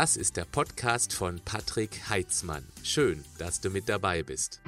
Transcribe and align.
Das 0.00 0.16
ist 0.16 0.38
der 0.38 0.46
Podcast 0.46 1.12
von 1.12 1.42
Patrick 1.44 2.08
Heitzmann. 2.08 2.66
Schön, 2.82 3.22
dass 3.36 3.60
du 3.60 3.68
mit 3.68 3.86
dabei 3.86 4.22
bist. 4.22 4.62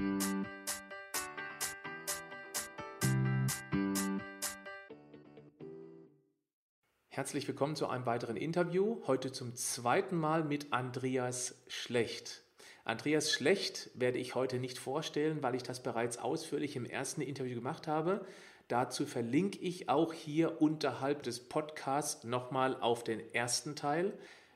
Herzlich 7.09 7.49
willkommen 7.49 7.77
zu 7.77 7.89
einem 7.89 8.05
weiteren 8.05 8.37
Interview. 8.37 9.01
Heute 9.07 9.33
zum 9.33 9.57
zweiten 9.57 10.17
Mal 10.17 10.45
mit 10.45 10.75
Andreas 10.75 11.55
Schlecht. 11.67 12.43
Andreas 12.85 13.33
Schlecht 13.33 13.89
werde 13.95 14.19
ich 14.19 14.35
heute 14.35 14.59
nicht 14.59 14.79
vorstellen, 14.79 15.43
weil 15.43 15.55
ich 15.55 15.63
das 15.63 15.83
bereits 15.83 16.19
ausführlich 16.19 16.77
im 16.77 16.85
ersten 16.85 17.23
Interview 17.23 17.55
gemacht 17.55 17.87
habe. 17.87 18.27
Dazu 18.69 19.07
verlinke 19.07 19.59
ich 19.61 19.89
auch 19.89 20.13
hier 20.13 20.61
unterhalb 20.61 21.23
des 21.23 21.41
Podcasts 21.41 22.25
nochmal 22.25 22.77
auf 22.79 23.03
den 23.03 23.33
ersten 23.33 23.77
Teil. 23.77 24.13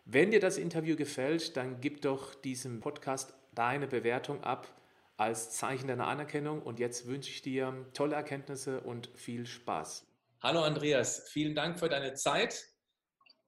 Wenn 0.09 0.31
dir 0.31 0.39
das 0.39 0.57
Interview 0.57 0.95
gefällt, 0.95 1.57
dann 1.57 1.81
gib 1.81 2.01
doch 2.03 2.37
diesem 2.37 2.79
Podcast 2.79 3.35
deine 3.57 3.89
Bewertung 3.89 4.45
ab 4.45 4.69
als 5.17 5.51
Zeichen 5.51 5.89
deiner 5.89 6.07
Anerkennung. 6.07 6.63
Und 6.63 6.79
jetzt 6.79 7.09
wünsche 7.09 7.29
ich 7.29 7.43
dir 7.43 7.85
tolle 7.93 8.15
Erkenntnisse 8.15 8.83
und 8.83 9.11
viel 9.17 9.47
Spaß. 9.47 10.07
Hallo 10.41 10.63
Andreas, 10.63 11.29
vielen 11.29 11.57
Dank 11.57 11.81
für 11.81 11.89
deine 11.89 12.15
Zeit. 12.15 12.67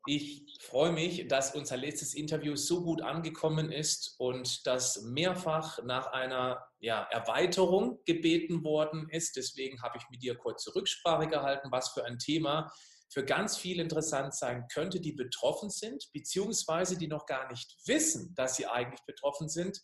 Ich 0.07 0.59
freue 0.61 0.91
mich, 0.91 1.29
dass 1.29 1.55
unser 1.55 1.77
letztes 1.77 2.15
Interview 2.15 2.57
so 2.57 2.83
gut 2.83 3.03
angekommen 3.03 3.71
ist 3.71 4.17
und 4.19 4.67
dass 4.67 5.03
mehrfach 5.03 5.79
nach 5.85 6.09
einer 6.09 6.67
ja, 6.81 7.05
Erweiterung 7.13 8.01
gebeten 8.05 8.65
worden 8.65 9.09
ist. 9.11 9.37
Deswegen 9.37 9.81
habe 9.81 9.99
ich 9.99 10.11
mit 10.11 10.25
dir 10.25 10.35
kurze 10.35 10.75
Rücksprache 10.75 11.29
gehalten, 11.29 11.69
was 11.71 11.91
für 11.91 12.05
ein 12.05 12.19
Thema 12.19 12.73
für 13.11 13.25
ganz 13.25 13.57
viele 13.57 13.83
interessant 13.83 14.35
sein 14.35 14.67
könnte, 14.73 15.01
die 15.01 15.13
betroffen 15.13 15.71
sind, 15.71 16.09
beziehungsweise 16.13 16.99
die 16.99 17.09
noch 17.09 17.27
gar 17.27 17.51
nicht 17.51 17.77
wissen, 17.87 18.35
dass 18.35 18.57
sie 18.57 18.67
eigentlich 18.67 19.05
betroffen 19.07 19.49
sind, 19.49 19.81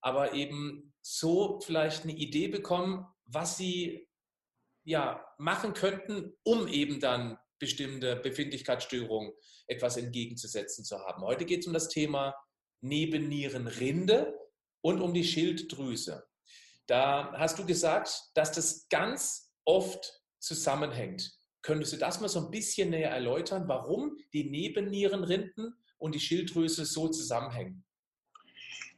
aber 0.00 0.32
eben 0.32 0.94
so 1.02 1.60
vielleicht 1.60 2.04
eine 2.04 2.12
Idee 2.12 2.48
bekommen, 2.48 3.06
was 3.24 3.56
sie 3.56 4.08
ja, 4.84 5.24
machen 5.38 5.74
könnten, 5.74 6.34
um 6.44 6.68
eben 6.68 7.00
dann 7.00 7.36
bestimmte 7.58 8.16
Befindlichkeitsstörungen 8.16 9.32
etwas 9.66 9.96
entgegenzusetzen 9.96 10.84
zu 10.84 10.98
haben. 10.98 11.22
Heute 11.22 11.44
geht 11.44 11.60
es 11.60 11.66
um 11.66 11.72
das 11.72 11.88
Thema 11.88 12.34
Nebennierenrinde 12.80 14.38
und 14.80 15.00
um 15.00 15.12
die 15.12 15.24
Schilddrüse. 15.24 16.26
Da 16.86 17.32
hast 17.36 17.58
du 17.58 17.66
gesagt, 17.66 18.30
dass 18.34 18.52
das 18.52 18.88
ganz 18.88 19.52
oft 19.64 20.22
zusammenhängt. 20.38 21.37
Könntest 21.68 21.92
du 21.92 21.98
das 21.98 22.18
mal 22.18 22.30
so 22.30 22.46
ein 22.46 22.50
bisschen 22.50 22.88
näher 22.88 23.10
erläutern, 23.10 23.68
warum 23.68 24.16
die 24.32 24.48
Nebennierenrinden 24.48 25.76
und 25.98 26.14
die 26.14 26.18
Schilddrüse 26.18 26.86
so 26.86 27.08
zusammenhängen? 27.08 27.84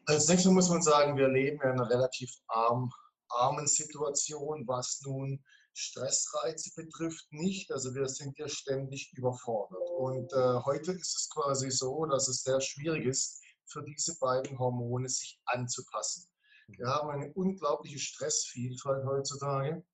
Als 0.07 0.29
nächstes 0.29 0.53
muss 0.53 0.69
man 0.69 0.81
sagen, 0.81 1.17
wir 1.17 1.27
leben 1.27 1.61
in 1.63 1.71
einer 1.71 1.91
relativ 1.91 2.31
arm, 2.47 2.93
armen 3.29 3.67
Situation, 3.67 4.69
was 4.69 5.01
nun 5.05 5.43
Stressreize 5.73 6.71
betrifft 6.77 7.27
nicht. 7.33 7.73
Also 7.73 7.93
wir 7.93 8.07
sind 8.07 8.39
ja 8.39 8.49
ständig 8.49 9.13
überfordert. 9.17 9.91
Und 9.99 10.33
äh, 10.33 10.61
heute 10.65 10.93
ist 10.93 11.17
es 11.17 11.29
quasi 11.29 11.73
so, 11.73 12.07
dass 12.07 12.29
es 12.29 12.45
sehr 12.45 12.61
schwierig 12.61 13.05
ist, 13.05 13.43
für 13.67 13.83
diese 13.83 14.17
beiden 14.21 14.57
Hormone 14.61 15.09
sich 15.09 15.41
anzupassen. 15.47 16.31
Wir 16.69 16.87
haben 16.87 17.11
eine 17.11 17.33
unglaubliche 17.33 17.99
Stressvielfalt 17.99 19.05
heutzutage. 19.05 19.85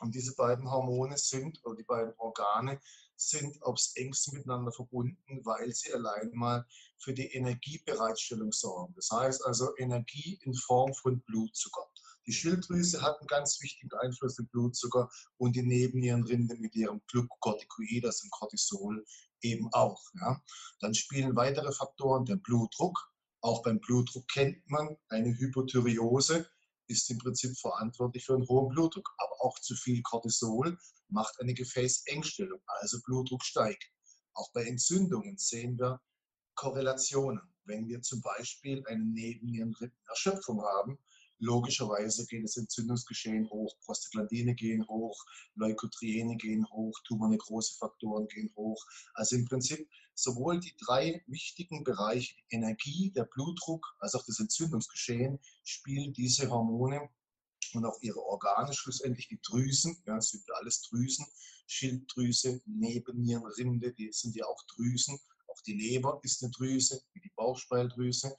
Und 0.00 0.14
diese 0.14 0.34
beiden 0.34 0.70
Hormone 0.70 1.16
sind, 1.18 1.64
oder 1.64 1.76
die 1.76 1.84
beiden 1.84 2.14
Organe, 2.18 2.80
sind 3.16 3.60
aufs 3.62 3.96
engste 3.96 4.32
miteinander 4.34 4.72
verbunden, 4.72 5.40
weil 5.44 5.72
sie 5.72 5.92
allein 5.92 6.30
mal 6.34 6.64
für 6.98 7.12
die 7.12 7.32
Energiebereitstellung 7.32 8.52
sorgen. 8.52 8.94
Das 8.94 9.10
heißt 9.10 9.44
also 9.44 9.76
Energie 9.76 10.38
in 10.44 10.54
Form 10.54 10.94
von 10.94 11.20
Blutzucker. 11.22 11.88
Die 12.26 12.32
Schilddrüse 12.32 13.00
hat 13.02 13.18
einen 13.18 13.26
ganz 13.26 13.60
wichtigen 13.62 13.90
Einfluss 13.98 14.38
im 14.38 14.46
Blutzucker 14.48 15.08
und 15.38 15.56
die 15.56 15.62
Nebennierenrinde 15.62 16.56
mit 16.56 16.74
ihrem 16.76 17.00
Glucocorticoid, 17.08 18.04
das 18.04 18.22
im 18.22 18.30
Cortisol, 18.30 19.04
eben 19.40 19.72
auch. 19.72 20.00
Ja. 20.20 20.40
Dann 20.80 20.94
spielen 20.94 21.36
weitere 21.36 21.72
Faktoren 21.72 22.24
der 22.24 22.36
Blutdruck. 22.36 23.10
Auch 23.40 23.62
beim 23.62 23.80
Blutdruck 23.80 24.28
kennt 24.28 24.68
man 24.68 24.96
eine 25.08 25.30
Hypothyreose, 25.30 26.46
ist 26.88 27.10
im 27.10 27.18
Prinzip 27.18 27.56
verantwortlich 27.58 28.24
für 28.24 28.34
einen 28.34 28.48
hohen 28.48 28.68
Blutdruck. 28.68 29.08
Aber 29.18 29.40
auch 29.40 29.58
zu 29.60 29.74
viel 29.76 30.02
Cortisol 30.02 30.76
macht 31.08 31.40
eine 31.40 31.54
Gefäßengstellung, 31.54 32.60
also 32.66 32.98
Blutdruck 33.04 33.44
steigt. 33.44 33.90
Auch 34.34 34.50
bei 34.52 34.64
Entzündungen 34.64 35.36
sehen 35.38 35.78
wir 35.78 36.00
Korrelationen. 36.54 37.40
Wenn 37.64 37.86
wir 37.88 38.02
zum 38.02 38.20
Beispiel 38.22 38.82
eine 38.86 39.04
Nebennierenrindenerschöpfung 39.04 40.62
haben, 40.62 40.98
Logischerweise 41.40 42.26
geht 42.26 42.44
das 42.44 42.56
Entzündungsgeschehen 42.56 43.48
hoch, 43.50 43.74
Prostaglandine 43.84 44.54
gehen 44.54 44.86
hoch, 44.88 45.24
Leukotriene 45.54 46.36
gehen 46.36 46.66
hoch, 46.70 46.98
tumornekrose 47.04 47.74
Faktoren 47.78 48.26
gehen 48.28 48.52
hoch. 48.56 48.84
Also 49.14 49.36
im 49.36 49.44
Prinzip 49.44 49.88
sowohl 50.14 50.58
die 50.58 50.74
drei 50.84 51.22
wichtigen 51.26 51.84
Bereiche, 51.84 52.34
Energie, 52.50 53.12
der 53.14 53.24
Blutdruck, 53.24 53.86
als 54.00 54.14
auch 54.14 54.24
das 54.26 54.40
Entzündungsgeschehen, 54.40 55.38
spielen 55.62 56.12
diese 56.12 56.50
Hormone 56.50 57.08
und 57.74 57.84
auch 57.84 57.98
ihre 58.02 58.20
Organe, 58.20 58.72
schlussendlich 58.72 59.28
die 59.28 59.40
Drüsen, 59.40 60.02
ja, 60.06 60.16
es 60.16 60.30
sind 60.30 60.42
alles 60.54 60.82
Drüsen, 60.82 61.26
Schilddrüse, 61.66 62.60
Nebennierenrinde, 62.66 63.92
die 63.92 64.10
sind 64.12 64.34
ja 64.34 64.46
auch 64.46 64.62
Drüsen, 64.74 65.18
auch 65.48 65.60
die 65.62 65.74
Leber 65.74 66.20
ist 66.22 66.42
eine 66.42 66.50
Drüse, 66.50 67.02
wie 67.12 67.20
die 67.20 67.32
Bauchspeicheldrüse. 67.36 68.34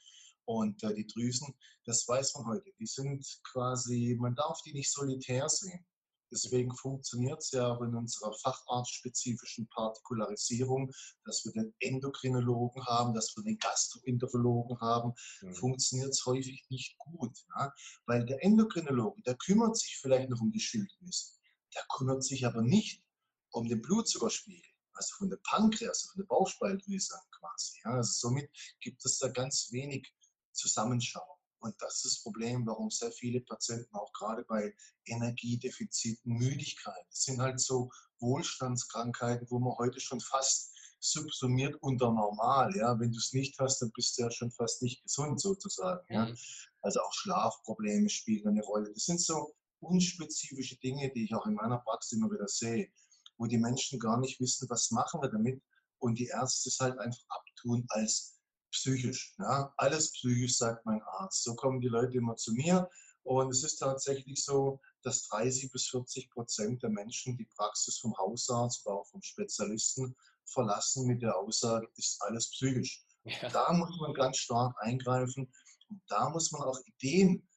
Und 0.50 0.82
äh, 0.82 0.96
die 0.96 1.06
Drüsen, 1.06 1.54
das 1.86 2.08
weiß 2.08 2.34
man 2.34 2.48
heute, 2.48 2.72
die 2.80 2.88
sind 2.88 3.24
quasi, 3.44 4.18
man 4.20 4.34
darf 4.34 4.60
die 4.64 4.74
nicht 4.74 4.92
solitär 4.92 5.48
sehen. 5.48 5.86
Deswegen 6.32 6.76
funktioniert 6.76 7.38
es 7.38 7.52
ja 7.52 7.68
auch 7.68 7.82
in 7.82 7.94
unserer 7.94 8.34
facharztspezifischen 8.34 9.68
Partikularisierung, 9.68 10.92
dass 11.24 11.46
wir 11.46 11.52
den 11.52 11.76
Endokrinologen 11.80 12.84
haben, 12.88 13.14
dass 13.14 13.36
wir 13.36 13.44
den 13.44 13.60
Gastroenterologen 13.60 14.80
haben, 14.80 15.14
mhm. 15.42 15.54
funktioniert 15.54 16.10
es 16.10 16.26
häufig 16.26 16.66
nicht 16.70 16.98
gut. 16.98 17.38
Ja? 17.56 17.72
Weil 18.08 18.26
der 18.26 18.44
Endokrinologe, 18.44 19.22
der 19.22 19.36
kümmert 19.36 19.78
sich 19.78 20.00
vielleicht 20.02 20.32
noch 20.32 20.42
um 20.42 20.52
die 20.52 20.60
Schilddrüse, 20.60 21.34
der 21.76 21.84
kümmert 21.96 22.24
sich 22.24 22.48
aber 22.48 22.64
nicht 22.64 23.04
um 23.52 23.68
den 23.68 23.84
Blutzuckerspiegel 23.84 24.66
also 25.00 25.16
von 25.18 25.30
der 25.30 25.40
Pankreas, 25.44 26.10
von 26.12 26.22
der 26.22 26.28
Bauchspeicheldrüse 26.28 27.16
quasi. 27.32 27.80
Ja. 27.86 27.92
Also 27.92 28.12
somit 28.28 28.50
gibt 28.82 29.04
es 29.06 29.18
da 29.18 29.30
ganz 29.30 29.70
wenig 29.72 30.12
zusammenschauen. 30.52 31.40
Und 31.60 31.76
das 31.82 31.96
ist 31.96 32.06
das 32.06 32.22
Problem, 32.24 32.66
warum 32.66 32.90
sehr 32.90 33.12
viele 33.12 33.42
Patienten 33.42 33.94
auch 33.96 34.12
gerade 34.14 34.44
bei 34.46 34.74
Energiedefiziten, 35.06 36.34
Müdigkeit, 36.34 37.06
das 37.10 37.24
sind 37.24 37.42
halt 37.42 37.60
so 37.60 37.92
Wohlstandskrankheiten, 38.20 39.48
wo 39.50 39.60
man 39.60 39.78
heute 39.78 40.00
schon 40.00 40.22
fast 40.22 40.74
subsumiert 41.00 41.76
unter 41.82 42.12
normal. 42.12 42.76
Ja? 42.76 43.00
Wenn 43.00 43.12
du 43.12 43.18
es 43.18 43.34
nicht 43.34 43.58
hast, 43.60 43.82
dann 43.82 43.92
bist 43.92 44.18
du 44.18 44.24
ja 44.24 44.32
schon 44.32 44.52
fast 44.52 44.82
nicht 44.82 45.04
gesund 45.04 45.42
sozusagen. 45.42 46.06
Ja? 46.14 46.26
Mhm. 46.26 46.38
Also 46.82 47.02
auch 47.02 47.14
Schlafprobleme 47.14 48.10
spielen 48.10 48.48
eine 48.48 48.64
Rolle. 48.64 48.92
Das 48.94 49.06
sind 49.06 49.22
so 49.22 49.56
unspezifische 49.80 50.78
Dinge, 50.78 51.12
die 51.14 51.26
ich 51.26 51.34
auch 51.34 51.46
in 51.46 51.56
meiner 51.56 51.80
Praxis 51.80 52.14
immer 52.14 52.32
wieder 52.32 52.48
sehe, 52.48 52.90
wo 53.38 53.46
die 53.46 53.58
Menschen 53.58 54.00
gar 54.00 54.20
nicht 54.20 54.40
wissen, 54.40 54.70
was 54.70 54.92
machen 54.92 55.22
wir 55.22 55.30
damit 55.30 55.62
und 56.00 56.20
die 56.20 56.28
Ärzte 56.28 56.70
es 56.70 56.80
halt 56.80 56.98
einfach 57.00 57.24
abtun 57.30 57.86
als 57.90 58.39
psychisch. 58.72 59.36
Ja? 59.40 59.74
Alles 59.78 60.12
psychisch, 60.12 60.58
sagt 60.58 60.86
mein 60.86 61.02
Arzt. 61.02 61.44
So 61.44 61.56
kommen 61.56 61.82
die 61.82 61.88
Leute 61.88 62.18
immer 62.18 62.36
zu 62.36 62.54
mir. 62.54 62.90
Und 63.24 63.52
es 63.52 63.64
ist 63.64 63.78
tatsächlich 63.78 64.44
so, 64.44 64.80
dass 65.04 65.28
30 65.28 65.72
bis 65.72 65.90
40 65.90 66.30
Prozent 66.32 66.82
der 66.84 66.90
Menschen 66.90 67.38
die 67.38 67.50
Praxis 67.56 68.00
vom 68.00 68.18
Hausarzt 68.18 68.86
oder 68.86 68.96
auch 68.96 69.08
vom 69.08 69.22
Spezialisten 69.22 70.16
verlassen 70.46 71.06
mit 71.06 71.22
der 71.22 71.38
Aussage, 71.38 71.88
ist 71.96 72.22
alles 72.22 72.50
psychisch. 72.52 73.04
Ja. 73.26 73.50
Da 73.50 73.72
muss 73.74 73.96
man 74.00 74.14
ganz 74.14 74.38
stark 74.38 74.76
eingreifen 74.80 75.52
und 75.90 76.02
da 76.08 76.30
muss 76.30 76.52
man 76.52 76.64
auch 76.64 76.80
Ideen 76.86 77.48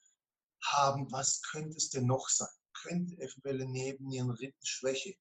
haben, 0.61 1.11
was 1.11 1.41
könnte 1.41 1.77
es 1.77 1.89
denn 1.89 2.05
noch 2.05 2.29
sein? 2.29 2.47
Könnte 2.73 3.15
eventuell 3.15 3.61
eine 3.61 3.71
Nebennierenrindenschwäche 3.71 5.15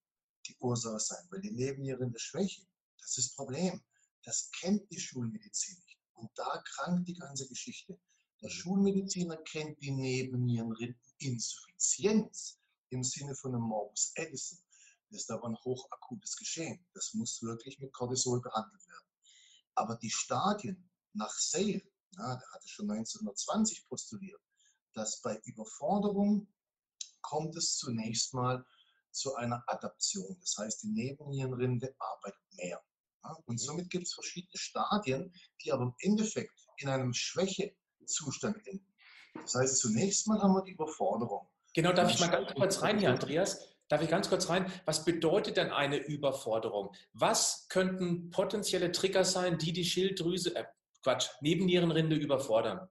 die 0.46 0.56
Ursache 0.58 1.00
sein? 1.00 1.26
Weil 1.30 1.40
die 1.40 1.52
Nebennierenschwäche, 1.52 2.62
das 2.98 3.18
ist 3.18 3.30
das 3.30 3.34
Problem. 3.36 3.82
Das 4.24 4.50
kennt 4.60 4.90
die 4.90 5.00
Schulmedizin. 5.00 5.81
Und 6.22 6.30
da 6.36 6.62
krankt 6.64 7.08
die 7.08 7.14
ganze 7.14 7.48
Geschichte. 7.48 7.98
Der 8.40 8.48
mhm. 8.48 8.54
Schulmediziner 8.54 9.36
kennt 9.38 9.82
die 9.82 9.90
Nebenniereninsuffizienz 9.90 12.60
im 12.90 13.02
Sinne 13.02 13.34
von 13.34 13.52
einem 13.54 13.64
Morbus 13.64 14.12
Edison. 14.14 14.60
Das 15.10 15.22
ist 15.22 15.32
aber 15.32 15.48
ein 15.48 15.58
hochakutes 15.64 16.36
Geschehen. 16.36 16.86
Das 16.94 17.12
muss 17.14 17.42
wirklich 17.42 17.80
mit 17.80 17.92
Cortisol 17.92 18.40
behandelt 18.40 18.88
werden. 18.88 19.08
Aber 19.74 19.96
die 19.96 20.10
Stadien 20.10 20.88
nach 21.12 21.36
Sale, 21.36 21.82
ja, 22.12 22.36
der 22.36 22.52
hatte 22.52 22.68
schon 22.68 22.88
1920 22.88 23.88
postuliert, 23.88 24.40
dass 24.94 25.20
bei 25.22 25.40
Überforderung 25.44 26.46
kommt 27.20 27.56
es 27.56 27.78
zunächst 27.78 28.32
mal 28.32 28.64
zu 29.10 29.34
einer 29.34 29.64
Adaption. 29.66 30.36
Das 30.40 30.56
heißt, 30.56 30.84
die 30.84 30.92
Nebennierenrinde 30.92 31.96
arbeitet 31.98 32.44
mehr. 32.52 32.80
Und 33.22 33.44
Und 33.46 33.58
somit 33.58 33.90
gibt 33.90 34.06
es 34.06 34.14
verschiedene 34.14 34.56
Stadien, 34.56 35.32
die 35.62 35.72
aber 35.72 35.84
im 35.84 35.94
Endeffekt 36.00 36.52
in 36.78 36.88
einem 36.88 37.14
Schwächezustand 37.14 38.66
enden. 38.66 38.86
Das 39.34 39.54
heißt, 39.54 39.78
zunächst 39.78 40.26
mal 40.26 40.40
haben 40.40 40.54
wir 40.54 40.62
die 40.62 40.72
Überforderung. 40.72 41.48
Genau, 41.74 41.92
darf 41.92 42.10
ich 42.10 42.20
mal 42.20 42.28
ganz 42.28 42.52
kurz 42.54 42.82
rein 42.82 42.98
hier, 42.98 43.10
Andreas? 43.10 43.66
Darf 43.88 44.02
ich 44.02 44.08
ganz 44.08 44.28
kurz 44.28 44.48
rein? 44.48 44.70
Was 44.84 45.04
bedeutet 45.04 45.56
denn 45.56 45.70
eine 45.70 45.96
Überforderung? 45.96 46.94
Was 47.12 47.66
könnten 47.68 48.30
potenzielle 48.30 48.92
Trigger 48.92 49.24
sein, 49.24 49.58
die 49.58 49.72
die 49.72 49.84
Schilddrüse, 49.84 50.54
äh, 50.54 50.64
Quatsch, 51.02 51.28
Nebennierenrinde 51.40 52.16
überfordern? 52.16 52.88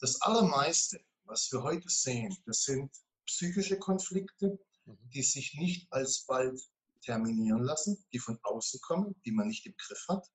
Das 0.00 0.20
Allermeiste, 0.20 1.00
was 1.24 1.50
wir 1.52 1.62
heute 1.62 1.88
sehen, 1.88 2.36
das 2.46 2.62
sind 2.62 2.90
psychische 3.26 3.78
Konflikte, 3.78 4.58
mhm. 4.84 4.98
die 5.12 5.22
sich 5.22 5.54
nicht 5.54 5.92
alsbald 5.92 6.60
terminieren 7.06 7.62
lassen, 7.62 8.04
die 8.12 8.18
von 8.18 8.38
außen 8.42 8.80
kommen, 8.80 9.14
die 9.24 9.32
man 9.32 9.48
nicht 9.48 9.64
im 9.64 9.74
Griff 9.78 10.04
hat. 10.08 10.26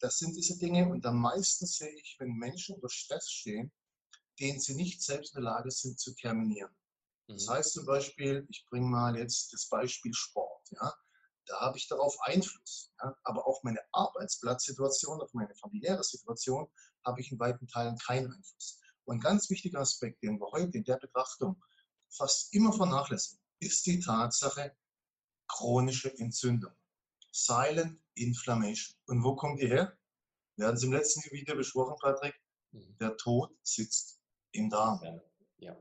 Das 0.00 0.18
sind 0.18 0.36
diese 0.36 0.58
Dinge 0.58 0.88
und 0.88 1.06
am 1.06 1.20
meisten 1.20 1.66
sehe 1.66 1.94
ich, 2.02 2.16
wenn 2.18 2.32
Menschen 2.32 2.74
unter 2.74 2.90
Stress 2.90 3.30
stehen, 3.30 3.72
den 4.38 4.60
sie 4.60 4.74
nicht 4.74 5.02
selbst 5.02 5.34
in 5.34 5.42
der 5.42 5.52
Lage 5.52 5.70
sind 5.70 5.98
zu 5.98 6.14
terminieren. 6.14 6.74
Das 7.28 7.46
mhm. 7.46 7.50
heißt 7.50 7.72
zum 7.72 7.86
Beispiel, 7.86 8.46
ich 8.48 8.66
bringe 8.68 8.86
mal 8.86 9.16
jetzt 9.16 9.52
das 9.52 9.68
Beispiel 9.68 10.12
Sport. 10.14 10.68
Ja? 10.70 10.94
Da 11.46 11.60
habe 11.60 11.78
ich 11.78 11.88
darauf 11.88 12.16
Einfluss. 12.22 12.92
Ja? 13.02 13.14
Aber 13.24 13.46
auf 13.46 13.62
meine 13.62 13.80
Arbeitsplatzsituation, 13.92 15.20
auf 15.20 15.32
meine 15.34 15.54
familiäre 15.56 16.04
Situation 16.04 16.68
habe 17.04 17.20
ich 17.20 17.32
in 17.32 17.38
weiten 17.38 17.66
Teilen 17.66 17.98
keinen 17.98 18.32
Einfluss. 18.32 18.80
Und 19.04 19.16
ein 19.16 19.20
ganz 19.20 19.50
wichtiger 19.50 19.80
Aspekt, 19.80 20.22
den 20.22 20.38
wir 20.38 20.50
heute 20.52 20.76
in 20.76 20.84
der 20.84 20.98
Betrachtung 20.98 21.62
fast 22.10 22.54
immer 22.54 22.72
vernachlässigen, 22.72 23.42
ist 23.60 23.86
die 23.86 24.00
Tatsache 24.00 24.76
chronische 25.48 26.16
Entzündung. 26.18 26.72
Silent 27.32 28.00
Inflammation. 28.14 28.96
Und 29.06 29.24
wo 29.24 29.34
kommt 29.34 29.60
die 29.60 29.68
her? 29.68 29.96
Wir 30.56 30.66
hatten 30.66 30.76
es 30.76 30.82
im 30.82 30.92
letzten 30.92 31.22
Video 31.30 31.56
besprochen, 31.56 31.96
Patrick. 32.00 32.34
Mhm. 32.72 32.96
Der 32.98 33.16
Tod 33.16 33.56
sitzt 33.62 34.20
im 34.52 34.70
Darm. 34.70 35.00
Ja. 35.02 35.20
ja. 35.58 35.76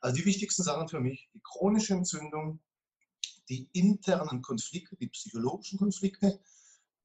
Also 0.00 0.16
die 0.16 0.24
wichtigsten 0.24 0.62
Sachen 0.62 0.88
für 0.88 1.00
mich, 1.00 1.28
die 1.34 1.42
chronische 1.42 1.94
Entzündung, 1.94 2.60
die 3.48 3.68
internen 3.72 4.42
Konflikte, 4.42 4.96
die 4.96 5.08
psychologischen 5.08 5.78
Konflikte, 5.78 6.40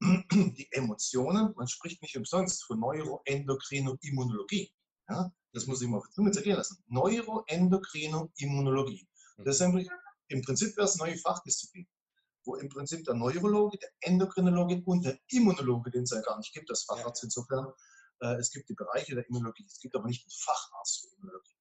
die 0.00 0.68
Emotionen. 0.72 1.54
Man 1.56 1.68
spricht 1.68 2.02
nicht 2.02 2.16
umsonst 2.16 2.64
von 2.64 2.80
Neuroendokrinoimmunologie. 2.80 4.72
Ja, 5.08 5.32
das 5.52 5.66
muss 5.66 5.82
ich 5.82 5.88
mal 5.88 5.98
auf 5.98 6.08
die 6.08 6.14
Zunge 6.14 6.32
zergehen 6.32 6.56
lassen. 6.56 6.82
Neuroendokrinoimmunologie. 6.88 9.06
Das 9.38 9.56
ist 9.56 9.62
im 10.32 10.42
Prinzip 10.42 10.76
wäre 10.76 10.86
es 10.86 10.96
neue 10.96 11.16
Fachdisziplin, 11.16 11.86
wo 12.44 12.56
im 12.56 12.68
Prinzip 12.68 13.04
der 13.04 13.14
Neurologe, 13.14 13.78
der 13.78 13.90
Endokrinologe 14.00 14.82
und 14.84 15.04
der 15.04 15.18
Immunologe, 15.28 15.90
den 15.90 16.02
es 16.02 16.10
ja 16.10 16.20
gar 16.20 16.38
nicht 16.38 16.52
gibt, 16.52 16.70
das 16.70 16.84
Facharzt 16.84 17.22
insofern, 17.24 17.72
äh, 18.20 18.34
es 18.36 18.50
gibt 18.50 18.68
die 18.68 18.74
Bereiche 18.74 19.14
der 19.14 19.28
Immunologie, 19.28 19.64
es 19.66 19.78
gibt 19.78 19.94
aber 19.94 20.06
nicht 20.06 20.24
einen 20.24 20.30
Facharzt 20.30 21.02
für 21.02 21.16
Immunologie. 21.16 21.54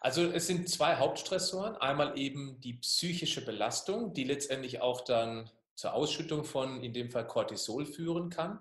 Also 0.00 0.22
es 0.22 0.48
sind 0.48 0.68
zwei 0.68 0.96
Hauptstressoren. 0.96 1.76
Einmal 1.76 2.18
eben 2.18 2.60
die 2.60 2.74
psychische 2.74 3.44
Belastung, 3.44 4.12
die 4.12 4.24
letztendlich 4.24 4.80
auch 4.80 5.02
dann 5.02 5.48
zur 5.76 5.94
Ausschüttung 5.94 6.44
von, 6.44 6.82
in 6.82 6.92
dem 6.92 7.08
Fall 7.08 7.24
Cortisol 7.24 7.86
führen 7.86 8.28
kann. 8.28 8.58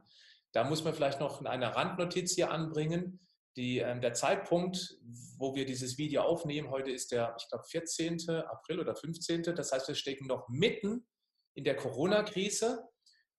Da 0.51 0.63
muss 0.63 0.83
man 0.83 0.93
vielleicht 0.93 1.19
noch 1.19 1.43
eine 1.43 1.75
Randnotiz 1.75 2.35
hier 2.35 2.51
anbringen. 2.51 3.19
Die, 3.57 3.79
äh, 3.79 3.99
der 3.99 4.13
Zeitpunkt, 4.13 4.97
wo 5.37 5.55
wir 5.55 5.65
dieses 5.65 5.97
Video 5.97 6.21
aufnehmen, 6.21 6.69
heute 6.69 6.91
ist 6.91 7.11
der, 7.11 7.35
ich 7.39 7.47
glaube, 7.49 7.65
14. 7.65 8.29
April 8.29 8.79
oder 8.79 8.95
15. 8.95 9.43
Das 9.43 9.71
heißt, 9.71 9.87
wir 9.87 9.95
stecken 9.95 10.27
noch 10.27 10.47
mitten 10.47 11.05
in 11.53 11.63
der 11.63 11.75
Corona-Krise, 11.75 12.87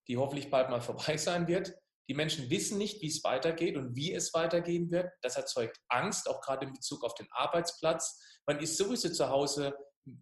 die 0.09 0.17
hoffentlich 0.17 0.51
bald 0.51 0.71
mal 0.71 0.81
vorbei 0.83 1.17
sein 1.17 1.49
wird. 1.49 1.75
Die 2.09 2.15
Menschen 2.15 2.51
wissen 2.51 2.79
nicht, 2.79 3.01
wie 3.01 3.07
es 3.07 3.23
weitergeht 3.25 3.77
und 3.77 3.95
wie 3.95 4.13
es 4.13 4.35
weitergehen 4.35 4.91
wird. 4.91 5.11
Das 5.23 5.37
erzeugt 5.37 5.79
Angst, 5.89 6.29
auch 6.29 6.41
gerade 6.41 6.67
in 6.67 6.73
Bezug 6.73 7.05
auf 7.05 7.15
den 7.15 7.29
Arbeitsplatz. 7.31 8.21
Man 8.47 8.59
ist 8.59 8.77
sowieso 8.77 9.09
zu 9.09 9.29
Hause 9.29 9.75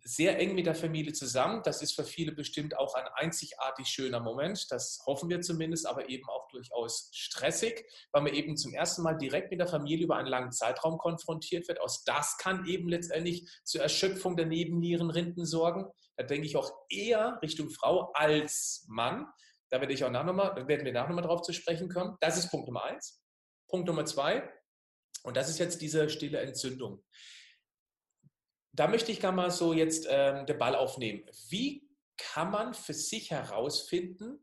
sehr 0.05 0.39
eng 0.39 0.55
mit 0.55 0.67
der 0.67 0.75
Familie 0.75 1.13
zusammen. 1.13 1.63
Das 1.65 1.83
ist 1.83 1.95
für 1.95 2.05
viele 2.05 2.33
bestimmt 2.33 2.77
auch 2.77 2.95
ein 2.95 3.07
einzigartig 3.15 3.89
schöner 3.89 4.21
Moment. 4.21 4.71
Das 4.71 5.03
hoffen 5.07 5.31
wir 5.31 5.41
zumindest, 5.41 5.87
aber 5.87 6.09
eben 6.09 6.29
auch 6.29 6.49
durchaus 6.49 7.11
stressig, 7.13 7.85
weil 8.13 8.23
man 8.23 8.35
eben 8.35 8.57
zum 8.57 8.75
ersten 8.75 9.03
Mal 9.03 9.15
direkt 9.15 9.51
mit 9.51 9.61
der 9.61 9.69
Familie 9.69 10.05
über 10.05 10.17
einen 10.17 10.29
langen 10.29 10.53
Zeitraum 10.53 10.99
konfrontiert 10.99 11.69
wird. 11.69 11.81
Aus 11.81 12.05
das 12.05 12.37
kann 12.37 12.67
eben 12.67 12.89
letztendlich 12.89 13.49
zur 13.65 13.83
Erschöpfung 13.83 14.37
der 14.37 14.47
Nebennierenrinden 14.47 15.47
sorgen. 15.47 15.87
Da 16.17 16.25
denke 16.25 16.47
ich 16.47 16.57
auch 16.57 16.71
eher 16.91 17.39
Richtung 17.43 17.71
Frau 17.71 18.13
als 18.13 18.85
Mann. 18.89 19.27
Da 19.71 19.81
werde 19.81 19.95
ich 19.95 20.05
auch 20.05 20.11
nach 20.11 20.25
nochmal, 20.25 20.69
werden 20.69 20.85
wir 20.85 20.93
nachher 20.93 21.09
nochmal 21.09 21.25
drauf 21.25 21.43
zu 21.43 21.53
sprechen 21.53 21.89
kommen. 21.89 22.17
Das 22.21 22.37
ist 22.37 22.51
Punkt 22.51 22.67
Nummer 22.67 22.85
eins. 22.85 23.23
Punkt 23.69 23.87
Nummer 23.87 24.05
zwei, 24.05 24.51
und 25.23 25.37
das 25.37 25.49
ist 25.49 25.59
jetzt 25.59 25.81
diese 25.83 26.09
stille 26.09 26.39
Entzündung. 26.39 27.05
Da 28.73 28.87
möchte 28.87 29.13
ich 29.13 29.21
gar 29.21 29.33
mal 29.33 29.51
so 29.51 29.73
jetzt 29.73 30.07
ähm, 30.09 30.47
den 30.47 30.59
Ball 30.59 30.75
aufnehmen. 30.77 31.25
Wie 31.49 31.89
kann 32.17 32.51
man 32.51 32.75
für 32.75 32.95
sich 32.95 33.31
herausfinden, 33.31 34.39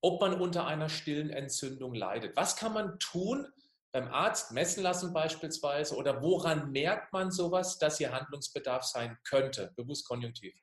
ob 0.00 0.20
man 0.20 0.40
unter 0.40 0.66
einer 0.66 0.88
stillen 0.88 1.30
Entzündung 1.30 1.94
leidet? 1.94 2.36
Was 2.36 2.56
kann 2.56 2.72
man 2.72 2.98
tun, 2.98 3.46
beim 3.92 4.08
Arzt 4.08 4.52
messen 4.52 4.82
lassen 4.82 5.12
beispielsweise? 5.12 5.96
Oder 5.96 6.22
woran 6.22 6.70
merkt 6.72 7.12
man 7.12 7.30
sowas, 7.30 7.78
dass 7.78 7.98
hier 7.98 8.12
Handlungsbedarf 8.12 8.84
sein 8.84 9.18
könnte? 9.24 9.72
Bewusst 9.76 10.06
konjunktiv. 10.06 10.54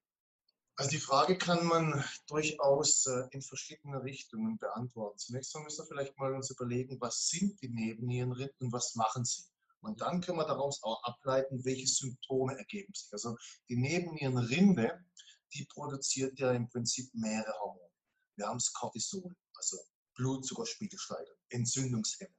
Also 0.75 0.91
die 0.91 0.99
Frage 0.99 1.37
kann 1.37 1.65
man 1.65 2.03
durchaus 2.27 3.07
äh, 3.07 3.23
in 3.31 3.41
verschiedene 3.41 4.03
Richtungen 4.03 4.59
beantworten. 4.59 5.17
Zunächst 5.17 5.55
mal 5.55 5.63
müssen 5.63 5.83
wir 5.83 5.87
vielleicht 5.87 6.17
mal 6.19 6.35
uns 6.35 6.51
überlegen, 6.51 7.01
was 7.01 7.29
sind 7.29 7.59
die 7.61 7.69
Nebennierenrinden 7.69 8.67
und 8.67 8.73
was 8.73 8.93
machen 8.93 9.25
sie? 9.25 9.43
Und 9.87 10.01
dann 10.01 10.19
können 10.19 10.37
wir 10.37 10.45
daraus 10.45 10.83
auch 10.83 11.01
ableiten, 11.03 11.63
welche 11.63 11.87
Symptome 11.87 12.57
ergeben 12.57 12.93
sich. 12.93 13.07
Also 13.13 13.37
die 13.69 13.77
Nebennierenrinde, 13.77 15.05
die 15.53 15.65
produziert 15.65 16.37
ja 16.39 16.51
im 16.51 16.67
Prinzip 16.67 17.09
mehrere 17.13 17.57
Hormone. 17.59 17.89
Wir 18.35 18.47
haben 18.47 18.57
das 18.57 18.73
Cortisol, 18.73 19.33
also 19.55 19.77
Blutzuckerspiegelsteiger, 20.15 21.31
Entzündungshemmer. 21.49 22.35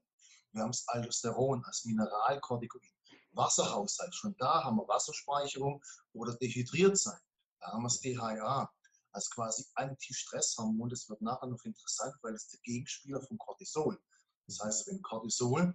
Wir 0.52 0.62
haben 0.62 0.72
das 0.72 0.86
Aldosteron 0.88 1.64
als 1.64 1.84
Mineralkortikoid, 1.86 2.92
Wasserhaushalt. 3.32 4.14
Schon 4.14 4.36
da 4.38 4.64
haben 4.64 4.76
wir 4.76 4.86
Wasserspeicherung 4.86 5.82
oder 6.12 6.36
dehydriert 6.36 6.98
sein. 6.98 7.18
Da 7.60 7.68
haben 7.68 7.82
wir 7.82 7.88
das 7.88 8.00
DHA 8.00 8.70
als 9.12 9.30
quasi 9.30 9.64
Antistresshormon. 9.74 10.90
Das 10.90 11.08
wird 11.08 11.22
nachher 11.22 11.46
noch 11.46 11.64
interessant, 11.64 12.14
weil 12.22 12.34
es 12.34 12.48
der 12.48 12.60
Gegenspieler 12.60 13.22
von 13.22 13.38
Cortisol. 13.38 13.98
Das 14.46 14.60
heißt, 14.60 14.86
wenn 14.88 15.00
Cortisol 15.02 15.74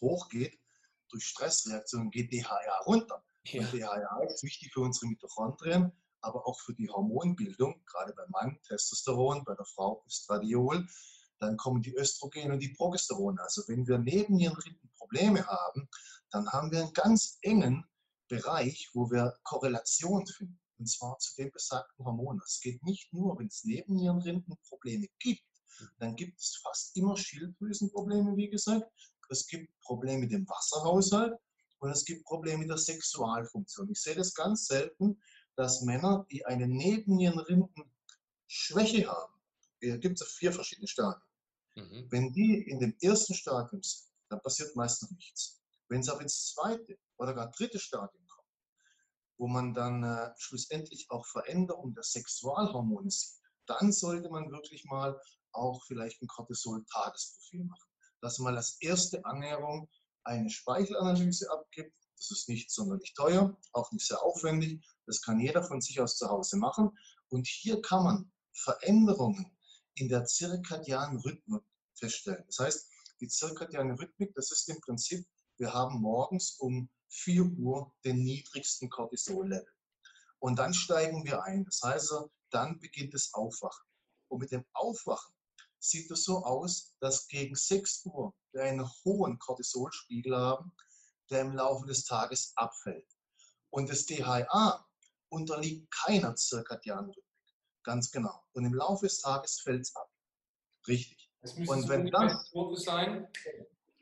hochgeht, 0.00 0.61
durch 1.12 1.24
Stressreaktionen 1.24 2.10
geht 2.10 2.32
DHA 2.32 2.80
runter. 2.86 3.24
Ja. 3.44 3.60
Und 3.60 3.72
DHA 3.72 4.24
ist 4.24 4.42
wichtig 4.42 4.72
für 4.72 4.80
unsere 4.80 5.06
Mitochondrien, 5.06 5.92
aber 6.20 6.46
auch 6.46 6.58
für 6.60 6.74
die 6.74 6.88
Hormonbildung, 6.88 7.82
gerade 7.86 8.12
beim 8.14 8.30
Mann 8.30 8.58
Testosteron, 8.66 9.44
bei 9.44 9.54
der 9.54 9.64
Frau 9.64 10.02
Östradiol. 10.06 10.86
Dann 11.38 11.56
kommen 11.56 11.82
die 11.82 11.96
Östrogene 11.96 12.54
und 12.54 12.60
die 12.60 12.72
Progesterone. 12.72 13.40
Also 13.42 13.62
wenn 13.66 13.86
wir 13.86 13.98
neben 13.98 14.38
ihren 14.38 14.56
Ritten 14.56 14.90
Probleme 14.96 15.44
haben, 15.46 15.88
dann 16.30 16.48
haben 16.50 16.70
wir 16.70 16.80
einen 16.80 16.92
ganz 16.92 17.38
engen 17.42 17.84
Bereich, 18.28 18.90
wo 18.94 19.10
wir 19.10 19.36
Korrelation 19.42 20.26
finden 20.26 20.58
und 20.78 20.86
zwar 20.86 21.18
zu 21.18 21.36
dem 21.36 21.50
besagten 21.52 22.04
Hormon. 22.04 22.40
Es 22.44 22.60
geht 22.60 22.82
nicht 22.82 23.12
nur, 23.12 23.38
wenn 23.38 23.46
es 23.46 23.62
Nebennierenrinden 23.64 24.56
Probleme 24.68 25.06
gibt, 25.18 25.44
dann 25.98 26.16
gibt 26.16 26.40
es 26.40 26.60
fast 26.62 26.96
immer 26.96 27.16
Schilddrüsenprobleme, 27.16 28.36
wie 28.36 28.50
gesagt. 28.50 28.90
Es 29.32 29.46
gibt 29.46 29.72
Probleme 29.80 30.20
mit 30.20 30.32
dem 30.32 30.48
Wasserhaushalt 30.48 31.36
und 31.78 31.90
es 31.90 32.04
gibt 32.04 32.24
Probleme 32.24 32.58
mit 32.58 32.70
der 32.70 32.78
Sexualfunktion. 32.78 33.90
Ich 33.90 34.00
sehe 34.00 34.14
das 34.14 34.32
ganz 34.34 34.66
selten, 34.66 35.20
dass 35.56 35.82
Männer, 35.82 36.24
die 36.30 36.46
eine 36.46 36.68
Nebennierenrindenschwäche 36.68 39.08
haben, 39.08 39.34
hier 39.80 39.98
gibt 39.98 40.20
es 40.20 40.32
vier 40.32 40.52
verschiedene 40.52 40.86
Stadien. 40.86 41.26
Mhm. 41.74 42.06
Wenn 42.10 42.32
die 42.32 42.62
in 42.68 42.78
dem 42.78 42.94
ersten 43.00 43.34
Stadium 43.34 43.82
sind, 43.82 44.12
dann 44.28 44.40
passiert 44.42 44.76
meistens 44.76 45.10
nichts. 45.10 45.60
Wenn 45.88 46.00
sie 46.02 46.12
aber 46.12 46.20
ins 46.22 46.52
zweite 46.52 46.98
oder 47.16 47.34
gar 47.34 47.50
dritte 47.50 47.78
Stadium 47.78 48.20
wo 49.38 49.48
man 49.48 49.72
dann 49.74 50.04
äh, 50.04 50.30
schlussendlich 50.36 51.10
auch 51.10 51.26
Veränderungen 51.26 51.94
der 51.94 52.04
Sexualhormone 52.04 53.10
sieht, 53.10 53.40
dann 53.66 53.90
sollte 53.90 54.28
man 54.28 54.52
wirklich 54.52 54.84
mal 54.84 55.18
auch 55.50 55.82
vielleicht 55.84 56.22
ein 56.22 56.28
Cortisol-Tagesprofil 56.28 57.64
machen. 57.64 57.91
Dass 58.22 58.38
man 58.38 58.56
als 58.56 58.80
erste 58.80 59.24
Annäherung 59.26 59.90
eine 60.24 60.48
Speichelanalyse 60.48 61.50
abgibt. 61.50 61.94
Das 62.16 62.30
ist 62.30 62.48
nicht 62.48 62.70
sonderlich 62.70 63.14
teuer, 63.14 63.58
auch 63.72 63.90
nicht 63.90 64.06
sehr 64.06 64.22
aufwendig. 64.22 64.80
Das 65.06 65.20
kann 65.20 65.40
jeder 65.40 65.64
von 65.64 65.80
sich 65.80 66.00
aus 66.00 66.16
zu 66.16 66.28
Hause 66.28 66.56
machen. 66.56 66.96
Und 67.28 67.46
hier 67.46 67.82
kann 67.82 68.04
man 68.04 68.32
Veränderungen 68.52 69.56
in 69.94 70.08
der 70.08 70.24
zirkadianen 70.24 71.18
Rhythmik 71.20 71.64
feststellen. 71.94 72.44
Das 72.46 72.60
heißt, 72.60 72.88
die 73.20 73.28
zirkadiane 73.28 73.98
Rhythmik, 73.98 74.32
das 74.34 74.52
ist 74.52 74.68
im 74.68 74.80
Prinzip, 74.80 75.26
wir 75.58 75.74
haben 75.74 76.00
morgens 76.00 76.56
um 76.58 76.88
4 77.08 77.44
Uhr 77.58 77.92
den 78.04 78.22
niedrigsten 78.22 78.88
Cortisol-Level. 78.88 79.72
Und 80.38 80.58
dann 80.58 80.74
steigen 80.74 81.24
wir 81.24 81.42
ein. 81.42 81.64
Das 81.64 81.82
heißt, 81.82 82.14
dann 82.50 82.78
beginnt 82.80 83.14
das 83.14 83.32
Aufwachen. 83.34 83.84
Und 84.28 84.40
mit 84.40 84.50
dem 84.50 84.64
Aufwachen 84.72 85.34
sieht 85.82 86.10
es 86.10 86.24
so 86.24 86.44
aus, 86.44 86.94
dass 87.00 87.26
gegen 87.28 87.54
6 87.54 88.06
Uhr 88.06 88.32
wir 88.52 88.62
einen 88.62 88.88
hohen 89.04 89.38
Cortisolspiegel 89.38 90.36
haben, 90.36 90.72
der 91.30 91.40
im 91.40 91.52
Laufe 91.52 91.86
des 91.86 92.04
Tages 92.04 92.52
abfällt. 92.56 93.06
Und 93.70 93.90
das 93.90 94.06
DHA 94.06 94.86
unterliegt 95.28 95.90
keiner 95.90 96.36
zirkadianen 96.36 97.10
Rhythmik. 97.10 97.24
Ganz 97.82 98.10
genau. 98.10 98.44
Und 98.52 98.64
im 98.64 98.74
Laufe 98.74 99.06
des 99.06 99.20
Tages 99.20 99.60
fällt 99.60 99.82
es 99.82 99.96
ab. 99.96 100.08
Richtig. 100.86 101.30
Und 101.66 101.88
wenn 101.88 102.06
dann 102.06 102.38
sein, 102.74 103.28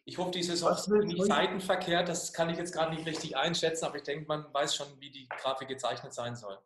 ich 0.04 0.18
hoffe, 0.18 0.32
dieses 0.32 0.62
auch 0.62 0.86
nicht 0.88 1.24
seitenverkehrt, 1.24 2.08
das 2.08 2.32
kann 2.32 2.50
ich 2.50 2.58
jetzt 2.58 2.72
gerade 2.72 2.94
nicht 2.94 3.06
richtig 3.06 3.36
einschätzen, 3.36 3.86
aber 3.86 3.96
ich 3.96 4.02
denke, 4.02 4.26
man 4.26 4.52
weiß 4.52 4.74
schon, 4.74 5.00
wie 5.00 5.10
die 5.10 5.26
Grafik 5.28 5.68
gezeichnet 5.68 6.12
sein 6.12 6.36
soll. 6.36 6.58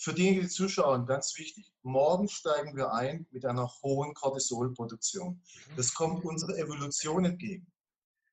Für 0.00 0.14
diejenigen, 0.14 0.42
die 0.42 0.48
zuschauen, 0.48 1.06
ganz 1.06 1.36
wichtig. 1.36 1.72
Morgen 1.82 2.28
steigen 2.28 2.76
wir 2.76 2.92
ein 2.92 3.26
mit 3.32 3.44
einer 3.44 3.68
hohen 3.82 4.14
Cortisolproduktion. 4.14 5.30
Mhm. 5.30 5.76
Das 5.76 5.92
kommt 5.92 6.24
unserer 6.24 6.56
Evolution 6.56 7.24
entgegen. 7.24 7.66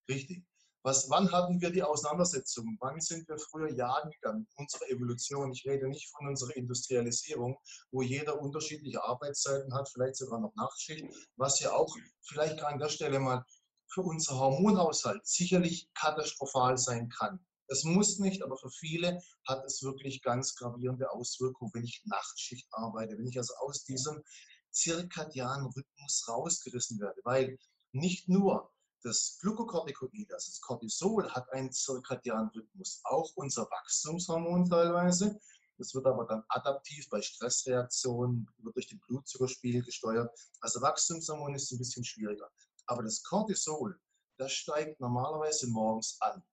Richtig. 0.07 0.45
Was, 0.84 1.10
wann 1.10 1.31
hatten 1.31 1.60
wir 1.60 1.72
die 1.72 1.81
Auseinandersetzung? 1.81 2.77
Wann 2.79 3.01
sind 3.01 3.27
wir 3.27 3.39
früher 3.39 3.72
jagen 3.72 4.12
gegangen? 4.12 4.48
Unsere 4.57 4.88
Evolution. 4.91 5.51
Ich 5.51 5.65
rede 5.65 5.88
nicht 5.88 6.07
von 6.12 6.27
unserer 6.27 6.55
Industrialisierung, 6.55 7.57
wo 7.89 8.03
jeder 8.03 8.39
unterschiedliche 8.39 9.03
Arbeitszeiten 9.03 9.74
hat, 9.74 9.89
vielleicht 9.89 10.17
sogar 10.17 10.39
noch 10.39 10.53
Nachtschicht, 10.53 11.03
was 11.36 11.60
ja 11.62 11.72
auch 11.72 11.91
vielleicht 12.22 12.62
an 12.62 12.77
der 12.77 12.89
Stelle 12.89 13.19
mal 13.19 13.43
für 13.88 14.03
unser 14.03 14.38
Hormonhaushalt 14.38 15.25
sicherlich 15.25 15.89
katastrophal 15.95 16.77
sein 16.77 17.10
kann. 17.10 17.43
Das 17.67 17.84
muss 17.84 18.19
nicht, 18.19 18.43
aber 18.43 18.57
für 18.57 18.69
viele 18.69 19.22
hat 19.45 19.65
es 19.65 19.81
wirklich 19.81 20.22
ganz 20.22 20.55
gravierende 20.55 21.12
Auswirkungen, 21.12 21.72
wenn 21.74 21.84
ich 21.84 22.03
Nachtschicht 22.05 22.67
arbeite, 22.72 23.17
wenn 23.17 23.27
ich 23.27 23.38
also 23.38 23.55
aus 23.55 23.84
diesem 23.84 24.24
zirkadianen 24.69 25.67
Rhythmus 25.67 26.27
rausgerissen 26.27 27.00
werde. 27.00 27.22
Weil 27.24 27.57
nicht 27.91 28.29
nur 28.29 28.72
das 29.01 29.38
Glucocorticoid, 29.41 30.31
also 30.34 30.51
das 30.51 30.62
Cortisol, 30.62 31.29
hat 31.31 31.51
einen 31.53 31.72
zirkadianen 31.72 32.50
Rhythmus, 32.50 33.01
auch 33.03 33.31
unser 33.36 33.63
Wachstumshormon 33.63 34.69
teilweise. 34.69 35.39
Das 35.77 35.93
wird 35.93 36.05
aber 36.05 36.25
dann 36.25 36.43
adaptiv 36.50 37.10
bei 37.10 37.22
Stressreaktionen, 37.22 38.48
wird 38.60 38.75
durch 38.75 38.88
den 38.88 39.00
Blutzuckerspiegel 39.01 39.84
gesteuert. 39.84 40.29
Also 40.62 40.81
Wachstumshormon 40.81 41.55
ist 41.55 41.72
ein 41.72 41.79
bisschen 41.79 42.03
schwieriger. 42.03 42.50
Aber 42.86 43.03
das 43.03 43.24
Cortisol, 43.24 44.00
das 44.38 44.51
steigt 44.51 45.00
normalerweise 45.00 45.67
morgens 45.67 46.17
an 46.22 46.43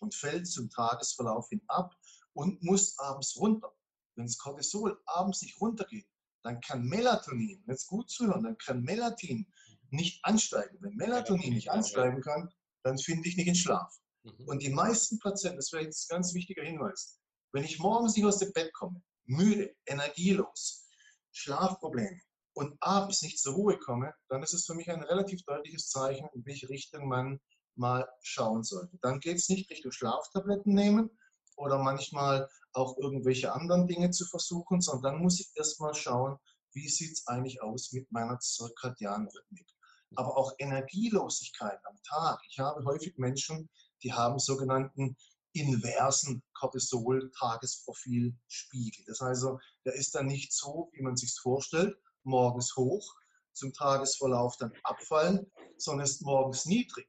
und 0.00 0.14
fällt 0.14 0.46
zum 0.46 0.70
Tagesverlauf 0.70 1.48
hin 1.48 1.62
ab 1.68 1.94
und 2.32 2.62
muss 2.62 2.98
abends 2.98 3.36
runter. 3.36 3.72
Wenn 4.14 4.26
das 4.26 4.38
Cortisol 4.38 5.00
abends 5.06 5.42
nicht 5.42 5.60
runtergeht, 5.60 6.08
dann 6.42 6.60
kann 6.60 6.84
Melatonin, 6.84 7.64
jetzt 7.66 7.86
gut 7.86 8.08
zuhören, 8.10 8.44
dann 8.44 8.58
kann 8.58 8.82
Melatonin 8.82 9.46
nicht 9.90 10.24
ansteigen. 10.24 10.78
Wenn 10.80 10.94
Melatonin 10.94 11.52
nicht 11.52 11.70
ansteigen 11.70 12.20
kann, 12.20 12.48
dann 12.82 12.98
finde 12.98 13.28
ich 13.28 13.36
nicht 13.36 13.48
in 13.48 13.54
Schlaf. 13.54 13.92
Mhm. 14.22 14.48
Und 14.48 14.62
die 14.62 14.70
meisten 14.70 15.18
Patienten, 15.18 15.58
das 15.58 15.72
wäre 15.72 15.84
jetzt 15.84 16.10
ein 16.10 16.16
ganz 16.16 16.34
wichtiger 16.34 16.62
Hinweis, 16.62 17.18
wenn 17.52 17.64
ich 17.64 17.78
morgens 17.78 18.16
nicht 18.16 18.26
aus 18.26 18.38
dem 18.38 18.52
Bett 18.52 18.72
komme, 18.74 19.02
müde, 19.24 19.74
energielos, 19.86 20.86
Schlafprobleme, 21.32 22.20
und 22.56 22.74
abends 22.80 23.20
nicht 23.20 23.38
zur 23.38 23.54
Ruhe 23.54 23.78
komme, 23.78 24.14
dann 24.28 24.42
ist 24.42 24.54
es 24.54 24.64
für 24.64 24.74
mich 24.74 24.90
ein 24.90 25.02
relativ 25.02 25.42
deutliches 25.44 25.90
Zeichen, 25.90 26.26
in 26.32 26.44
welche 26.46 26.68
Richtung 26.70 27.06
man 27.06 27.38
mal 27.76 28.08
schauen 28.22 28.64
sollte. 28.64 28.98
Dann 29.02 29.20
geht 29.20 29.36
es 29.36 29.48
nicht 29.48 29.70
Richtung 29.70 29.92
Schlaftabletten 29.92 30.74
nehmen 30.74 31.10
oder 31.56 31.78
manchmal 31.78 32.48
auch 32.72 32.98
irgendwelche 32.98 33.52
anderen 33.52 33.86
Dinge 33.86 34.10
zu 34.10 34.26
versuchen, 34.26 34.80
sondern 34.80 35.14
dann 35.14 35.22
muss 35.22 35.38
ich 35.40 35.52
erstmal 35.54 35.94
schauen, 35.94 36.36
wie 36.72 36.88
sieht 36.88 37.12
es 37.12 37.24
eigentlich 37.26 37.62
aus 37.62 37.92
mit 37.92 38.10
meiner 38.12 38.38
zirkadianen 38.38 39.28
Rhythmik. 39.28 39.66
Aber 40.14 40.36
auch 40.36 40.52
Energielosigkeit 40.58 41.80
am 41.84 41.96
Tag. 42.02 42.40
Ich 42.48 42.58
habe 42.58 42.84
häufig 42.84 43.16
Menschen, 43.16 43.70
die 44.02 44.12
haben 44.12 44.38
sogenannten 44.38 45.16
inversen 45.52 46.42
Cortisol-Tagesprofilspiegel. 46.52 49.04
Das 49.06 49.20
heißt, 49.20 49.46
der 49.86 49.94
ist 49.94 50.14
dann 50.14 50.26
nicht 50.26 50.52
so, 50.52 50.90
wie 50.92 51.00
man 51.02 51.16
sich 51.16 51.34
vorstellt, 51.40 51.96
morgens 52.24 52.76
hoch, 52.76 53.14
zum 53.54 53.72
Tagesverlauf 53.72 54.58
dann 54.58 54.74
abfallen, 54.82 55.50
sondern 55.78 56.04
ist 56.04 56.20
morgens 56.20 56.66
niedrig 56.66 57.08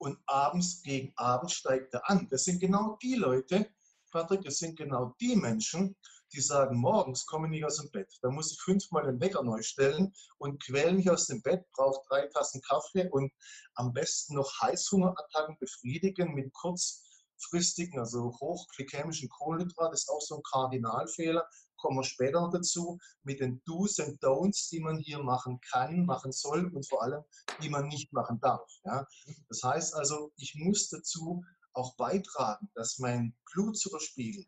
und 0.00 0.18
abends 0.26 0.82
gegen 0.82 1.12
Abend 1.16 1.52
steigt 1.52 1.92
er 1.94 2.08
an. 2.08 2.26
Das 2.30 2.44
sind 2.44 2.58
genau 2.58 2.96
die 3.02 3.16
Leute, 3.16 3.70
Patrick, 4.10 4.42
das 4.42 4.58
sind 4.58 4.76
genau 4.76 5.14
die 5.20 5.36
Menschen, 5.36 5.94
die 6.32 6.40
sagen, 6.40 6.78
morgens 6.78 7.26
komme 7.26 7.46
ich 7.46 7.50
nicht 7.50 7.64
aus 7.64 7.76
dem 7.76 7.90
Bett. 7.90 8.08
Da 8.22 8.30
muss 8.30 8.52
ich 8.52 8.60
fünfmal 8.60 9.04
den 9.04 9.20
Wecker 9.20 9.42
neu 9.42 9.62
stellen 9.62 10.12
und 10.38 10.62
quäle 10.62 10.92
mich 10.92 11.10
aus 11.10 11.26
dem 11.26 11.42
Bett, 11.42 11.66
brauche 11.72 12.00
drei 12.08 12.26
Tassen 12.28 12.62
Kaffee 12.62 13.08
und 13.10 13.30
am 13.74 13.92
besten 13.92 14.34
noch 14.34 14.50
Heißhungerattacken 14.60 15.58
befriedigen 15.58 16.34
mit 16.34 16.52
kurzfristigen, 16.54 17.98
also 17.98 18.32
hochglykämischen 18.40 19.28
Kohlenhydraten. 19.28 19.92
Das 19.92 20.02
ist 20.02 20.08
auch 20.08 20.22
so 20.22 20.36
ein 20.36 20.42
Kardinalfehler 20.50 21.46
kommen 21.80 21.98
wir 21.98 22.04
später 22.04 22.40
noch 22.40 22.52
dazu, 22.52 22.98
mit 23.22 23.40
den 23.40 23.62
Do's 23.64 23.98
und 23.98 24.22
Don'ts, 24.22 24.68
die 24.70 24.80
man 24.80 24.98
hier 24.98 25.22
machen 25.22 25.60
kann, 25.70 26.04
machen 26.04 26.32
soll 26.32 26.70
und 26.74 26.88
vor 26.88 27.02
allem, 27.02 27.22
die 27.62 27.68
man 27.68 27.88
nicht 27.88 28.12
machen 28.12 28.38
darf. 28.40 28.68
Ja? 28.84 29.06
Das 29.48 29.62
heißt 29.62 29.94
also, 29.94 30.32
ich 30.36 30.54
muss 30.56 30.88
dazu 30.88 31.42
auch 31.72 31.96
beitragen, 31.96 32.70
dass 32.74 32.98
mein 32.98 33.34
Blutzuckerspiegel 33.52 34.44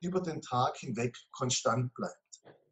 über 0.00 0.20
den 0.20 0.42
Tag 0.42 0.76
hinweg 0.78 1.16
konstant 1.32 1.92
bleibt. 1.94 2.18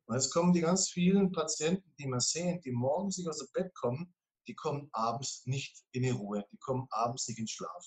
Und 0.06 0.16
jetzt 0.16 0.32
kommen 0.32 0.52
die 0.52 0.60
ganz 0.60 0.90
vielen 0.90 1.32
Patienten, 1.32 1.94
die 1.98 2.06
man 2.06 2.20
sehen, 2.20 2.60
die 2.60 2.72
morgens 2.72 3.18
nicht 3.18 3.28
aus 3.28 3.38
dem 3.38 3.48
Bett 3.52 3.74
kommen, 3.74 4.14
die 4.48 4.54
kommen 4.54 4.88
abends 4.92 5.42
nicht 5.46 5.84
in 5.92 6.02
die 6.02 6.10
Ruhe, 6.10 6.44
die 6.52 6.58
kommen 6.58 6.86
abends 6.90 7.28
nicht 7.28 7.38
in 7.38 7.46
Schlaf. 7.46 7.86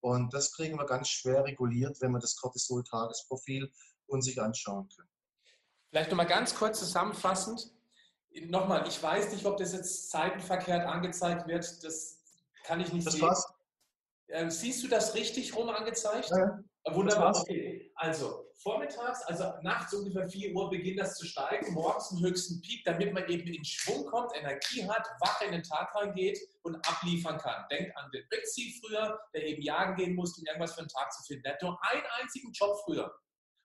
Und 0.00 0.32
das 0.34 0.52
kriegen 0.52 0.78
wir 0.78 0.86
ganz 0.86 1.08
schwer 1.08 1.44
reguliert, 1.44 2.00
wenn 2.00 2.12
wir 2.12 2.20
das 2.20 2.36
Cortisol-Tagesprofil 2.36 3.72
uns 4.06 4.38
anschauen 4.38 4.88
können. 4.94 5.08
Vielleicht 5.90 6.10
nochmal 6.10 6.26
ganz 6.26 6.54
kurz 6.54 6.78
zusammenfassend. 6.78 7.70
Nochmal, 8.48 8.86
ich 8.86 9.02
weiß 9.02 9.32
nicht, 9.32 9.46
ob 9.46 9.56
das 9.56 9.72
jetzt 9.72 10.10
zeitenverkehrt 10.10 10.86
angezeigt 10.86 11.46
wird. 11.46 11.64
Das 11.84 12.22
kann 12.64 12.80
ich 12.80 12.92
nicht 12.92 13.06
das 13.06 13.14
sehen. 13.14 13.26
Passt. 13.26 13.48
Ähm, 14.28 14.50
siehst 14.50 14.82
du 14.82 14.88
das 14.88 15.14
richtig 15.14 15.54
rum 15.54 15.68
angezeigt? 15.68 16.30
Ja, 16.30 16.58
Wunderbar. 16.94 17.36
Okay. 17.36 17.90
Also 17.94 18.46
vormittags, 18.62 19.22
also 19.22 19.52
nachts 19.62 19.92
ungefähr 19.94 20.28
4 20.28 20.54
Uhr 20.54 20.70
beginnt 20.70 21.00
das 21.00 21.16
zu 21.16 21.26
steigen, 21.26 21.72
morgens 21.72 22.10
einen 22.10 22.24
höchsten 22.24 22.60
Peak, 22.60 22.84
damit 22.84 23.12
man 23.12 23.28
eben 23.28 23.46
in 23.46 23.64
Schwung 23.64 24.06
kommt, 24.06 24.32
Energie 24.36 24.88
hat, 24.88 25.06
wach 25.20 25.40
in 25.42 25.52
den 25.52 25.62
Tag 25.62 25.94
reingeht 25.94 26.38
und 26.62 26.76
abliefern 26.88 27.38
kann. 27.38 27.64
Denkt 27.70 27.96
an 27.96 28.10
den 28.12 28.24
Brixie 28.28 28.80
früher, 28.80 29.18
der 29.34 29.46
eben 29.46 29.62
jagen 29.62 29.96
gehen 29.96 30.14
musste, 30.14 30.40
um 30.40 30.46
irgendwas 30.46 30.74
für 30.74 30.80
einen 30.80 30.88
Tag 30.88 31.12
zu 31.12 31.22
finden. 31.24 31.44
Der 31.44 31.54
hat 31.54 31.62
nur 31.62 31.78
einen 31.90 32.04
einzigen 32.20 32.52
Job 32.52 32.76
früher. 32.84 33.12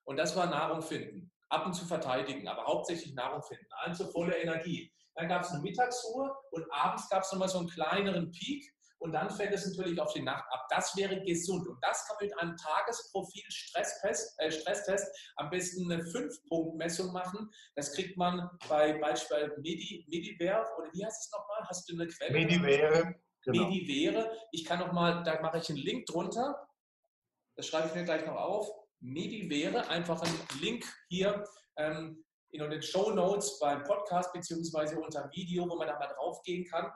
Und 0.04 0.16
das 0.16 0.34
war 0.36 0.46
Nahrung 0.46 0.82
finden 0.82 1.32
ab 1.52 1.66
und 1.66 1.74
zu 1.74 1.84
verteidigen, 1.84 2.48
aber 2.48 2.64
hauptsächlich 2.64 3.14
Nahrung 3.14 3.42
finden, 3.42 3.66
also 3.84 4.10
volle 4.10 4.36
Energie. 4.36 4.92
Dann 5.14 5.28
gab 5.28 5.42
es 5.42 5.50
eine 5.50 5.60
Mittagsruhe 5.60 6.34
und 6.50 6.64
abends 6.72 7.08
gab 7.10 7.22
es 7.22 7.32
nochmal 7.32 7.48
so 7.48 7.58
einen 7.58 7.68
kleineren 7.68 8.30
Peak 8.30 8.64
und 8.98 9.12
dann 9.12 9.28
fällt 9.30 9.52
es 9.52 9.66
natürlich 9.66 10.00
auf 10.00 10.12
die 10.14 10.22
Nacht 10.22 10.44
ab. 10.50 10.66
Das 10.70 10.96
wäre 10.96 11.20
gesund 11.24 11.68
und 11.68 11.76
das 11.82 12.06
kann 12.06 12.16
man 12.20 12.28
mit 12.28 12.38
einem 12.38 12.56
Tagesprofil 12.56 13.42
Stresstest, 13.48 14.34
äh, 14.38 14.50
Stresstest 14.50 15.06
am 15.36 15.50
besten 15.50 15.90
eine 15.90 16.02
5-Punkt-Messung 16.02 17.12
machen. 17.12 17.50
Das 17.74 17.92
kriegt 17.92 18.16
man 18.16 18.48
bei 18.68 18.98
beispielsweise 18.98 19.54
Medi, 19.58 20.06
Medivere 20.08 20.64
oder 20.78 20.88
wie 20.92 21.04
heißt 21.04 21.26
es 21.26 21.32
nochmal? 21.32 21.68
Hast 21.68 21.90
du 21.90 21.94
eine 21.94 22.06
Quelle? 22.06 22.32
Medivere. 22.32 23.14
Genau. 23.44 23.68
Medivere. 23.68 24.38
Ich 24.52 24.64
kann 24.64 24.78
nochmal, 24.78 25.22
da 25.24 25.40
mache 25.42 25.58
ich 25.58 25.68
einen 25.68 25.78
Link 25.78 26.06
drunter. 26.06 26.68
Das 27.56 27.66
schreibe 27.66 27.88
ich 27.88 27.94
mir 27.94 28.04
gleich 28.04 28.24
noch 28.24 28.36
auf. 28.36 28.81
Medi 29.02 29.50
wäre 29.50 29.88
einfach 29.88 30.22
ein 30.22 30.60
Link 30.60 30.84
hier 31.08 31.44
ähm, 31.76 32.24
in 32.50 32.70
den 32.70 32.82
Show 32.82 33.10
Notes 33.10 33.58
beim 33.58 33.82
Podcast 33.82 34.32
beziehungsweise 34.32 35.00
unter 35.00 35.28
Video, 35.32 35.68
wo 35.68 35.76
man 35.76 35.88
da 35.88 35.98
mal 35.98 36.06
draufgehen 36.06 36.64
kann 36.66 36.90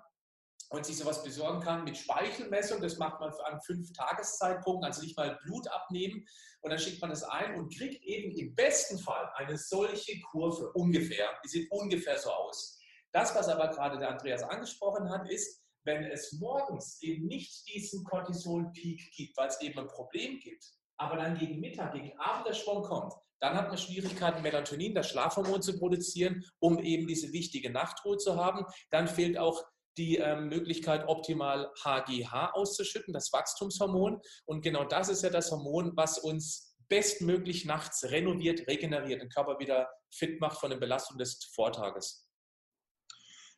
und 0.70 0.86
sich 0.86 0.96
sowas 0.96 1.24
besorgen 1.24 1.60
kann 1.60 1.82
mit 1.82 1.96
Speichelmessung. 1.96 2.80
Das 2.80 2.98
macht 2.98 3.18
man 3.18 3.32
an 3.44 3.60
fünf 3.62 3.92
Tageszeitpunkten, 3.92 4.84
also 4.84 5.02
nicht 5.02 5.16
mal 5.16 5.36
Blut 5.44 5.66
abnehmen. 5.68 6.24
Und 6.60 6.70
dann 6.70 6.78
schickt 6.78 7.00
man 7.00 7.10
das 7.10 7.24
ein 7.24 7.56
und 7.56 7.76
kriegt 7.76 8.02
eben 8.04 8.36
im 8.36 8.54
besten 8.54 8.98
Fall 8.98 9.28
eine 9.34 9.56
solche 9.56 10.20
Kurve 10.30 10.70
ungefähr. 10.74 11.28
Die 11.44 11.48
sieht 11.48 11.70
ungefähr 11.72 12.18
so 12.18 12.30
aus. 12.30 12.78
Das, 13.12 13.34
was 13.34 13.48
aber 13.48 13.68
gerade 13.68 13.98
der 13.98 14.10
Andreas 14.10 14.44
angesprochen 14.44 15.10
hat, 15.10 15.28
ist, 15.28 15.60
wenn 15.84 16.04
es 16.04 16.32
morgens 16.32 17.00
eben 17.02 17.26
nicht 17.26 17.66
diesen 17.68 18.04
Cortisol-Peak 18.04 19.10
gibt, 19.12 19.36
weil 19.36 19.48
es 19.48 19.60
eben 19.60 19.78
ein 19.78 19.88
Problem 19.88 20.38
gibt, 20.40 20.64
aber 20.96 21.16
dann 21.16 21.38
gegen 21.38 21.60
Mittag, 21.60 21.92
gegen 21.92 22.18
Abend 22.18 22.46
der 22.46 22.54
Schwung 22.54 22.82
kommt, 22.82 23.12
dann 23.40 23.54
hat 23.54 23.68
man 23.68 23.78
Schwierigkeiten, 23.78 24.42
Melatonin, 24.42 24.94
das 24.94 25.10
Schlafhormon 25.10 25.62
zu 25.62 25.78
produzieren, 25.78 26.44
um 26.58 26.78
eben 26.78 27.06
diese 27.06 27.32
wichtige 27.32 27.70
Nachtruhe 27.70 28.16
zu 28.16 28.36
haben. 28.36 28.64
Dann 28.90 29.08
fehlt 29.08 29.36
auch 29.36 29.62
die 29.98 30.18
äh, 30.18 30.36
Möglichkeit, 30.36 31.06
optimal 31.06 31.70
HGH 31.82 32.52
auszuschütten, 32.52 33.12
das 33.12 33.32
Wachstumshormon. 33.32 34.20
Und 34.44 34.62
genau 34.62 34.84
das 34.84 35.08
ist 35.08 35.22
ja 35.22 35.30
das 35.30 35.50
Hormon, 35.50 35.92
was 35.96 36.18
uns 36.18 36.76
bestmöglich 36.88 37.64
nachts 37.64 38.04
renoviert, 38.04 38.66
regeneriert, 38.68 39.22
den 39.22 39.28
Körper 39.28 39.58
wieder 39.58 39.88
fit 40.10 40.40
macht 40.40 40.58
von 40.58 40.70
den 40.70 40.80
Belastungen 40.80 41.18
des 41.18 41.44
Vortages. 41.54 42.28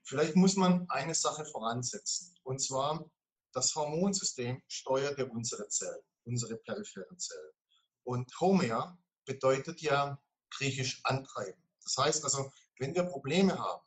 Vielleicht 0.04 0.36
muss 0.36 0.56
man 0.56 0.86
eine 0.88 1.14
Sache 1.14 1.44
voransetzen. 1.44 2.34
Und 2.42 2.60
zwar, 2.60 3.04
das 3.52 3.74
Hormonsystem 3.74 4.62
steuert 4.66 5.18
ja 5.18 5.26
unsere 5.26 5.68
Zellen, 5.68 6.00
unsere 6.28 6.56
peripheren 6.56 7.18
Zellen. 7.18 7.52
Und 8.04 8.30
Homer 8.40 8.98
bedeutet 9.24 9.80
ja 9.80 10.20
griechisch 10.50 11.00
antreiben. 11.04 11.62
Das 11.82 11.96
heißt 11.96 12.24
also, 12.24 12.50
wenn 12.78 12.94
wir 12.94 13.04
Probleme 13.04 13.58
haben, 13.58 13.82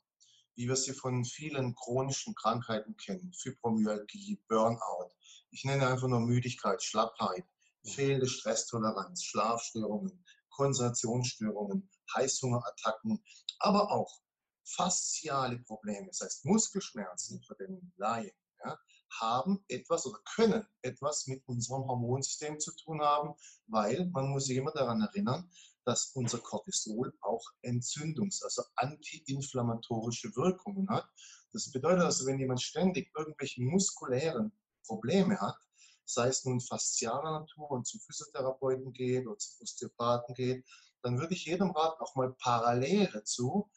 wie 0.56 0.68
wir 0.68 0.76
sie 0.76 0.94
von 0.94 1.24
vielen 1.24 1.76
chronischen 1.76 2.36
Krankheiten 2.36 2.98
kennen, 2.98 3.34
Fibromyalgie, 3.34 4.44
Burnout, 4.48 5.12
ich 5.52 5.64
nenne 5.64 5.88
einfach 5.88 6.08
nur 6.08 6.20
Müdigkeit, 6.20 6.84
Schlappheit, 6.84 7.46
fehlende 7.84 8.28
Stresstoleranz, 8.28 9.24
Schlafstörungen, 9.24 10.24
Konzentrationsstörungen, 10.50 11.90
Heißhungerattacken, 12.16 13.24
aber 13.60 13.92
auch 13.92 14.22
fasziale 14.64 15.60
Probleme, 15.60 16.08
das 16.08 16.22
heißt 16.22 16.46
Muskelschmerzen 16.46 17.42
für 17.44 17.56
den 17.56 17.92
Laien, 17.98 18.36
ja, 18.64 18.78
haben 19.20 19.64
etwas 19.68 20.06
oder 20.06 20.20
können 20.36 20.66
etwas 20.82 21.28
mit 21.28 21.46
unserem 21.48 21.86
Hormonsystem 21.86 22.60
zu 22.60 22.76
tun 22.76 23.02
haben, 23.02 23.36
weil 23.68 24.08
man 24.08 24.30
muss 24.30 24.46
sich 24.46 24.58
immer 24.58 24.72
daran 24.72 25.02
erinnern, 25.02 25.50
dass 25.84 26.12
unser 26.14 26.40
Cortisol 26.40 27.14
auch 27.22 27.44
Entzündungs-, 27.64 28.44
also 28.44 28.64
antiinflammatorische 28.76 30.36
Wirkungen 30.36 30.90
hat. 30.90 31.10
Das 31.52 31.72
bedeutet 31.72 32.04
also, 32.04 32.26
wenn 32.26 32.40
jemand 32.40 32.62
ständig 32.62 33.12
irgendwelche 33.18 33.62
muskulären 33.62 34.52
Probleme 34.86 35.40
hat, 35.40 35.58
sei 36.06 36.28
es 36.28 36.46
nun 36.46 36.62
faszialer 36.62 37.40
Natur 37.40 37.72
und 37.72 37.88
zum 37.88 38.00
Physiotherapeuten 38.02 38.94
geht 38.94 39.28
oder 39.28 39.38
zum 39.38 39.62
Osteopathen 39.62 40.36
geht, 40.36 40.66
dann 41.02 41.20
würde 41.20 41.34
ich 41.34 41.46
jedem 41.46 41.72
raten, 41.72 42.02
auch 42.02 42.16
mal 42.16 42.34
parallel 42.40 43.10
dazu 43.12 43.70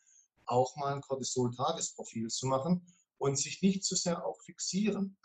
auch 0.46 0.76
mal 0.76 0.94
ein 0.94 1.00
Cortisol-Tagesprofil 1.00 2.28
zu 2.28 2.46
machen 2.46 2.86
und 3.24 3.38
sich 3.38 3.62
nicht 3.62 3.82
zu 3.82 3.96
sehr 3.96 4.22
auch 4.22 4.38
fixieren 4.42 5.16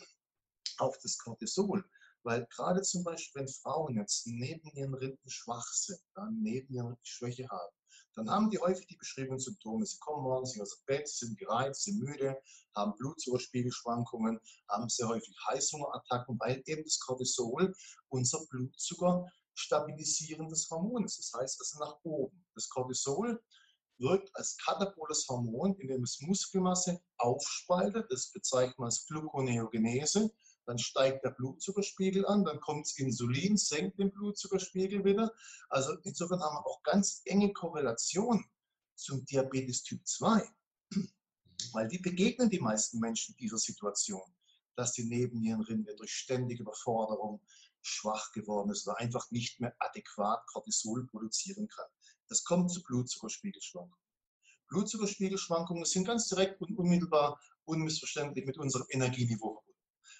auf 0.77 0.97
das 1.03 1.17
Cortisol. 1.17 1.83
Weil 2.23 2.47
gerade 2.47 2.81
zum 2.81 3.03
Beispiel, 3.03 3.41
wenn 3.41 3.49
Frauen 3.49 3.97
jetzt 3.97 4.25
neben 4.25 4.69
ihren 4.71 4.93
Rinden 4.93 5.29
schwach 5.29 5.67
sind, 5.73 5.99
dann 6.15 6.39
neben 6.41 6.73
ihren 6.73 6.87
Rinden 6.87 7.05
Schwäche 7.05 7.49
haben, 7.49 7.75
dann 8.15 8.29
haben 8.29 8.49
die 8.49 8.59
häufig 8.59 8.87
die 8.87 8.95
beschriebenen 8.95 9.39
Symptome. 9.39 9.85
Sie 9.85 9.97
kommen 9.99 10.23
morgens 10.23 10.57
aus 10.61 10.77
dem 10.77 10.85
Bett, 10.85 11.09
sind 11.09 11.37
gereizt, 11.37 11.83
sind 11.83 11.99
müde, 11.99 12.41
haben 12.73 12.95
Blutzuckerspiegelschwankungen, 12.95 14.39
haben 14.69 14.87
sehr 14.87 15.09
häufig 15.09 15.35
Heißhungerattacken, 15.49 16.39
weil 16.39 16.61
eben 16.67 16.83
das 16.85 16.99
Cortisol 16.99 17.73
unser 18.07 18.45
Blutzucker 18.49 19.25
stabilisierendes 19.55 20.69
Hormon 20.69 21.03
ist. 21.03 21.19
Das 21.19 21.33
heißt 21.37 21.59
also 21.59 21.79
nach 21.79 21.99
oben. 22.03 22.45
Das 22.55 22.69
Cortisol 22.69 23.41
wirkt 23.99 24.35
als 24.35 24.57
kataboles 24.57 25.27
Hormon, 25.27 25.75
indem 25.75 26.03
es 26.03 26.21
Muskelmasse 26.21 27.01
aufspaltet. 27.17 28.11
Das 28.11 28.31
bezeichnet 28.31 28.77
man 28.79 28.87
als 28.87 29.05
Gluconeogenese. 29.05 30.31
Dann 30.65 30.77
steigt 30.77 31.23
der 31.25 31.31
Blutzuckerspiegel 31.31 32.25
an, 32.27 32.45
dann 32.45 32.59
kommt 32.59 32.85
das 32.85 32.97
Insulin, 32.97 33.57
senkt 33.57 33.99
den 33.99 34.11
Blutzuckerspiegel 34.11 35.03
wieder. 35.03 35.33
Also 35.69 35.93
insofern 36.03 36.41
haben 36.41 36.55
wir 36.55 36.65
auch 36.65 36.83
ganz 36.83 37.21
enge 37.25 37.51
Korrelation 37.53 38.45
zum 38.95 39.25
Diabetes 39.25 39.83
Typ 39.83 40.05
2. 40.05 40.47
Weil 41.73 41.87
die 41.87 41.97
begegnen 41.97 42.49
die 42.49 42.59
meisten 42.59 42.99
Menschen 42.99 43.35
dieser 43.37 43.57
Situation, 43.57 44.21
dass 44.75 44.93
die 44.93 45.05
Nebennierenrinde 45.05 45.95
durch 45.95 46.13
ständige 46.13 46.63
Überforderung 46.63 47.41
schwach 47.81 48.31
geworden 48.31 48.71
ist 48.71 48.87
oder 48.87 48.97
einfach 48.97 49.29
nicht 49.31 49.59
mehr 49.59 49.75
adäquat 49.79 50.45
Cortisol 50.47 51.07
produzieren 51.07 51.67
kann. 51.67 51.87
Das 52.29 52.43
kommt 52.43 52.71
zu 52.71 52.83
Blutzuckerspiegelschwankungen. 52.83 53.97
Blutzuckerspiegelschwankungen 54.69 55.85
sind 55.85 56.05
ganz 56.05 56.27
direkt 56.27 56.61
und 56.61 56.77
unmittelbar 56.77 57.39
unmissverständlich 57.65 58.45
mit 58.45 58.57
unserem 58.57 58.85
Energieniveau 58.89 59.55
verbunden. 59.55 59.69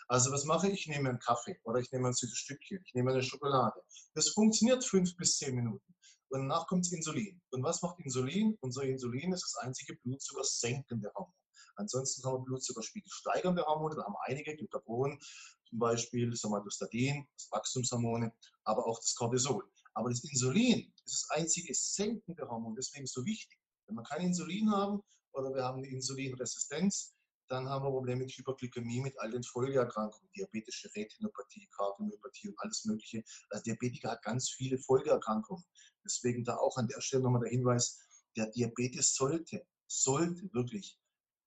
Also 0.08 0.32
was 0.32 0.46
mache 0.46 0.70
ich? 0.70 0.82
Ich 0.82 0.88
nehme 0.88 1.10
einen 1.10 1.20
Kaffee 1.20 1.60
oder 1.64 1.80
ich 1.80 1.92
nehme 1.92 2.08
ein 2.08 2.14
süßes 2.14 2.38
Stückchen, 2.38 2.82
ich 2.84 2.94
nehme 2.96 3.12
eine 3.12 3.22
Schokolade. 3.22 3.80
Das 4.16 4.30
funktioniert 4.30 4.84
fünf 4.84 5.16
bis 5.18 5.38
zehn 5.38 5.56
Minuten. 5.56 5.96
Und 6.30 6.42
danach 6.42 6.66
kommt 6.68 6.92
Insulin. 6.92 7.40
Und 7.52 7.64
was 7.64 7.82
macht 7.82 8.00
Insulin? 8.00 8.58
Unser 8.62 8.84
Insulin 8.84 9.34
ist 9.34 9.44
das 9.44 9.64
einzige 9.64 9.96
blutzuckersenkende 9.98 11.12
Hormon. 11.16 11.34
Ansonsten 11.76 12.24
haben 12.26 12.40
wir 12.40 12.46
Blutzuckerspiegel 12.46 13.10
steigernde 13.10 13.64
Hormone, 13.66 13.96
da 13.96 14.04
haben 14.04 14.16
einige, 14.26 14.56
Glucagon 14.56 15.20
zum 15.70 15.80
Beispiel, 15.80 16.36
Somatostatin, 16.36 17.28
das 17.38 17.48
Wachstumshormone, 17.52 18.34
aber 18.64 18.86
auch 18.86 19.00
das 19.00 19.16
Cortisol. 19.16 19.64
Aber 20.00 20.10
das 20.10 20.24
Insulin 20.24 20.94
ist 21.06 21.26
das 21.30 21.30
einzige 21.38 21.74
senkende 21.74 22.48
Hormon, 22.48 22.74
deswegen 22.74 23.06
so 23.06 23.26
wichtig. 23.26 23.60
Wenn 23.86 23.98
wir 23.98 24.04
kein 24.04 24.22
Insulin 24.22 24.72
haben 24.72 25.02
oder 25.34 25.54
wir 25.54 25.62
haben 25.62 25.80
eine 25.80 25.90
Insulinresistenz, 25.90 27.14
dann 27.50 27.68
haben 27.68 27.84
wir 27.84 27.92
Probleme 27.92 28.22
mit 28.22 28.32
Hyperglykämie, 28.32 29.02
mit 29.02 29.20
all 29.20 29.30
den 29.30 29.44
Folgeerkrankungen, 29.44 30.30
diabetische 30.34 30.90
Retinopathie, 30.96 31.68
Kardiomyopathie 31.76 32.48
und 32.48 32.60
alles 32.60 32.86
Mögliche. 32.86 33.26
Also 33.50 33.64
Diabetiker 33.66 34.12
hat 34.12 34.22
ganz 34.22 34.50
viele 34.50 34.78
Folgeerkrankungen. 34.78 35.66
Deswegen 36.06 36.46
da 36.46 36.56
auch 36.56 36.78
an 36.78 36.88
der 36.88 37.02
Stelle 37.02 37.24
nochmal 37.24 37.42
der 37.42 37.52
Hinweis, 37.52 38.00
der 38.38 38.48
Diabetes 38.52 39.16
sollte, 39.16 39.68
sollte 39.88 40.50
wirklich 40.54 40.98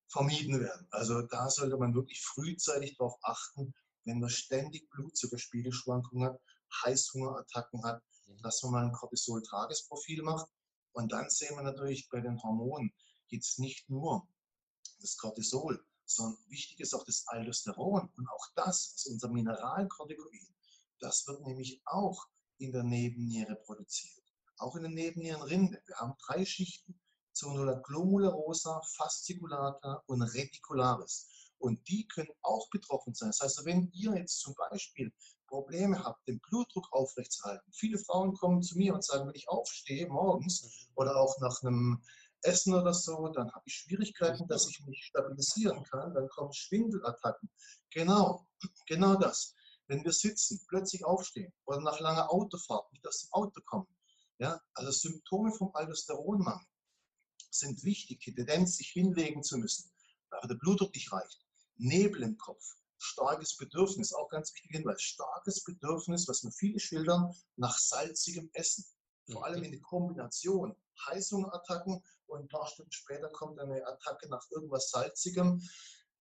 vermieden 0.08 0.60
werden. 0.60 0.86
Also 0.90 1.22
da 1.22 1.48
sollte 1.48 1.78
man 1.78 1.94
wirklich 1.94 2.20
frühzeitig 2.20 2.98
darauf 2.98 3.16
achten, 3.22 3.72
wenn 4.04 4.20
man 4.20 4.28
ständig 4.28 4.90
Blutzuckerspiegelschwankungen 4.90 6.28
hat, 6.28 6.40
Heißhungerattacken 6.84 7.82
hat, 7.84 8.02
dass 8.42 8.62
man 8.62 8.72
mal 8.72 8.84
ein 8.86 8.92
Cortisol-Tagesprofil 8.92 10.22
macht. 10.22 10.48
Und 10.92 11.12
dann 11.12 11.28
sehen 11.30 11.56
wir 11.56 11.62
natürlich 11.62 12.08
bei 12.08 12.20
den 12.20 12.42
Hormonen 12.42 12.92
jetzt 13.28 13.58
nicht 13.58 13.88
nur 13.88 14.26
das 15.00 15.16
Cortisol, 15.16 15.84
sondern 16.04 16.38
wichtig 16.48 16.80
ist 16.80 16.94
auch 16.94 17.04
das 17.04 17.26
Aldosteron. 17.26 18.10
Und 18.16 18.28
auch 18.28 18.46
das, 18.54 18.92
also 18.96 19.10
unser 19.12 19.28
Mineralkortikoid, 19.28 20.52
das 21.00 21.26
wird 21.26 21.42
nämlich 21.42 21.80
auch 21.84 22.26
in 22.58 22.72
der 22.72 22.84
Nebenniere 22.84 23.56
produziert. 23.56 24.22
Auch 24.58 24.76
in 24.76 24.82
der 24.82 24.92
Nebennierenrinde. 24.92 25.82
Wir 25.86 25.96
haben 25.96 26.14
drei 26.26 26.44
Schichten, 26.44 27.00
Zonula 27.32 27.80
glomerulosa, 27.80 28.80
fasciculata 28.96 30.04
und 30.06 30.22
reticularis. 30.22 31.28
Und 31.58 31.88
die 31.88 32.06
können 32.06 32.30
auch 32.42 32.68
betroffen 32.70 33.14
sein. 33.14 33.30
Das 33.30 33.40
heißt, 33.40 33.64
wenn 33.64 33.90
ihr 33.92 34.14
jetzt 34.16 34.40
zum 34.40 34.54
Beispiel 34.54 35.12
Probleme 35.52 36.02
habt, 36.02 36.26
den 36.26 36.40
Blutdruck 36.40 36.90
aufrechtzuerhalten. 36.92 37.70
Viele 37.74 37.98
Frauen 37.98 38.32
kommen 38.32 38.62
zu 38.62 38.78
mir 38.78 38.94
und 38.94 39.04
sagen, 39.04 39.28
wenn 39.28 39.34
ich 39.34 39.50
aufstehe 39.50 40.08
morgens 40.08 40.62
mhm. 40.62 40.92
oder 40.94 41.16
auch 41.16 41.38
nach 41.40 41.62
einem 41.62 42.02
Essen 42.40 42.72
oder 42.72 42.94
so, 42.94 43.28
dann 43.28 43.52
habe 43.52 43.62
ich 43.66 43.74
Schwierigkeiten, 43.74 44.48
dass 44.48 44.66
ich 44.66 44.80
mich 44.86 45.04
stabilisieren 45.04 45.84
kann, 45.84 46.14
dann 46.14 46.26
kommen 46.30 46.54
Schwindelattacken. 46.54 47.50
Genau, 47.90 48.46
genau 48.86 49.16
das. 49.16 49.54
Wenn 49.88 50.02
wir 50.04 50.12
sitzen, 50.12 50.64
plötzlich 50.68 51.04
aufstehen 51.04 51.52
oder 51.66 51.82
nach 51.82 52.00
langer 52.00 52.32
Autofahrt 52.32 52.90
nicht 52.90 53.06
aus 53.06 53.20
dem 53.20 53.32
Auto 53.32 53.60
kommen. 53.66 53.88
Ja, 54.38 54.58
also 54.72 54.90
Symptome 54.90 55.52
vom 55.52 55.70
Aldosteronmangel 55.74 56.66
sind 57.50 57.84
wichtig, 57.84 58.20
die 58.20 58.34
Tendenz, 58.34 58.78
sich 58.78 58.88
hinlegen 58.88 59.42
zu 59.42 59.58
müssen, 59.58 59.92
weil 60.30 60.48
der 60.48 60.54
Blutdruck 60.54 60.94
nicht 60.94 61.12
reicht. 61.12 61.44
Nebel 61.76 62.22
im 62.22 62.38
Kopf, 62.38 62.76
starkes 63.02 63.56
Bedürfnis, 63.56 64.12
auch 64.12 64.28
ganz 64.28 64.54
wichtig 64.54 64.70
Hinweis, 64.72 65.02
starkes 65.02 65.64
Bedürfnis, 65.64 66.28
was 66.28 66.42
mir 66.42 66.52
viele 66.52 66.78
schildern, 66.78 67.34
nach 67.56 67.76
salzigem 67.78 68.50
Essen. 68.52 68.84
Vor 69.30 69.44
allem 69.44 69.62
in 69.62 69.72
der 69.72 69.80
Kombination 69.80 70.74
Heißhungerattacken 71.06 72.02
und 72.26 72.40
ein 72.40 72.48
paar 72.48 72.66
Stunden 72.66 72.92
später 72.92 73.28
kommt 73.30 73.58
eine 73.58 73.86
Attacke 73.86 74.28
nach 74.28 74.44
irgendwas 74.50 74.90
Salzigem. 74.90 75.62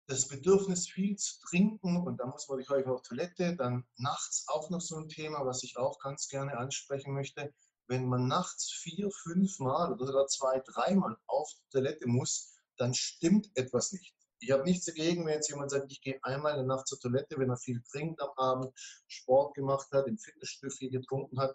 Das 0.06 0.28
Bedürfnis, 0.28 0.88
viel 0.88 1.16
zu 1.16 1.40
trinken 1.40 2.06
und 2.06 2.18
da 2.18 2.26
muss 2.26 2.48
man 2.48 2.58
sich 2.58 2.68
häufig 2.68 2.88
auf 2.88 3.02
Toilette. 3.02 3.56
Dann 3.56 3.86
nachts 3.96 4.46
auch 4.48 4.70
noch 4.70 4.80
so 4.80 4.96
ein 4.96 5.08
Thema, 5.08 5.44
was 5.46 5.62
ich 5.62 5.76
auch 5.76 5.98
ganz 6.00 6.28
gerne 6.28 6.56
ansprechen 6.56 7.14
möchte. 7.14 7.54
Wenn 7.86 8.06
man 8.06 8.26
nachts 8.26 8.70
vier, 8.70 9.10
fünf 9.10 9.58
Mal 9.58 9.92
oder 9.92 10.06
sogar 10.06 10.26
zwei, 10.26 10.60
dreimal 10.60 11.16
auf 11.26 11.50
die 11.54 11.70
Toilette 11.70 12.08
muss, 12.08 12.54
dann 12.76 12.94
stimmt 12.94 13.50
etwas 13.54 13.92
nicht. 13.92 14.14
Ich 14.42 14.50
habe 14.50 14.64
nichts 14.64 14.86
dagegen, 14.86 15.24
wenn 15.24 15.34
jetzt 15.34 15.48
jemand 15.48 15.70
sagt, 15.70 15.90
ich 15.92 16.00
gehe 16.00 16.18
einmal 16.24 16.52
in 16.52 16.66
der 16.66 16.76
Nacht 16.76 16.88
zur 16.88 16.98
Toilette, 16.98 17.38
wenn 17.38 17.48
er 17.48 17.56
viel 17.56 17.80
trinkt 17.82 18.20
am 18.20 18.30
Abend, 18.36 18.72
Sport 19.06 19.54
gemacht 19.54 19.86
hat, 19.92 20.08
im 20.08 20.18
Fitnessstudio 20.18 20.76
viel 20.76 20.90
getrunken 20.90 21.38
hat, 21.38 21.54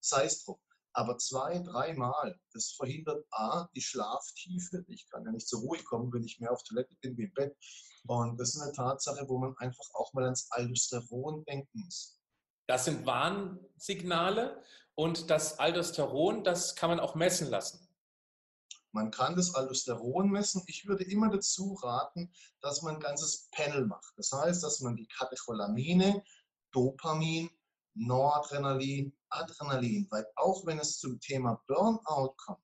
sei 0.00 0.24
es 0.24 0.44
drum. 0.44 0.56
Aber 0.92 1.18
zwei, 1.18 1.58
dreimal, 1.58 2.38
das 2.52 2.70
verhindert 2.70 3.26
A, 3.32 3.68
die 3.74 3.80
Schlaftiefe. 3.80 4.84
Ich 4.86 5.08
kann 5.10 5.24
ja 5.24 5.32
nicht 5.32 5.48
zur 5.48 5.62
Ruhe 5.62 5.82
kommen, 5.82 6.12
wenn 6.12 6.22
ich 6.22 6.38
mehr 6.38 6.52
auf 6.52 6.62
Toilette 6.62 6.94
bin 7.00 7.16
wie 7.16 7.24
im 7.24 7.34
Bett. 7.34 7.56
Und 8.06 8.38
das 8.38 8.54
ist 8.54 8.60
eine 8.60 8.70
Tatsache, 8.70 9.28
wo 9.28 9.38
man 9.38 9.56
einfach 9.58 9.84
auch 9.94 10.12
mal 10.12 10.22
ans 10.22 10.46
Aldosteron 10.52 11.44
denken 11.46 11.80
muss. 11.80 12.20
Das 12.68 12.84
sind 12.84 13.04
Warnsignale 13.06 14.62
und 14.94 15.30
das 15.30 15.58
Aldosteron, 15.58 16.44
das 16.44 16.76
kann 16.76 16.90
man 16.90 17.00
auch 17.00 17.16
messen 17.16 17.50
lassen. 17.50 17.83
Man 18.94 19.10
kann 19.10 19.34
das 19.34 19.52
Aldosteron 19.56 20.30
messen. 20.30 20.62
Ich 20.68 20.86
würde 20.86 21.02
immer 21.02 21.28
dazu 21.28 21.74
raten, 21.82 22.32
dass 22.60 22.82
man 22.82 22.94
ein 22.94 23.00
ganzes 23.00 23.48
Panel 23.50 23.86
macht. 23.86 24.14
Das 24.16 24.30
heißt, 24.30 24.62
dass 24.62 24.80
man 24.82 24.94
die 24.94 25.08
Katecholamine, 25.08 26.22
Dopamin, 26.70 27.50
Noradrenalin, 27.94 29.12
Adrenalin, 29.30 30.06
weil 30.10 30.24
auch 30.36 30.64
wenn 30.64 30.78
es 30.78 30.98
zum 30.98 31.18
Thema 31.18 31.60
Burnout 31.66 32.34
kommt, 32.36 32.60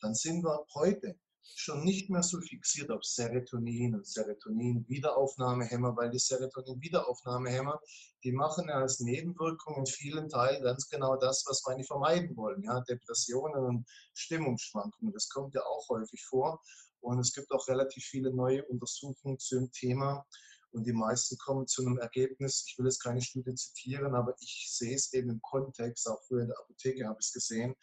dann 0.00 0.14
sind 0.14 0.44
wir 0.44 0.66
heute 0.74 1.18
schon 1.42 1.84
nicht 1.84 2.10
mehr 2.10 2.22
so 2.22 2.40
fixiert 2.40 2.90
auf 2.90 3.04
Serotonin 3.04 3.94
und 3.94 4.06
Serotonin-Wiederaufnahmehämmer, 4.06 5.96
weil 5.96 6.10
die 6.10 6.18
Serotonin-Wiederaufnahmehämmer, 6.18 7.80
die 8.24 8.32
machen 8.32 8.68
ja 8.68 8.76
als 8.76 9.00
Nebenwirkung 9.00 9.76
in 9.76 9.86
vielen 9.86 10.28
Teilen 10.28 10.62
ganz 10.62 10.88
genau 10.88 11.16
das, 11.16 11.44
was 11.46 11.62
wir 11.66 11.76
nicht 11.76 11.88
vermeiden 11.88 12.36
wollen. 12.36 12.62
Ja? 12.62 12.80
Depressionen 12.80 13.64
und 13.64 13.88
Stimmungsschwankungen, 14.14 15.12
das 15.12 15.28
kommt 15.28 15.54
ja 15.54 15.62
auch 15.62 15.88
häufig 15.88 16.24
vor. 16.24 16.60
Und 17.00 17.18
es 17.18 17.32
gibt 17.32 17.50
auch 17.50 17.66
relativ 17.68 18.04
viele 18.04 18.32
neue 18.32 18.64
Untersuchungen 18.66 19.38
zum 19.38 19.70
Thema. 19.72 20.24
Und 20.70 20.86
die 20.86 20.92
meisten 20.92 21.36
kommen 21.38 21.66
zu 21.66 21.84
einem 21.84 21.98
Ergebnis, 21.98 22.64
ich 22.66 22.78
will 22.78 22.86
jetzt 22.86 23.02
keine 23.02 23.20
Studie 23.20 23.54
zitieren, 23.54 24.14
aber 24.14 24.34
ich 24.40 24.68
sehe 24.70 24.94
es 24.94 25.12
eben 25.12 25.30
im 25.30 25.42
Kontext, 25.42 26.08
auch 26.08 26.22
früher 26.26 26.42
in 26.42 26.48
der 26.48 26.58
Apotheke 26.58 27.06
habe 27.06 27.18
ich 27.20 27.26
es 27.26 27.32
gesehen, 27.32 27.74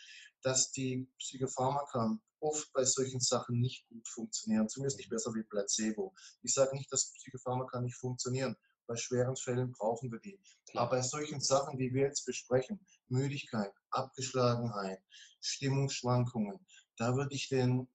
dass 0.41 0.72
die 0.72 1.08
Psychopharmaka 1.19 2.17
oft 2.41 2.71
bei 2.73 2.84
solchen 2.86 3.19
Sachen 3.19 3.60
nicht 3.60 3.88
gut 3.88 4.08
funktionieren, 4.08 4.69
zumindest 4.69 4.97
nicht 4.97 5.10
besser 5.10 5.34
wie 5.34 5.43
Placebo. 5.43 6.13
Ich 6.41 6.54
sage 6.54 6.75
nicht, 6.75 6.91
dass 6.91 7.12
Psychopharmaka 7.13 7.82
nicht 7.82 7.95
funktionieren. 7.95 8.56
Bei 8.88 8.95
schweren 8.95 9.36
Fällen 9.36 9.71
brauchen 9.71 10.12
wir 10.12 10.19
die. 10.19 10.39
Aber 10.73 10.89
bei 10.89 11.02
solchen 11.02 11.39
Sachen, 11.39 11.78
die 11.78 11.93
wir 11.93 12.04
jetzt 12.04 12.25
besprechen, 12.25 12.80
Müdigkeit, 13.08 13.71
Abgeschlagenheit, 13.91 14.99
Stimmungsschwankungen, 15.41 16.60
da 16.97 17.15
würde 17.15 17.36
ich, 17.36 17.49
den, 17.49 17.88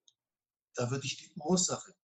da 0.75 0.91
würde 0.91 1.05
ich 1.05 1.17
die 1.17 1.33
Ursache 1.41 1.95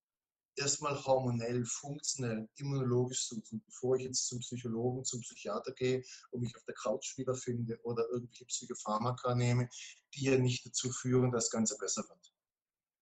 erstmal 0.55 1.01
hormonell, 1.05 1.65
funktionell, 1.65 2.47
immunologisch 2.57 3.27
suchen, 3.27 3.63
bevor 3.65 3.95
ich 3.95 4.03
jetzt 4.03 4.27
zum 4.27 4.39
Psychologen, 4.39 5.03
zum 5.03 5.21
Psychiater 5.21 5.71
gehe 5.73 6.03
und 6.31 6.41
mich 6.41 6.55
auf 6.55 6.63
der 6.65 6.75
Couch 6.75 7.17
wiederfinde 7.17 7.79
oder 7.83 8.07
irgendwelche 8.11 8.45
Psychopharmaka 8.45 9.35
nehme, 9.35 9.69
die 10.13 10.25
ja 10.25 10.37
nicht 10.37 10.65
dazu 10.65 10.91
führen, 10.91 11.31
dass 11.31 11.45
das 11.45 11.51
Ganze 11.51 11.77
besser 11.77 12.03
wird. 12.07 12.33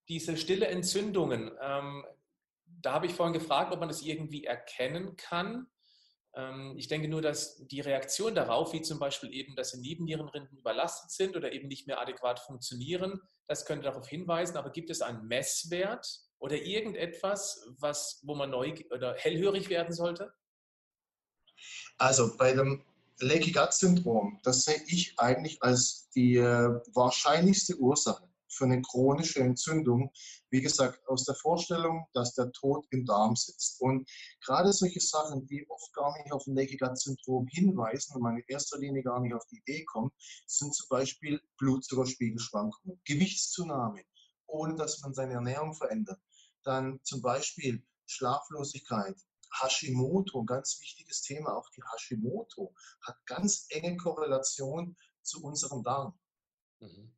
Diese 0.07 0.37
stille 0.37 0.67
Entzündungen, 0.67 1.51
ähm, 1.61 2.05
da 2.65 2.93
habe 2.93 3.07
ich 3.07 3.13
vorhin 3.13 3.33
gefragt, 3.33 3.73
ob 3.73 3.79
man 3.79 3.89
das 3.89 4.01
irgendwie 4.01 4.45
erkennen 4.45 5.15
kann. 5.15 5.67
Ähm, 6.35 6.75
ich 6.77 6.87
denke 6.87 7.07
nur, 7.07 7.21
dass 7.21 7.57
die 7.67 7.81
Reaktion 7.81 8.35
darauf, 8.35 8.73
wie 8.73 8.81
zum 8.81 8.99
Beispiel 8.99 9.33
eben, 9.33 9.55
dass 9.55 9.71
die 9.71 9.81
Nebennierenrinden 9.81 10.57
überlastet 10.57 11.11
sind 11.11 11.35
oder 11.35 11.51
eben 11.51 11.67
nicht 11.67 11.87
mehr 11.87 11.99
adäquat 11.99 12.39
funktionieren, 12.39 13.21
das 13.47 13.65
könnte 13.65 13.85
darauf 13.85 14.07
hinweisen. 14.07 14.57
Aber 14.57 14.71
gibt 14.71 14.89
es 14.89 15.01
einen 15.01 15.27
Messwert, 15.27 16.28
oder 16.39 16.55
irgendetwas, 16.55 17.67
was, 17.77 18.19
wo 18.23 18.35
man 18.35 18.49
neu 18.49 18.73
oder 18.91 19.15
hellhörig 19.15 19.69
werden 19.69 19.93
sollte? 19.93 20.33
Also 21.97 22.35
bei 22.37 22.53
dem 22.53 22.83
Leaky 23.19 23.51
Gut 23.51 23.73
Syndrom, 23.73 24.39
das 24.43 24.63
sehe 24.63 24.81
ich 24.87 25.13
eigentlich 25.19 25.61
als 25.61 26.09
die 26.15 26.37
äh, 26.37 26.69
wahrscheinlichste 26.93 27.77
Ursache 27.77 28.29
für 28.51 28.65
eine 28.65 28.81
chronische 28.81 29.39
Entzündung. 29.39 30.11
Wie 30.49 30.61
gesagt, 30.61 31.07
aus 31.07 31.25
der 31.25 31.35
Vorstellung, 31.35 32.05
dass 32.13 32.33
der 32.33 32.51
Tod 32.51 32.85
im 32.91 33.05
Darm 33.05 33.35
sitzt. 33.35 33.79
Und 33.81 34.09
gerade 34.43 34.73
solche 34.73 35.01
Sachen, 35.01 35.45
die 35.47 35.65
oft 35.69 35.93
gar 35.93 36.17
nicht 36.17 36.31
auf 36.31 36.47
ein 36.47 36.55
Leaky 36.55 36.77
Gut 36.77 36.97
Syndrom 36.97 37.47
hinweisen 37.47 38.15
und 38.15 38.23
man 38.23 38.37
in 38.37 38.43
erster 38.47 38.79
Linie 38.79 39.03
gar 39.03 39.19
nicht 39.19 39.33
auf 39.33 39.45
die 39.47 39.57
Idee 39.57 39.85
kommt, 39.85 40.13
sind 40.47 40.73
zum 40.73 40.87
Beispiel 40.89 41.41
Blutzuckerspiegelschwankungen, 41.57 43.01
Gewichtszunahme, 43.05 44.01
ohne 44.47 44.75
dass 44.75 45.01
man 45.01 45.13
seine 45.13 45.33
Ernährung 45.33 45.73
verändert. 45.73 46.19
Dann 46.63 46.99
zum 47.03 47.21
Beispiel 47.21 47.85
Schlaflosigkeit, 48.05 49.15
Hashimoto, 49.51 50.41
ein 50.41 50.45
ganz 50.45 50.79
wichtiges 50.79 51.21
Thema, 51.21 51.55
auch 51.55 51.69
die 51.71 51.83
Hashimoto 51.83 52.73
hat 53.01 53.17
ganz 53.25 53.65
enge 53.69 53.97
Korrelation 53.97 54.95
zu 55.21 55.43
unserem 55.43 55.83
Darm. 55.83 56.19
Mhm. 56.79 57.15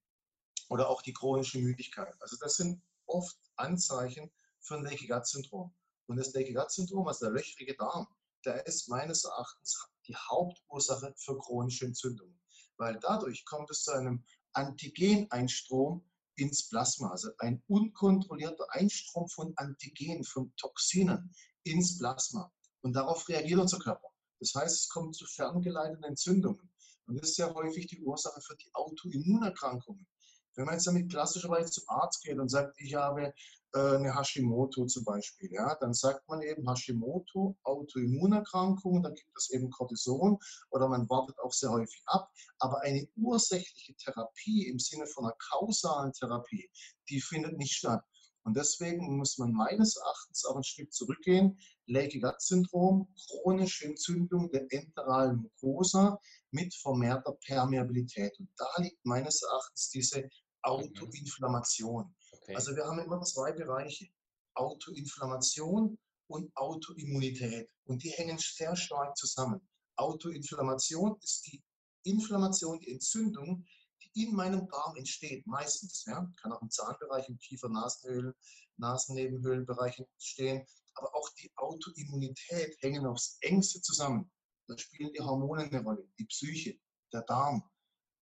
Oder 0.69 0.89
auch 0.89 1.01
die 1.01 1.13
chronische 1.13 1.59
Müdigkeit. 1.59 2.15
Also 2.21 2.37
das 2.39 2.55
sind 2.55 2.81
oft 3.05 3.37
Anzeichen 3.55 4.31
für 4.61 4.75
ein 4.75 4.85
Leaky 4.85 5.07
Gut 5.07 5.27
Syndrom. 5.27 5.73
Und 6.07 6.17
das 6.17 6.33
Leaky 6.33 6.53
Gut 6.53 6.71
Syndrom, 6.71 7.07
also 7.07 7.25
der 7.25 7.33
löchrige 7.33 7.75
Darm, 7.75 8.07
der 8.45 8.65
ist 8.65 8.87
meines 8.87 9.25
Erachtens 9.25 9.77
die 10.07 10.15
Hauptursache 10.15 11.13
für 11.17 11.37
chronische 11.37 11.85
Entzündungen. 11.85 12.39
Weil 12.77 12.97
dadurch 12.99 13.45
kommt 13.45 13.69
es 13.69 13.83
zu 13.83 13.91
einem 13.91 14.23
Antigeneinstrom 14.53 16.09
ins 16.35 16.69
Plasma. 16.69 17.09
Also 17.11 17.29
ein 17.39 17.63
unkontrollierter 17.67 18.65
Einstrom 18.71 19.27
von 19.29 19.53
Antigenen, 19.57 20.23
von 20.23 20.53
Toxinen 20.57 21.33
ins 21.63 21.97
Plasma. 21.97 22.51
Und 22.81 22.93
darauf 22.93 23.27
reagiert 23.29 23.59
unser 23.59 23.79
Körper. 23.79 24.07
Das 24.39 24.53
heißt, 24.55 24.75
es 24.75 24.89
kommt 24.89 25.15
zu 25.15 25.25
ferngeleiteten 25.25 26.03
Entzündungen. 26.03 26.71
Und 27.05 27.21
das 27.21 27.31
ist 27.31 27.37
ja 27.37 27.53
häufig 27.53 27.87
die 27.87 28.01
Ursache 28.01 28.41
für 28.41 28.55
die 28.55 28.73
Autoimmunerkrankungen. 28.73 30.07
Wenn 30.55 30.65
man 30.65 30.75
jetzt 30.75 30.87
damit 30.87 31.09
klassischerweise 31.09 31.71
zum 31.71 31.83
Arzt 31.87 32.23
geht 32.23 32.37
und 32.37 32.49
sagt, 32.49 32.75
ich 32.79 32.95
habe 32.95 33.33
äh, 33.73 33.95
eine 33.95 34.15
Hashimoto 34.15 34.85
zum 34.85 35.05
Beispiel, 35.05 35.49
ja, 35.51 35.75
dann 35.75 35.93
sagt 35.93 36.27
man 36.27 36.41
eben 36.41 36.67
Hashimoto, 36.69 37.57
Autoimmunerkrankung, 37.63 39.01
dann 39.01 39.13
gibt 39.13 39.31
es 39.37 39.49
eben 39.51 39.69
Cortison 39.69 40.37
oder 40.69 40.89
man 40.89 41.09
wartet 41.09 41.39
auch 41.39 41.53
sehr 41.53 41.71
häufig 41.71 42.01
ab. 42.05 42.29
Aber 42.59 42.81
eine 42.81 43.07
ursächliche 43.15 43.95
Therapie 43.95 44.67
im 44.67 44.79
Sinne 44.79 45.07
von 45.07 45.25
einer 45.25 45.35
kausalen 45.51 46.11
Therapie, 46.13 46.69
die 47.09 47.21
findet 47.21 47.57
nicht 47.57 47.73
statt. 47.73 48.03
Und 48.43 48.57
deswegen 48.57 49.17
muss 49.17 49.37
man 49.37 49.51
meines 49.51 49.97
Erachtens 49.97 50.45
auch 50.45 50.55
ein 50.55 50.63
Stück 50.63 50.91
zurückgehen. 50.91 51.59
Leaky 51.85 52.19
Gut 52.19 52.41
Syndrom, 52.41 53.07
chronische 53.27 53.85
Entzündung 53.85 54.49
der 54.51 54.65
enteralen 54.71 55.37
Mucosa 55.43 56.19
mit 56.51 56.73
vermehrter 56.75 57.33
Permeabilität. 57.45 58.37
Und 58.39 58.49
da 58.57 58.67
liegt 58.77 59.03
meines 59.05 59.41
Erachtens 59.41 59.89
diese 59.89 60.29
Autoinflammation. 60.61 62.13
Okay. 62.31 62.55
Also 62.55 62.75
wir 62.75 62.85
haben 62.85 62.99
immer 62.99 63.21
zwei 63.21 63.51
Bereiche, 63.51 64.07
Autoinflammation 64.53 65.97
und 66.27 66.55
Autoimmunität. 66.55 67.69
Und 67.85 68.03
die 68.03 68.11
hängen 68.11 68.37
sehr 68.37 68.75
stark 68.75 69.17
zusammen. 69.17 69.61
Autoinflammation 69.95 71.17
ist 71.21 71.47
die 71.47 71.63
Inflammation, 72.03 72.79
die 72.79 72.91
Entzündung, 72.91 73.65
die 74.01 74.23
in 74.23 74.35
meinem 74.35 74.67
Darm 74.67 74.95
entsteht, 74.95 75.45
meistens. 75.45 76.05
Ja? 76.05 76.29
Kann 76.41 76.51
auch 76.51 76.61
im 76.61 76.69
Zahnbereich, 76.69 77.29
im 77.29 77.37
Kiefer-, 77.37 77.69
Nasenhöhlen, 77.69 78.33
Nasennebenhöhlenbereich 78.77 79.99
entstehen. 79.99 80.65
Aber 80.95 81.13
auch 81.15 81.29
die 81.35 81.51
Autoimmunität 81.55 82.75
hängen 82.81 83.05
aufs 83.05 83.37
engste 83.41 83.81
zusammen. 83.81 84.29
Da 84.71 84.77
spielen 84.77 85.11
die 85.11 85.19
Hormone 85.19 85.63
eine 85.63 85.83
Rolle, 85.83 86.07
die 86.17 86.23
Psyche, 86.23 86.79
der 87.11 87.23
Darm, 87.23 87.61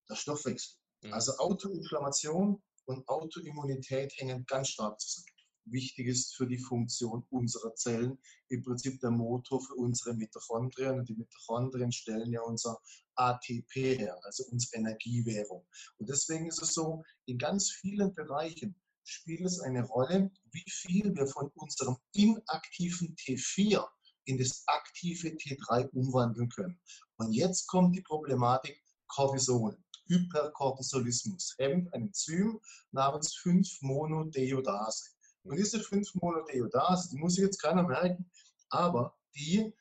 der 0.09 0.15
Stoffwechsel. 0.15 0.79
Mhm. 1.03 1.13
Also 1.13 1.33
Autoinflammation 1.38 2.59
und 2.85 3.07
Autoimmunität 3.07 4.12
hängen 4.17 4.43
ganz 4.47 4.69
stark 4.69 4.99
zusammen. 4.99 5.27
Wichtig 5.65 6.07
ist 6.07 6.35
für 6.35 6.47
die 6.47 6.57
Funktion 6.57 7.23
unserer 7.29 7.75
Zellen 7.75 8.17
im 8.47 8.63
Prinzip 8.63 8.99
der 8.99 9.12
Motor 9.12 9.62
für 9.62 9.75
unsere 9.75 10.15
Mitochondrien. 10.15 10.97
Und 10.97 11.07
die 11.07 11.13
Mitochondrien 11.13 11.91
stellen 11.91 12.31
ja 12.31 12.41
unser 12.41 12.79
ATP 13.13 13.99
her, 13.99 14.19
also 14.23 14.43
unsere 14.45 14.77
Energiewährung. 14.77 15.67
Und 15.99 16.09
deswegen 16.09 16.47
ist 16.47 16.63
es 16.63 16.73
so, 16.73 17.03
in 17.27 17.38
ganz 17.38 17.69
vielen 17.69 18.12
Bereichen 18.15 18.75
spielt 19.03 19.41
es 19.41 19.59
eine 19.59 19.83
Rolle, 19.83 20.31
wie 20.51 20.65
viel 20.67 21.13
wir 21.13 21.27
von 21.27 21.51
unserem 21.53 21.97
inaktiven 22.13 23.15
T4 23.17 23.88
in 24.29 24.37
das 24.37 24.63
aktive 24.67 25.29
T3 25.29 25.89
umwandeln 25.89 26.49
können. 26.49 26.79
Und 27.17 27.33
jetzt 27.33 27.67
kommt 27.67 27.95
die 27.95 28.01
Problematik 28.01 28.81
Cortisol. 29.07 29.75
Hypercortisolismus, 30.07 31.55
hemmt 31.59 31.93
ein 31.93 32.07
Enzym 32.07 32.59
namens 32.91 33.35
5-Monodiodase. 33.37 35.11
Und 35.43 35.57
diese 35.57 35.79
5-Monodiodase, 35.79 37.09
die 37.09 37.17
muss 37.17 37.35
sich 37.35 37.43
jetzt 37.43 37.61
keiner 37.61 37.83
merken, 37.83 38.29
aber 38.69 39.15
die 39.35 39.73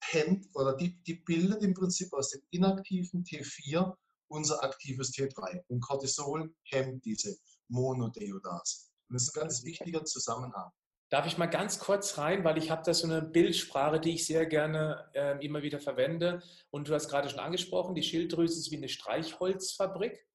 hemmt 0.00 0.48
oder 0.54 0.76
die, 0.76 1.00
die 1.04 1.14
bildet 1.14 1.62
im 1.62 1.74
Prinzip 1.74 2.12
aus 2.12 2.30
dem 2.30 2.42
inaktiven 2.50 3.24
T4 3.24 3.94
unser 4.28 4.62
aktives 4.62 5.12
T3. 5.12 5.64
Und 5.68 5.80
Cortisol 5.80 6.54
hemmt 6.64 7.04
diese 7.04 7.36
Monodiodase. 7.68 8.88
Und 9.08 9.14
das 9.14 9.24
ist 9.24 9.36
ein 9.36 9.40
ganz 9.40 9.64
wichtiger 9.64 10.04
Zusammenhang. 10.04 10.70
Darf 11.10 11.26
ich 11.26 11.38
mal 11.38 11.46
ganz 11.46 11.78
kurz 11.78 12.18
rein, 12.18 12.44
weil 12.44 12.58
ich 12.58 12.70
habe 12.70 12.82
da 12.84 12.92
so 12.92 13.06
eine 13.06 13.22
Bildsprache, 13.22 13.98
die 13.98 14.14
ich 14.14 14.26
sehr 14.26 14.44
gerne 14.44 15.08
äh, 15.14 15.44
immer 15.44 15.62
wieder 15.62 15.80
verwende. 15.80 16.42
Und 16.70 16.88
du 16.88 16.94
hast 16.94 17.08
gerade 17.08 17.30
schon 17.30 17.38
angesprochen, 17.38 17.94
die 17.94 18.02
Schilddrüse 18.02 18.58
ist 18.58 18.70
wie 18.70 18.76
eine 18.76 18.90
Streichholzfabrik. 18.90 20.26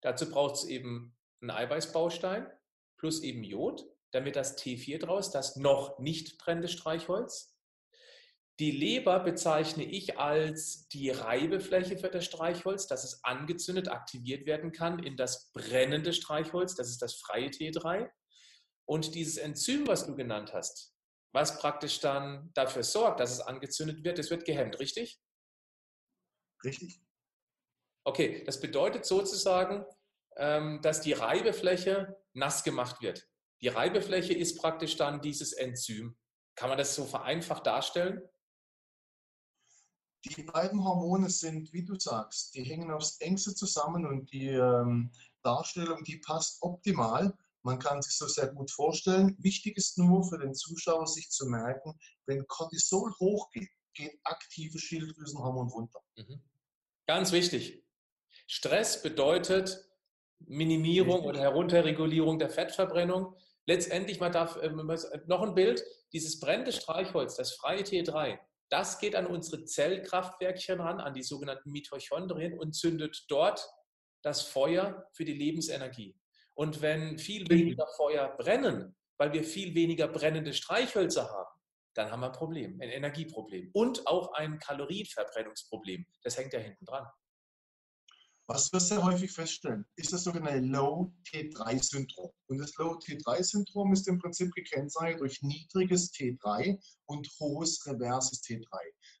Dazu 0.00 0.30
braucht 0.30 0.54
es 0.56 0.64
eben 0.64 1.14
einen 1.42 1.50
Eiweißbaustein 1.50 2.46
plus 2.96 3.22
eben 3.22 3.44
Jod, 3.44 3.84
damit 4.10 4.36
das 4.36 4.56
T4 4.56 4.98
draus, 4.98 5.30
das 5.30 5.56
noch 5.56 5.98
nicht 5.98 6.38
brennende 6.38 6.68
Streichholz. 6.68 7.54
Die 8.58 8.70
Leber 8.70 9.20
bezeichne 9.20 9.84
ich 9.84 10.18
als 10.18 10.88
die 10.88 11.10
Reibefläche 11.10 11.98
für 11.98 12.08
das 12.08 12.24
Streichholz, 12.24 12.86
dass 12.86 13.04
es 13.04 13.22
angezündet, 13.22 13.88
aktiviert 13.88 14.46
werden 14.46 14.72
kann 14.72 14.98
in 14.98 15.18
das 15.18 15.52
brennende 15.52 16.14
Streichholz, 16.14 16.74
das 16.74 16.88
ist 16.88 17.02
das 17.02 17.16
freie 17.16 17.48
T3. 17.48 18.08
Und 18.86 19.14
dieses 19.14 19.36
Enzym, 19.36 19.86
was 19.86 20.06
du 20.06 20.14
genannt 20.14 20.52
hast, 20.54 20.94
was 21.32 21.58
praktisch 21.58 22.00
dann 22.00 22.50
dafür 22.54 22.82
sorgt, 22.82 23.20
dass 23.20 23.32
es 23.32 23.40
angezündet 23.40 24.04
wird, 24.04 24.18
das 24.18 24.30
wird 24.30 24.44
gehemmt, 24.44 24.78
richtig? 24.78 25.20
Richtig. 26.64 27.02
Okay, 28.04 28.44
das 28.44 28.60
bedeutet 28.60 29.04
sozusagen, 29.04 29.84
ähm, 30.36 30.80
dass 30.82 31.00
die 31.00 31.12
Reibefläche 31.12 32.16
nass 32.32 32.62
gemacht 32.62 33.02
wird. 33.02 33.28
Die 33.60 33.68
Reibefläche 33.68 34.32
ist 34.32 34.58
praktisch 34.58 34.96
dann 34.96 35.20
dieses 35.20 35.52
Enzym. 35.52 36.16
Kann 36.54 36.68
man 36.68 36.78
das 36.78 36.94
so 36.94 37.04
vereinfacht 37.04 37.66
darstellen? 37.66 38.22
Die 40.24 40.42
beiden 40.42 40.82
Hormone 40.82 41.30
sind, 41.30 41.72
wie 41.72 41.84
du 41.84 41.98
sagst, 41.98 42.54
die 42.54 42.64
hängen 42.64 42.90
aufs 42.90 43.18
engste 43.20 43.54
zusammen 43.54 44.06
und 44.06 44.32
die 44.32 44.48
ähm, 44.48 45.12
Darstellung, 45.42 46.02
die 46.04 46.18
passt 46.18 46.62
optimal. 46.62 47.36
Man 47.66 47.80
kann 47.80 48.00
sich 48.00 48.16
so 48.16 48.28
sehr 48.28 48.46
gut 48.54 48.70
vorstellen. 48.70 49.36
Wichtig 49.40 49.76
ist 49.76 49.98
nur 49.98 50.22
für 50.22 50.38
den 50.38 50.54
Zuschauer, 50.54 51.08
sich 51.08 51.30
zu 51.30 51.46
merken, 51.46 51.98
wenn 52.26 52.46
Cortisol 52.46 53.12
hochgeht, 53.18 53.68
geht 53.92 54.20
aktive 54.22 54.78
Schilddrüsenhormon 54.78 55.68
runter. 55.70 56.00
Mhm. 56.16 56.44
Ganz 57.08 57.32
wichtig. 57.32 57.82
Stress 58.46 59.02
bedeutet 59.02 59.84
Minimierung 60.38 61.24
oder 61.24 61.40
Herunterregulierung 61.40 62.38
der 62.38 62.50
Fettverbrennung. 62.50 63.34
Letztendlich, 63.66 64.20
man 64.20 64.30
darf 64.30 64.54
äh, 64.58 64.70
noch 65.26 65.42
ein 65.42 65.56
Bild, 65.56 65.82
dieses 66.12 66.38
brennende 66.38 66.70
Streichholz, 66.70 67.34
das 67.34 67.54
freie 67.54 67.82
T3, 67.82 68.38
das 68.68 69.00
geht 69.00 69.16
an 69.16 69.26
unsere 69.26 69.64
Zellkraftwerkchen 69.64 70.80
ran, 70.80 71.00
an 71.00 71.14
die 71.14 71.24
sogenannten 71.24 71.72
Mitochondrien 71.72 72.56
und 72.56 72.76
zündet 72.76 73.24
dort 73.28 73.68
das 74.22 74.42
Feuer 74.42 75.08
für 75.14 75.24
die 75.24 75.34
Lebensenergie. 75.34 76.16
Und 76.56 76.80
wenn 76.80 77.18
viel 77.18 77.48
weniger 77.50 77.86
Feuer 77.96 78.34
brennen, 78.36 78.96
weil 79.18 79.32
wir 79.32 79.44
viel 79.44 79.74
weniger 79.74 80.08
brennende 80.08 80.54
Streichhölzer 80.54 81.28
haben, 81.28 81.60
dann 81.94 82.10
haben 82.10 82.20
wir 82.20 82.26
ein 82.26 82.32
Problem, 82.32 82.80
ein 82.80 82.90
Energieproblem 82.90 83.70
und 83.72 84.06
auch 84.06 84.32
ein 84.32 84.58
Kalorienverbrennungsproblem. 84.58 86.06
Das 86.22 86.36
hängt 86.36 86.52
ja 86.52 86.58
hinten 86.58 86.84
dran. 86.84 87.06
Was 88.48 88.72
wir 88.72 88.78
sehr 88.78 89.02
häufig 89.02 89.32
feststellen, 89.32 89.84
ist 89.96 90.12
das 90.12 90.22
sogenannte 90.22 90.60
Low-T3-Syndrom. 90.60 92.30
Und 92.46 92.58
das 92.58 92.76
Low-T3-Syndrom 92.76 93.92
ist 93.92 94.06
im 94.06 94.20
Prinzip 94.20 94.52
gekennzeichnet 94.54 95.20
durch 95.20 95.42
niedriges 95.42 96.12
T3 96.12 96.78
und 97.06 97.28
hohes 97.40 97.84
reverses 97.86 98.40
T3. 98.44 98.66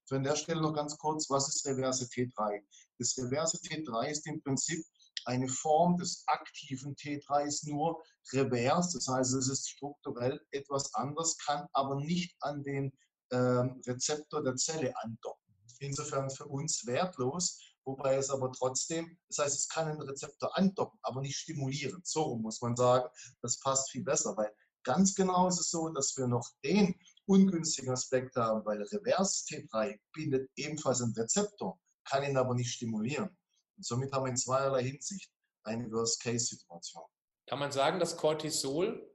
So 0.04 0.14
an 0.14 0.22
der 0.22 0.36
Stelle 0.36 0.60
noch 0.62 0.74
ganz 0.74 0.96
kurz, 0.96 1.28
was 1.28 1.48
ist 1.48 1.66
reverse 1.66 2.04
T3? 2.04 2.62
Das 2.98 3.18
reverse 3.18 3.56
T3 3.58 4.10
ist 4.10 4.26
im 4.28 4.40
Prinzip 4.42 4.84
eine 5.26 5.48
Form 5.48 5.98
des 5.98 6.22
aktiven 6.26 6.94
T3s 6.94 7.68
nur 7.68 8.02
revers, 8.32 8.92
das 8.92 9.08
heißt, 9.08 9.34
es 9.34 9.48
ist 9.48 9.68
strukturell 9.68 10.40
etwas 10.50 10.94
anders, 10.94 11.36
kann 11.38 11.66
aber 11.72 11.96
nicht 11.96 12.34
an 12.40 12.62
den 12.62 12.92
äh, 13.30 13.36
Rezeptor 13.36 14.42
der 14.42 14.56
Zelle 14.56 14.94
andocken. 15.02 15.54
Insofern 15.80 16.30
für 16.30 16.46
uns 16.46 16.86
wertlos, 16.86 17.60
wobei 17.84 18.16
es 18.16 18.30
aber 18.30 18.52
trotzdem, 18.52 19.18
das 19.28 19.44
heißt, 19.44 19.56
es 19.56 19.68
kann 19.68 19.88
einen 19.88 20.02
Rezeptor 20.02 20.56
andocken, 20.56 20.98
aber 21.02 21.20
nicht 21.20 21.36
stimulieren. 21.36 22.00
So 22.04 22.36
muss 22.36 22.62
man 22.62 22.76
sagen, 22.76 23.08
das 23.42 23.60
passt 23.60 23.90
viel 23.90 24.04
besser, 24.04 24.36
weil 24.36 24.52
ganz 24.84 25.14
genau 25.14 25.48
ist 25.48 25.60
es 25.60 25.70
so, 25.70 25.88
dass 25.88 26.16
wir 26.16 26.28
noch 26.28 26.48
den 26.64 26.94
ungünstigen 27.26 27.90
Aspekt 27.90 28.36
haben, 28.36 28.64
weil 28.64 28.82
Revers 28.82 29.44
T3 29.48 29.98
bindet 30.12 30.48
ebenfalls 30.56 31.02
einen 31.02 31.14
Rezeptor, 31.14 31.78
kann 32.04 32.22
ihn 32.22 32.36
aber 32.36 32.54
nicht 32.54 32.72
stimulieren. 32.72 33.36
Und 33.76 33.84
somit 33.84 34.12
haben 34.12 34.24
wir 34.24 34.30
in 34.30 34.36
zweierlei 34.36 34.82
Hinsicht 34.82 35.30
eine 35.64 35.90
Worst-Case-Situation. 35.90 37.04
Kann 37.46 37.58
man 37.58 37.72
sagen, 37.72 37.98
dass 37.98 38.16
Cortisol 38.16 39.10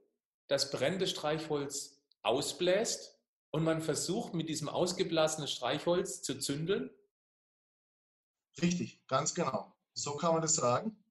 das 0.48 0.70
brennende 0.70 1.06
Streichholz 1.06 2.02
ausbläst 2.22 3.18
und 3.50 3.64
man 3.64 3.82
versucht, 3.82 4.34
mit 4.34 4.48
diesem 4.48 4.68
ausgeblasenen 4.68 5.48
Streichholz 5.48 6.22
zu 6.22 6.38
zündeln? 6.38 6.90
Richtig, 8.60 9.04
ganz 9.06 9.34
genau. 9.34 9.74
So 9.94 10.16
kann 10.16 10.32
man 10.32 10.42
das 10.42 10.54
sagen. 10.54 11.02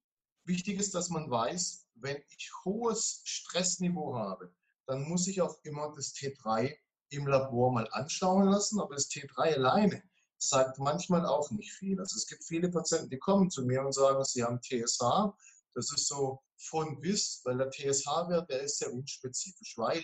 Wichtig 0.44 0.78
ist, 0.78 0.94
dass 0.94 1.08
man 1.08 1.30
weiß, 1.30 1.88
wenn 1.94 2.22
ich 2.30 2.50
hohes 2.64 3.22
Stressniveau 3.24 4.14
habe, 4.14 4.54
dann 4.86 5.02
muss 5.08 5.28
ich 5.28 5.40
auch 5.40 5.56
immer 5.62 5.92
das 5.94 6.14
T3 6.14 6.76
im 7.10 7.26
Labor 7.26 7.72
mal 7.72 7.88
anschauen 7.92 8.48
lassen. 8.48 8.80
Aber 8.80 8.94
das 8.94 9.08
T3 9.08 9.54
alleine 9.54 10.02
sagt 10.48 10.78
manchmal 10.78 11.26
auch 11.26 11.50
nicht 11.50 11.72
viel. 11.72 11.98
Also 12.00 12.16
es 12.16 12.26
gibt 12.26 12.44
viele 12.44 12.70
Patienten, 12.70 13.10
die 13.10 13.18
kommen 13.18 13.50
zu 13.50 13.62
mir 13.64 13.84
und 13.84 13.92
sagen, 13.92 14.22
sie 14.24 14.42
haben 14.42 14.60
TSH. 14.60 15.32
Das 15.74 15.92
ist 15.92 16.06
so 16.06 16.40
von 16.58 17.00
bis, 17.00 17.40
weil 17.44 17.58
der 17.58 17.70
TSH-Wert, 17.70 18.50
der 18.50 18.62
ist 18.62 18.78
sehr 18.78 18.92
unspezifisch, 18.92 19.74
weil 19.76 20.02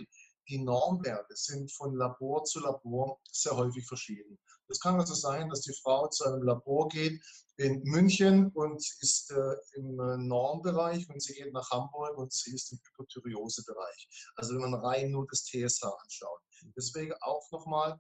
die 0.48 0.59
Normwerte 0.59 1.37
sind 1.37 1.70
von 1.72 1.94
Labor 1.94 2.44
zu 2.44 2.61
Labor 2.61 3.20
sehr 3.31 3.57
häufig 3.57 3.87
verschieden. 3.87 4.38
Es 4.68 4.81
kann 4.81 4.98
also 4.98 5.14
sein, 5.14 5.48
dass 5.48 5.62
die 5.62 5.74
Frau 5.83 6.09
zu 6.09 6.24
einem 6.24 6.42
Labor 6.42 6.88
geht 6.88 7.22
in 7.57 7.83
München 7.83 8.51
und 8.53 8.77
ist 9.01 9.31
äh, 9.31 9.57
im 9.74 9.98
äh, 9.98 10.16
Normbereich 10.18 11.09
und 11.11 11.22
sie 11.22 11.35
geht 11.35 11.53
nach 11.53 11.70
Hamburg 11.70 12.16
und 12.16 12.33
sie 12.33 12.55
ist 12.55 12.72
im 12.72 12.79
Hypothyreose-Bereich. 12.79 14.09
Also 14.37 14.55
wenn 14.55 14.70
man 14.70 14.74
rein 14.74 15.11
nur 15.11 15.27
das 15.29 15.44
TSH 15.44 15.85
anschaut. 15.85 16.40
Deswegen 16.77 17.14
auch 17.20 17.51
nochmal, 17.51 17.98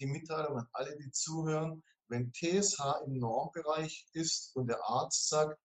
die 0.00 0.06
Mitteilung 0.06 0.58
an 0.58 0.68
alle, 0.72 0.96
die 0.96 1.10
zuhören, 1.10 1.82
wenn 2.08 2.32
TSH 2.32 2.80
im 3.06 3.18
Normbereich 3.18 4.06
ist 4.12 4.54
und 4.56 4.66
der 4.66 4.80
Arzt 4.84 5.28
sagt, 5.28 5.58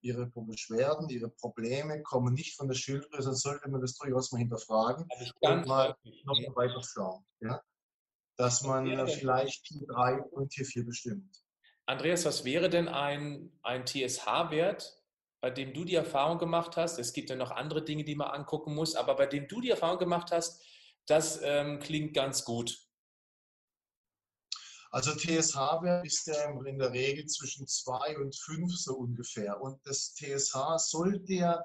Ihre 0.00 0.26
Beschwerden, 0.26 1.08
Ihre 1.08 1.28
Probleme 1.28 2.02
kommen 2.02 2.34
nicht 2.34 2.56
von 2.56 2.66
der 2.66 2.74
Schilddrüse, 2.74 3.28
dann 3.28 3.36
sollte 3.36 3.70
man 3.70 3.80
das 3.80 3.94
durchaus 3.94 4.32
mal 4.32 4.38
hinterfragen 4.38 5.06
und 5.40 5.66
mal 5.66 5.96
noch 6.24 6.40
mal 6.40 6.56
weiter 6.56 6.82
schauen. 6.82 7.24
Ja? 7.40 7.62
Dass 8.36 8.62
man 8.62 8.86
vielleicht 9.06 9.64
T3 9.66 10.22
und 10.30 10.52
T4 10.52 10.84
bestimmt. 10.84 11.42
Andreas, 11.86 12.24
was 12.24 12.44
wäre 12.44 12.68
denn 12.68 12.88
ein, 12.88 13.52
ein 13.62 13.86
TSH-Wert, 13.86 15.00
bei 15.40 15.50
dem 15.50 15.72
du 15.72 15.84
die 15.84 15.94
Erfahrung 15.94 16.38
gemacht 16.38 16.76
hast? 16.76 16.98
Es 16.98 17.12
gibt 17.12 17.30
ja 17.30 17.36
noch 17.36 17.50
andere 17.52 17.84
Dinge, 17.84 18.04
die 18.04 18.16
man 18.16 18.28
angucken 18.28 18.74
muss, 18.74 18.96
aber 18.96 19.14
bei 19.14 19.26
dem 19.26 19.46
du 19.46 19.60
die 19.60 19.70
Erfahrung 19.70 19.98
gemacht 19.98 20.32
hast, 20.32 20.64
das 21.06 21.40
ähm, 21.42 21.78
klingt 21.78 22.14
ganz 22.14 22.44
gut. 22.44 22.76
Also 24.94 25.14
TSH-Wert 25.14 26.04
ist 26.04 26.26
ja 26.26 26.50
in 26.66 26.78
der 26.78 26.92
Regel 26.92 27.24
zwischen 27.24 27.66
2 27.66 28.18
und 28.18 28.36
5 28.36 28.76
so 28.76 28.94
ungefähr. 28.96 29.58
Und 29.58 29.80
das 29.86 30.12
TSH 30.14 30.54
sollte 30.76 31.32
ja 31.32 31.64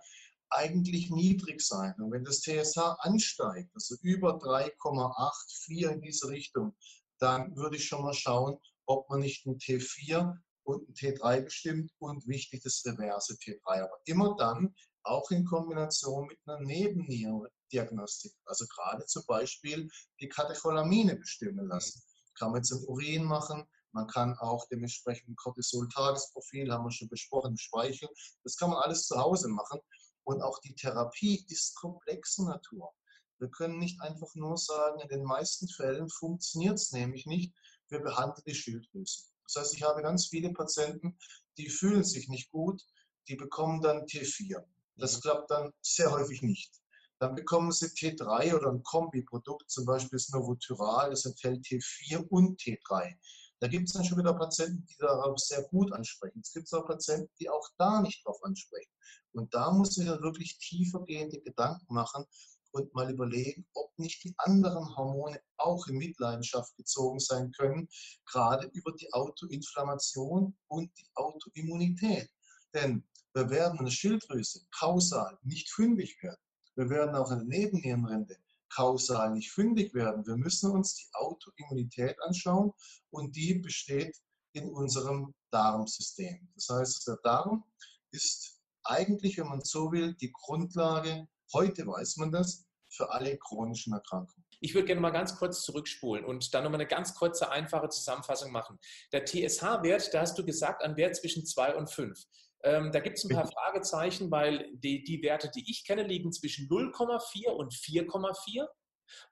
eigentlich 0.50 1.10
niedrig 1.10 1.60
sein. 1.60 1.94
Und 2.00 2.14
wenn 2.14 2.24
das 2.24 2.40
TSH 2.40 2.78
ansteigt, 3.00 3.70
also 3.74 3.96
über 4.02 4.38
3,84 4.38 5.92
in 5.92 6.02
diese 6.02 6.30
Richtung, 6.30 6.74
dann 7.20 7.54
würde 7.58 7.76
ich 7.76 7.86
schon 7.86 8.04
mal 8.04 8.14
schauen, 8.14 8.60
ob 8.86 9.10
man 9.10 9.20
nicht 9.20 9.46
ein 9.46 9.58
T4 9.58 10.34
und 10.64 10.88
ein 10.88 10.94
T3 10.94 11.42
bestimmt 11.42 11.92
und 12.00 12.26
wichtig 12.30 12.64
das 12.64 12.82
reverse 12.86 13.34
T3. 13.34 13.60
Aber 13.66 14.00
immer 14.06 14.38
dann 14.38 14.74
auch 15.04 15.30
in 15.32 15.44
Kombination 15.44 16.28
mit 16.28 16.40
einer 16.46 16.62
Nebennierendiagnostik. 16.62 18.32
Also 18.46 18.66
gerade 18.68 19.06
zum 19.06 19.24
Beispiel 19.28 19.90
die 20.22 20.30
Katecholamine 20.30 21.18
bestimmen 21.18 21.68
lassen 21.68 22.02
kann 22.38 22.52
man 22.52 22.62
jetzt 22.62 22.72
im 22.72 22.84
Urin 22.86 23.24
machen. 23.24 23.68
Man 23.92 24.08
kann 24.08 24.38
auch 24.38 24.68
dementsprechend 24.70 25.38
Cortisol-Tagesprofil, 25.38 26.72
haben 26.72 26.86
wir 26.86 26.92
schon 26.92 27.10
besprochen, 27.10 27.52
im 27.52 27.58
Speichel. 27.58 28.10
Das 28.44 28.58
kann 28.58 28.70
man 28.70 28.80
alles 28.80 29.08
zu 29.08 29.18
Hause 29.18 29.48
machen. 29.50 29.80
Und 30.24 30.42
auch 30.42 30.60
die 30.60 30.76
Therapie 30.76 31.46
ist 31.48 31.76
komplexer 31.76 32.44
Natur. 32.44 32.94
Wir 33.40 33.50
können 33.50 33.80
nicht 33.80 34.02
einfach 34.02 34.34
nur 34.36 34.58
sagen, 34.58 35.00
in 35.00 35.08
den 35.08 35.24
meisten 35.24 35.68
Fällen 35.68 36.10
funktioniert 36.10 36.76
es 36.76 36.92
nämlich 36.92 37.26
nicht. 37.26 37.54
Wir 37.90 38.02
behandeln 38.02 38.44
die 38.46 38.56
Schilddrüse. 38.56 39.24
Das 39.46 39.56
heißt, 39.56 39.76
ich 39.76 39.84
habe 39.84 40.02
ganz 40.02 40.28
viele 40.28 40.52
Patienten, 40.52 41.18
die 41.58 41.70
fühlen 41.70 42.04
sich 42.04 42.28
nicht 42.28 42.52
gut, 42.52 42.82
die 43.28 43.36
bekommen 43.36 43.82
dann 43.82 44.06
T4. 44.06 44.64
Das 44.98 45.18
mhm. 45.18 45.22
klappt 45.22 45.52
dann 45.52 45.72
sehr 45.82 46.12
häufig 46.12 46.42
nicht. 46.42 46.82
Dann 47.20 47.36
bekommen 47.36 47.72
Sie 47.72 47.88
T3 47.88 48.56
oder 48.56 48.70
ein 48.72 48.84
Kombiprodukt, 48.84 49.70
zum 49.72 49.86
Beispiel 49.86 50.18
das 50.18 50.30
Novotyral, 50.30 51.10
das 51.10 51.26
enthält 51.26 51.66
T4 51.66 52.28
und 52.30 52.60
T3. 52.60 53.16
Da 53.60 53.68
gibt 53.68 53.88
es 53.88 53.94
dann 53.94 54.06
schon 54.06 54.20
wieder 54.20 54.36
Patienten, 54.36 54.86
die 54.86 54.98
darauf 55.00 55.40
sehr 55.40 55.64
gut 55.64 55.92
ansprechen. 55.92 56.42
Es 56.42 56.54
gibt 56.54 56.72
auch 56.74 56.86
Patienten, 56.86 57.32
die 57.40 57.50
auch 57.50 57.68
da 57.80 58.02
nicht 58.02 58.24
drauf 58.24 58.38
ansprechen. 58.44 58.92
Und 59.32 59.52
da 59.54 59.72
muss 59.72 59.98
ich 59.98 60.06
dann 60.06 60.22
wirklich 60.22 60.60
tiefergehende 60.60 61.42
Gedanken 61.42 61.92
machen 61.92 62.24
und 62.72 62.94
mal 62.94 63.10
überlegen, 63.10 63.66
ob 63.74 63.98
nicht 63.98 64.24
die 64.24 64.36
anderen 64.38 64.96
Hormone 64.96 65.42
auch 65.58 65.88
in 65.88 65.98
Mitleidenschaft 65.98 66.76
gezogen 66.78 67.20
sein 67.20 67.52
können, 67.52 67.90
gerade 68.28 68.70
über 68.74 68.92
die 68.92 69.12
Autoinflammation 69.14 70.56
und 70.68 70.92
die 70.96 71.08
Autoimmunität. 71.16 72.30
Denn 72.76 73.08
wir 73.34 73.50
werden 73.50 73.80
eine 73.80 73.92
Schilddrüse 73.92 74.68
kausal 74.72 75.40
nicht 75.42 75.72
fündig 75.72 76.22
werden 76.22 76.47
wir 76.78 76.90
werden 76.90 77.16
auch 77.16 77.32
in 77.32 77.40
der 77.40 77.48
Nebennierenrinde 77.48 78.38
kausal 78.70 79.32
nicht 79.32 79.52
fündig 79.52 79.94
werden. 79.94 80.26
Wir 80.26 80.38
müssen 80.38 80.72
uns 80.72 80.96
die 80.96 81.08
Autoimmunität 81.14 82.22
anschauen 82.22 82.74
und 83.10 83.36
die 83.36 83.56
besteht 83.56 84.16
in 84.54 84.70
unserem 84.70 85.34
Darmsystem. 85.52 86.48
Das 86.56 86.70
heißt, 86.70 87.08
der 87.08 87.18
Darm 87.24 87.64
ist 88.12 88.60
eigentlich, 88.84 89.38
wenn 89.38 89.48
man 89.48 89.62
so 89.62 89.92
will, 89.92 90.14
die 90.16 90.32
Grundlage, 90.32 91.28
heute 91.54 91.88
weiß 91.88 92.18
man 92.18 92.32
das, 92.32 92.66
für 92.90 93.12
alle 93.12 93.38
chronischen 93.38 93.94
Erkrankungen. 93.94 94.46
Ich 94.60 94.74
würde 94.74 94.88
gerne 94.88 95.02
mal 95.02 95.12
ganz 95.12 95.36
kurz 95.36 95.64
zurückspulen 95.64 96.26
und 96.26 96.54
dann 96.54 96.64
nochmal 96.64 96.80
eine 96.80 96.88
ganz 96.88 97.14
kurze, 97.14 97.52
einfache 97.52 97.90
Zusammenfassung 97.90 98.52
machen. 98.52 98.80
Der 99.12 99.26
TSH-Wert, 99.26 100.14
da 100.14 100.22
hast 100.22 100.38
du 100.38 100.46
gesagt, 100.46 100.84
ein 100.84 100.96
Wert 100.98 101.16
zwischen 101.16 101.46
2 101.46 101.76
und 101.76 101.92
5. 101.92 102.26
Ähm, 102.68 102.92
da 102.92 103.00
gibt 103.00 103.18
es 103.18 103.24
ein 103.24 103.34
paar 103.34 103.50
Fragezeichen, 103.50 104.30
weil 104.30 104.70
die, 104.74 105.02
die 105.02 105.22
Werte, 105.24 105.50
die 105.50 105.64
ich 105.72 105.86
kenne, 105.86 106.04
liegen 106.04 106.34
zwischen 106.34 106.68
0,4 106.68 107.48
und 107.48 107.74
4,4 107.74 108.68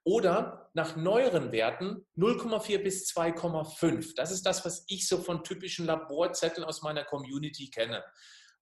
oder 0.05 0.69
nach 0.73 0.95
neueren 0.95 1.51
Werten 1.51 2.05
0,4 2.15 2.77
bis 2.77 3.09
2,5. 3.09 4.13
Das 4.15 4.31
ist 4.31 4.45
das, 4.45 4.63
was 4.63 4.85
ich 4.87 5.05
so 5.09 5.17
von 5.17 5.43
typischen 5.43 5.85
Laborzetteln 5.85 6.65
aus 6.65 6.81
meiner 6.81 7.03
Community 7.03 7.69
kenne. 7.69 8.05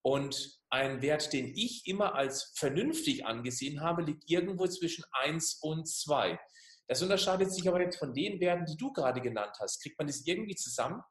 Und 0.01 0.59
ein 0.71 1.03
Wert, 1.03 1.31
den 1.33 1.53
ich 1.55 1.85
immer 1.85 2.15
als 2.15 2.51
vernünftig 2.55 3.27
angesehen 3.27 3.81
habe, 3.81 4.01
liegt 4.01 4.27
irgendwo 4.27 4.65
zwischen 4.65 5.05
1 5.11 5.59
und 5.61 5.87
2. 5.87 6.39
Das 6.87 7.03
unterscheidet 7.03 7.53
sich 7.53 7.67
aber 7.67 7.79
jetzt 7.79 7.99
von 7.99 8.11
den 8.11 8.39
Werten, 8.39 8.65
die 8.65 8.75
du 8.75 8.91
gerade 8.91 9.21
genannt 9.21 9.55
hast. 9.59 9.83
Kriegt 9.83 9.99
man 9.99 10.07
das 10.07 10.25
irgendwie 10.25 10.55
zusammen? 10.55 11.03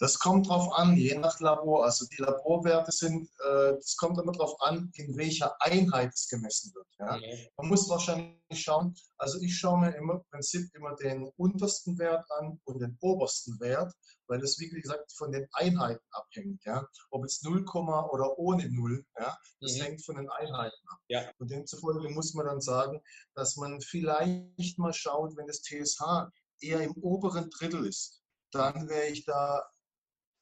Das 0.00 0.18
kommt 0.18 0.48
darauf 0.48 0.72
an, 0.72 0.96
je 0.96 1.14
nach 1.18 1.38
Labor. 1.40 1.84
Also 1.84 2.06
die 2.06 2.22
Laborwerte 2.22 2.90
sind, 2.90 3.28
äh, 3.44 3.74
das 3.74 3.96
kommt 3.96 4.18
immer 4.18 4.32
darauf 4.32 4.58
an, 4.62 4.90
in 4.94 5.14
welcher 5.18 5.54
Einheit 5.60 6.14
es 6.14 6.26
gemessen 6.26 6.74
wird. 6.74 6.86
Ja? 6.98 7.16
Okay. 7.16 7.50
Man 7.58 7.68
muss 7.68 7.86
wahrscheinlich 7.90 8.38
schauen, 8.54 8.94
also 9.18 9.38
ich 9.42 9.54
schaue 9.54 9.78
mir 9.78 9.94
immer 9.96 10.14
im 10.14 10.24
Prinzip 10.30 10.74
immer 10.74 10.96
den 10.96 11.30
untersten 11.36 11.98
Wert 11.98 12.24
an 12.38 12.58
und 12.64 12.80
den 12.80 12.96
obersten 13.02 13.60
Wert, 13.60 13.92
weil 14.26 14.40
das 14.40 14.58
wie 14.58 14.70
gesagt 14.70 15.12
von 15.12 15.32
den 15.32 15.46
Einheiten 15.52 16.04
abhängt. 16.12 16.64
Ja? 16.64 16.82
Ob 17.10 17.26
es 17.26 17.42
0, 17.42 17.62
oder 17.66 18.38
ohne 18.38 18.70
0, 18.70 19.04
ja? 19.18 19.36
das 19.60 19.74
mhm. 19.74 19.82
hängt 19.82 20.04
von 20.06 20.16
den 20.16 20.30
Einheiten 20.30 20.88
ab. 20.88 20.98
Ja. 21.08 21.30
Und 21.38 21.50
demzufolge 21.50 22.08
muss 22.08 22.32
man 22.32 22.46
dann 22.46 22.62
sagen, 22.62 23.02
dass 23.34 23.56
man 23.56 23.82
vielleicht 23.82 24.78
mal 24.78 24.94
schaut, 24.94 25.36
wenn 25.36 25.46
das 25.46 25.60
TSH 25.60 26.30
eher 26.62 26.80
im 26.80 26.92
oberen 27.02 27.50
Drittel 27.50 27.84
ist, 27.84 28.22
dann 28.50 28.88
wäre 28.88 29.08
ich 29.08 29.26
da 29.26 29.62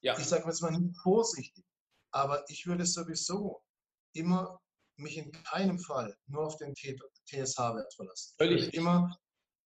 ja. 0.01 0.19
Ich 0.19 0.27
sage 0.27 0.45
jetzt 0.47 0.63
mal 0.63 0.71
nicht 0.71 0.97
vorsichtig, 1.03 1.65
aber 2.13 2.45
ich 2.49 2.67
würde 2.67 2.87
sowieso 2.87 3.63
immer 4.15 4.61
mich 4.97 5.17
in 5.17 5.31
keinem 5.33 5.79
Fall 5.79 6.17
nur 6.27 6.47
auf 6.47 6.57
den 6.57 6.75
TSH-Wert 6.75 7.95
verlassen. 7.95 8.35
Völlig. 8.37 8.75
Immer, 8.75 9.17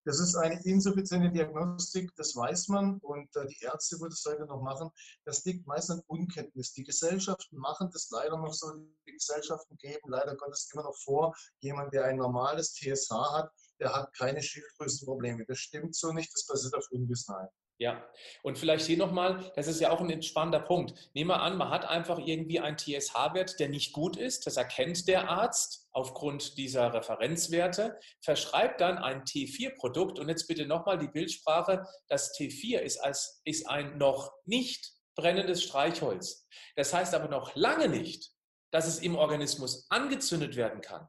das 0.05 0.19
ist 0.19 0.35
eine 0.35 0.61
insuffiziente 0.65 1.31
Diagnostik, 1.31 2.11
das 2.17 2.35
weiß 2.35 2.69
man 2.69 2.99
und 2.99 3.35
äh, 3.37 3.47
die 3.47 3.61
Ärzte 3.61 4.01
würden 4.01 4.13
es 4.13 4.25
heute 4.27 4.47
noch 4.47 4.61
machen. 4.61 4.91
Das 5.25 5.45
liegt 5.45 5.67
meist 5.67 5.91
an 5.91 6.03
Unkenntnis. 6.07 6.73
Die 6.73 6.83
Gesellschaften 6.83 7.57
machen 7.57 7.89
das 7.93 8.11
leider 8.11 8.37
noch 8.37 8.53
so. 8.53 8.73
Die 9.07 9.13
Gesellschaften 9.13 9.77
geben 9.77 10.11
leider 10.11 10.37
Gottes 10.37 10.69
immer 10.73 10.83
noch 10.83 10.97
vor, 10.97 11.35
jemand, 11.61 11.95
der 11.95 12.05
ein 12.05 12.17
normales 12.17 12.75
TSH 12.75 13.11
hat, 13.11 13.53
der 13.79 13.95
hat 13.95 14.13
keine 14.17 14.43
Schilddrüsenprobleme. 14.43 15.45
Das 15.47 15.59
stimmt 15.59 15.95
so 15.95 16.13
nicht, 16.13 16.33
das 16.35 16.47
basiert 16.47 16.75
auf 16.75 16.91
Unwissenheit. 16.91 17.51
Ja, 17.83 18.01
und 18.45 18.59
vielleicht 18.59 18.87
hier 18.87 18.97
nochmal, 18.97 19.51
das 19.57 19.67
ist 19.67 19.81
ja 19.81 19.91
auch 19.91 20.01
ein 20.01 20.09
entspannender 20.09 20.61
Punkt. 20.61 20.95
Nehmen 21.15 21.31
wir 21.31 21.41
an, 21.41 21.57
man 21.57 21.71
hat 21.71 21.85
einfach 21.85 22.21
irgendwie 22.25 22.61
einen 22.61 22.79
TSH-Wert, 22.79 23.59
der 23.59 23.71
nicht 23.71 23.93
gut 23.93 24.17
ist. 24.17 24.47
Das 24.47 24.57
erkennt 24.57 25.09
der 25.09 25.29
Arzt 25.29 25.89
aufgrund 25.91 26.59
dieser 26.59 26.95
Referenzwerte, 26.95 27.99
verschreibt 28.21 28.81
dann 28.81 28.99
ein 28.99 29.25
T4-Produkt. 29.25 30.21
Und 30.21 30.29
jetzt 30.29 30.47
bitte 30.47 30.65
nochmal 30.65 30.97
die 30.97 31.09
Bildsprache. 31.09 31.85
Das 32.07 32.39
T4 32.39 32.79
ist, 32.79 32.99
als, 32.99 33.41
ist 33.45 33.69
ein 33.69 33.99
noch 33.99 34.33
nicht 34.45 34.93
brennendes 35.17 35.65
Streichholz. 35.65 36.47
Das 36.77 36.95
heißt 36.95 37.17
aber 37.17 37.27
noch 37.27 37.57
lange 37.57 37.89
nicht, 37.89 38.31
dass 38.71 38.87
es 38.87 39.01
im 39.01 39.17
Organismus 39.17 39.87
angezündet 39.91 40.55
werden 40.55 40.83
kann, 40.83 41.09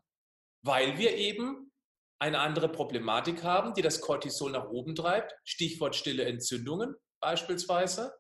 weil 0.63 0.97
wir 0.97 1.15
eben 1.17 1.71
eine 2.23 2.39
andere 2.39 2.69
Problematik 2.69 3.43
haben, 3.43 3.73
die 3.73 3.81
das 3.81 3.99
Cortisol 3.99 4.51
nach 4.51 4.69
oben 4.69 4.95
treibt, 4.95 5.35
Stichwort 5.43 5.93
stille 5.93 6.23
Entzündungen 6.23 6.95
beispielsweise. 7.19 8.13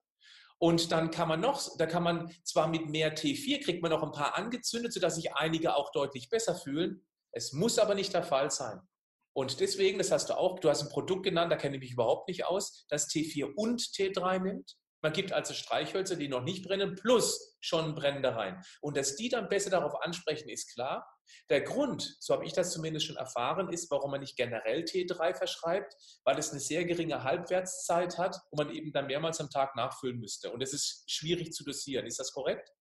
Und 0.57 0.91
dann 0.91 1.09
kann 1.09 1.29
man 1.29 1.39
noch, 1.39 1.77
da 1.77 1.85
kann 1.85 2.03
man 2.03 2.29
zwar 2.43 2.67
mit 2.67 2.89
mehr 2.89 3.15
T4 3.15 3.63
kriegt 3.63 3.81
man 3.81 3.91
noch 3.91 4.03
ein 4.03 4.11
paar 4.11 4.37
angezündet, 4.37 4.91
sodass 4.91 5.15
sich 5.15 5.33
einige 5.35 5.77
auch 5.77 5.93
deutlich 5.93 6.29
besser 6.29 6.53
fühlen. 6.53 7.05
Es 7.31 7.53
muss 7.53 7.79
aber 7.79 7.95
nicht 7.95 8.13
der 8.13 8.23
Fall 8.23 8.51
sein. 8.51 8.81
Und 9.33 9.61
deswegen, 9.61 9.97
das 9.97 10.11
hast 10.11 10.29
du 10.29 10.37
auch, 10.37 10.59
du 10.59 10.69
hast 10.69 10.83
ein 10.83 10.89
Produkt 10.89 11.23
genannt, 11.23 11.51
da 11.51 11.55
kenne 11.55 11.77
ich 11.77 11.81
mich 11.81 11.91
überhaupt 11.93 12.27
nicht 12.27 12.45
aus, 12.45 12.85
das 12.89 13.07
T4 13.07 13.53
und 13.55 13.81
T3 13.81 14.39
nimmt. 14.39 14.75
Man 15.03 15.11
gibt 15.11 15.33
also 15.33 15.53
Streichhölzer, 15.53 16.15
die 16.15 16.29
noch 16.29 16.43
nicht 16.43 16.65
brennen, 16.65 16.95
plus 16.95 17.57
schon 17.59 17.93
brennende 17.93 18.35
rein. 18.35 18.63
Und 18.81 18.95
dass 18.95 19.17
die 19.17 19.27
dann 19.27 19.49
besser 19.49 19.69
darauf 19.69 20.01
ansprechen, 20.01 20.47
ist 20.47 20.73
klar. 20.73 21.05
Der 21.49 21.61
Grund, 21.61 22.15
so 22.21 22.33
habe 22.33 22.45
ich 22.45 22.53
das 22.53 22.71
zumindest 22.71 23.07
schon 23.07 23.17
erfahren, 23.17 23.69
ist, 23.71 23.91
warum 23.91 24.11
man 24.11 24.21
nicht 24.21 24.37
generell 24.37 24.83
T3 24.83 25.35
verschreibt, 25.35 25.93
weil 26.23 26.39
es 26.39 26.51
eine 26.51 26.61
sehr 26.61 26.85
geringe 26.85 27.23
Halbwertszeit 27.23 28.17
hat 28.17 28.39
und 28.49 28.59
man 28.59 28.73
eben 28.73 28.93
dann 28.93 29.07
mehrmals 29.07 29.41
am 29.41 29.49
Tag 29.49 29.75
nachfüllen 29.75 30.19
müsste. 30.19 30.51
Und 30.51 30.61
es 30.61 30.71
ist 30.71 31.03
schwierig 31.11 31.51
zu 31.51 31.65
dosieren. 31.65 32.05
Ist 32.05 32.19
das 32.19 32.31
korrekt? 32.31 32.71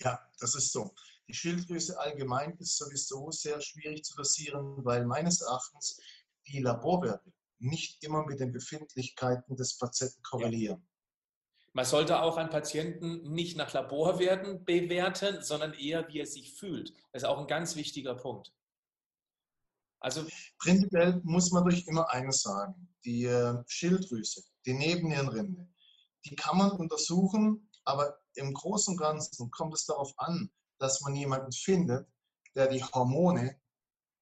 Ja, 0.00 0.18
das 0.40 0.56
ist 0.56 0.72
so. 0.72 0.92
Die 1.28 1.34
Schilddrüse 1.34 1.96
allgemein 1.96 2.56
ist 2.58 2.76
sowieso 2.76 3.30
sehr 3.30 3.60
schwierig 3.60 4.02
zu 4.02 4.16
dosieren, 4.16 4.84
weil 4.84 5.06
meines 5.06 5.42
Erachtens 5.42 6.00
die 6.48 6.58
Laborwerte 6.58 7.32
nicht 7.60 8.02
immer 8.02 8.26
mit 8.26 8.40
den 8.40 8.52
Befindlichkeiten 8.52 9.54
des 9.54 9.78
Patienten 9.78 10.22
korrelieren. 10.22 10.82
Ja. 10.82 10.89
Man 11.72 11.84
sollte 11.84 12.20
auch 12.20 12.36
einen 12.36 12.50
Patienten 12.50 13.32
nicht 13.32 13.56
nach 13.56 13.72
Laborwerten 13.72 14.64
bewerten, 14.64 15.42
sondern 15.42 15.72
eher, 15.74 16.08
wie 16.08 16.20
er 16.20 16.26
sich 16.26 16.52
fühlt. 16.54 16.92
Das 17.12 17.22
ist 17.22 17.28
auch 17.28 17.38
ein 17.38 17.46
ganz 17.46 17.76
wichtiger 17.76 18.14
Punkt. 18.14 18.52
Also 20.00 20.26
Prinzipiell 20.58 21.20
muss 21.24 21.52
man 21.52 21.64
durch 21.64 21.86
immer 21.86 22.10
eines 22.10 22.42
sagen. 22.42 22.88
Die 23.04 23.24
äh, 23.24 23.54
Schilddrüse, 23.66 24.42
die 24.66 24.74
Nebennierenrinde, 24.74 25.68
die 26.24 26.34
kann 26.34 26.58
man 26.58 26.72
untersuchen, 26.72 27.70
aber 27.84 28.18
im 28.34 28.52
Großen 28.52 28.94
und 28.94 28.98
Ganzen 28.98 29.50
kommt 29.50 29.74
es 29.74 29.86
darauf 29.86 30.12
an, 30.18 30.50
dass 30.78 31.00
man 31.02 31.14
jemanden 31.14 31.52
findet, 31.52 32.06
der 32.54 32.68
die 32.68 32.82
Hormone 32.82 33.60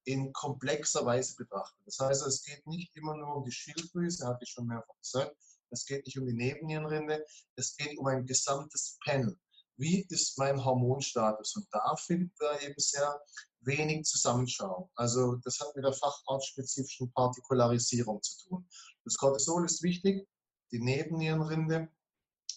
in 0.05 0.31
komplexer 0.33 1.05
Weise 1.05 1.35
betrachtet. 1.35 1.79
Das 1.85 1.99
heißt, 1.99 2.25
es 2.25 2.43
geht 2.43 2.65
nicht 2.67 2.95
immer 2.95 3.15
nur 3.15 3.37
um 3.37 3.43
die 3.43 3.51
Schilddrüse, 3.51 4.27
hatte 4.27 4.43
ich 4.43 4.49
schon 4.49 4.67
mehrfach 4.67 4.97
gesagt, 5.01 5.35
es 5.71 5.85
geht 5.85 6.05
nicht 6.05 6.17
um 6.17 6.25
die 6.25 6.33
Nebennierenrinde, 6.33 7.25
es 7.55 7.75
geht 7.75 7.97
um 7.97 8.07
ein 8.07 8.25
gesamtes 8.25 8.97
Panel. 9.03 9.37
Wie 9.77 10.05
ist 10.09 10.37
mein 10.37 10.63
Hormonstatus? 10.63 11.55
Und 11.55 11.67
da 11.71 11.95
finden 11.95 12.33
wir 12.39 12.61
eben 12.61 12.75
sehr 12.77 13.21
wenig 13.61 14.05
Zusammenschau. 14.05 14.89
Also 14.95 15.35
das 15.37 15.59
hat 15.59 15.75
mit 15.75 15.85
der 15.85 15.93
facharztspezifischen 15.93 17.11
Partikularisierung 17.13 18.21
zu 18.21 18.47
tun. 18.47 18.69
Das 19.05 19.15
Cortisol 19.15 19.65
ist 19.65 19.81
wichtig, 19.81 20.27
die 20.71 20.79
Nebennierenrinde 20.79 21.89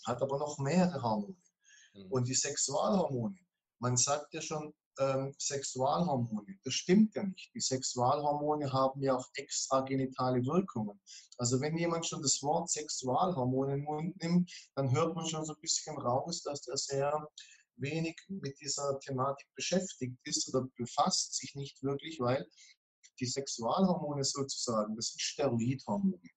hat 0.05 0.21
aber 0.21 0.39
noch 0.39 0.59
mehrere 0.59 1.01
Hormone. 1.01 1.37
Mhm. 1.95 2.11
Und 2.11 2.29
die 2.29 2.35
Sexualhormone, 2.35 3.39
man 3.79 3.97
sagt 3.97 4.35
ja 4.35 4.41
schon, 4.41 4.75
ähm, 4.99 5.35
Sexualhormone. 5.39 6.59
Das 6.65 6.75
stimmt 6.75 7.15
ja 7.15 7.23
nicht. 7.23 7.51
Die 7.55 7.61
Sexualhormone 7.61 8.73
haben 8.73 9.03
ja 9.03 9.17
auch 9.17 9.27
extragenitale 9.35 10.45
Wirkungen. 10.45 11.01
Also 11.39 11.61
wenn 11.61 11.77
jemand 11.77 12.07
schon 12.07 12.23
das 12.23 12.43
Wort 12.43 12.71
Sexualhormone 12.71 13.75
in 13.75 13.79
den 13.81 13.85
Mund 13.85 14.23
nimmt, 14.23 14.53
dann 14.75 14.93
hört 14.93 15.15
man 15.15 15.27
schon 15.27 15.45
so 15.45 15.55
ein 15.55 15.61
bisschen 15.61 15.97
raus, 15.97 16.43
dass 16.43 16.63
der 16.63 16.77
sehr 16.77 17.29
wenig 17.77 18.17
mit 18.29 18.59
dieser 18.61 18.99
Thematik 19.01 19.47
beschäftigt 19.55 20.17
ist 20.25 20.49
oder 20.55 20.69
befasst 20.77 21.35
sich 21.35 21.55
nicht 21.55 21.83
wirklich, 21.83 22.21
weil 22.21 22.47
die 23.19 23.27
Sexualhormone 23.27 24.25
sozusagen, 24.25 24.95
das 24.97 25.09
sind 25.09 25.21
Steroidhormone. 25.21 26.31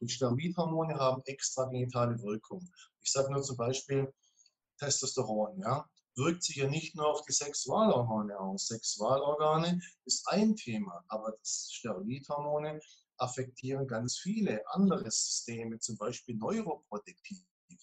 Und 0.00 0.10
Steroidhormone 0.10 0.94
haben 0.94 1.22
extragenitale 1.26 2.20
Wirkung. 2.22 2.68
Ich 3.02 3.12
sage 3.12 3.32
nur 3.32 3.42
zum 3.42 3.56
Beispiel 3.56 4.12
Testosteron. 4.78 5.60
Ja? 5.60 5.88
Wirkt 6.16 6.42
sich 6.42 6.56
ja 6.56 6.68
nicht 6.68 6.96
nur 6.96 7.06
auf 7.06 7.22
die 7.22 7.32
Sexualhormone 7.32 8.38
aus. 8.38 8.68
Sexualorgane 8.68 9.80
ist 10.04 10.26
ein 10.28 10.56
Thema, 10.56 11.04
aber 11.08 11.36
das 11.38 11.68
Steroidhormone 11.72 12.80
affektieren 13.18 13.86
ganz 13.86 14.18
viele 14.18 14.62
andere 14.68 15.10
Systeme, 15.10 15.78
zum 15.78 15.96
Beispiel 15.96 16.36
neuroprotektiv, 16.36 17.38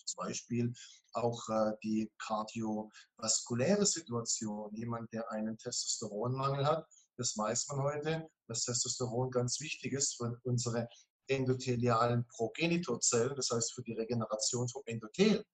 zum 0.06 0.18
Beispiel 0.18 0.74
auch 1.14 1.48
äh, 1.50 1.74
die 1.84 2.12
kardiovaskuläre 2.18 3.86
Situation. 3.86 4.74
Jemand, 4.76 5.12
der 5.14 5.30
einen 5.32 5.58
Testosteronmangel 5.58 6.66
hat, 6.66 6.88
das 7.18 7.38
weiß 7.38 7.68
man 7.70 7.84
heute, 7.84 8.30
dass 8.48 8.66
Testosteron 8.66 9.30
ganz 9.30 9.60
wichtig 9.60 9.94
ist 9.94 10.16
für 10.16 10.40
unsere 10.44 10.88
endothelialen 11.28 12.28
Progenitorzellen, 12.28 13.36
das 13.36 13.50
heißt 13.52 13.74
für 13.74 13.84
die 13.84 13.94
Regeneration 13.94 14.68
vom 14.68 14.82
Endothel. 14.86 15.46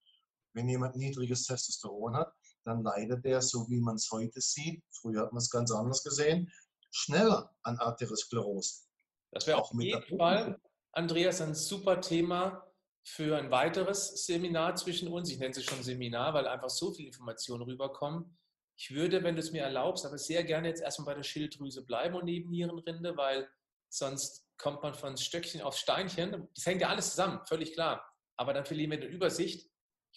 Wenn 0.53 0.67
jemand 0.67 0.95
niedriges 0.95 1.45
Testosteron 1.45 2.15
hat, 2.15 2.33
dann 2.69 2.83
leidet 2.83 3.25
er, 3.25 3.41
so 3.41 3.67
wie 3.69 3.79
man 3.79 3.95
es 3.95 4.09
heute 4.11 4.39
sieht, 4.39 4.83
früher 4.91 5.21
hat 5.21 5.33
man 5.33 5.39
es 5.39 5.49
ganz 5.49 5.71
anders 5.71 6.03
gesehen, 6.03 6.51
schneller 6.91 7.53
an 7.63 7.77
Arteriosklerose. 7.77 8.83
Das 9.31 9.45
wäre 9.45 9.57
auch 9.57 9.73
mit 9.73 9.87
jeden 9.87 10.17
Fall, 10.17 10.59
Andreas, 10.91 11.41
ein 11.41 11.53
super 11.53 12.01
Thema 12.01 12.65
für 13.03 13.37
ein 13.37 13.51
weiteres 13.51 14.25
Seminar 14.25 14.75
zwischen 14.75 15.07
uns. 15.07 15.31
Ich 15.31 15.39
nenne 15.39 15.51
es 15.51 15.63
schon 15.63 15.83
Seminar, 15.83 16.33
weil 16.33 16.47
einfach 16.47 16.69
so 16.69 16.91
viele 16.93 17.07
Informationen 17.07 17.63
rüberkommen. 17.63 18.37
Ich 18.77 18.91
würde, 18.91 19.23
wenn 19.23 19.35
du 19.35 19.41
es 19.41 19.51
mir 19.51 19.63
erlaubst, 19.63 20.05
aber 20.05 20.17
sehr 20.17 20.43
gerne 20.43 20.67
jetzt 20.67 20.81
erstmal 20.81 21.07
bei 21.07 21.15
der 21.15 21.23
Schilddrüse 21.23 21.83
bleiben 21.85 22.15
und 22.15 22.25
neben 22.25 22.49
Nierenrinde, 22.49 23.17
weil 23.17 23.49
sonst 23.89 24.47
kommt 24.57 24.81
man 24.83 24.93
von 24.93 25.17
Stöckchen 25.17 25.61
auf 25.61 25.75
Steinchen. 25.75 26.47
Das 26.55 26.65
hängt 26.65 26.81
ja 26.81 26.89
alles 26.89 27.11
zusammen, 27.11 27.41
völlig 27.45 27.73
klar. 27.73 28.05
Aber 28.37 28.53
dann 28.53 28.65
verlieren 28.65 28.91
wir 28.91 28.99
die 28.99 29.07
Übersicht 29.07 29.69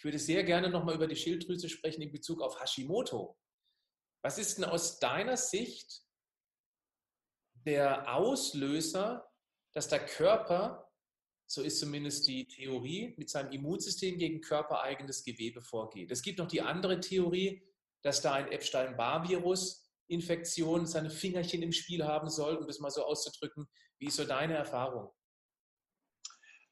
Ich 0.02 0.04
würde 0.04 0.18
sehr 0.18 0.42
gerne 0.42 0.68
nochmal 0.68 0.96
über 0.96 1.06
die 1.06 1.14
Schilddrüse 1.14 1.68
sprechen 1.68 2.02
in 2.02 2.10
Bezug 2.10 2.42
auf 2.42 2.60
Hashimoto. 2.60 3.38
Was 4.20 4.36
ist 4.36 4.58
denn 4.58 4.64
aus 4.64 4.98
deiner 4.98 5.36
Sicht 5.36 6.02
der 7.54 8.12
Auslöser, 8.12 9.30
dass 9.72 9.86
der 9.86 10.04
Körper, 10.04 10.90
so 11.46 11.62
ist 11.62 11.78
zumindest 11.78 12.26
die 12.26 12.48
Theorie, 12.48 13.14
mit 13.16 13.30
seinem 13.30 13.52
Immunsystem 13.52 14.18
gegen 14.18 14.40
körpereigenes 14.40 15.22
Gewebe 15.22 15.62
vorgeht? 15.62 16.10
Es 16.10 16.22
gibt 16.22 16.40
noch 16.40 16.48
die 16.48 16.62
andere 16.62 16.98
Theorie, 16.98 17.64
dass 18.02 18.20
da 18.20 18.32
ein 18.32 18.50
Epstein-Barr-Virus 18.50 19.88
Infektion 20.08 20.84
seine 20.84 21.10
Fingerchen 21.10 21.62
im 21.62 21.70
Spiel 21.70 22.04
haben 22.04 22.28
soll, 22.28 22.56
um 22.56 22.66
das 22.66 22.80
mal 22.80 22.90
so 22.90 23.04
auszudrücken. 23.04 23.68
Wie 24.00 24.06
ist 24.06 24.16
so 24.16 24.24
deine 24.24 24.54
Erfahrung? 24.54 25.12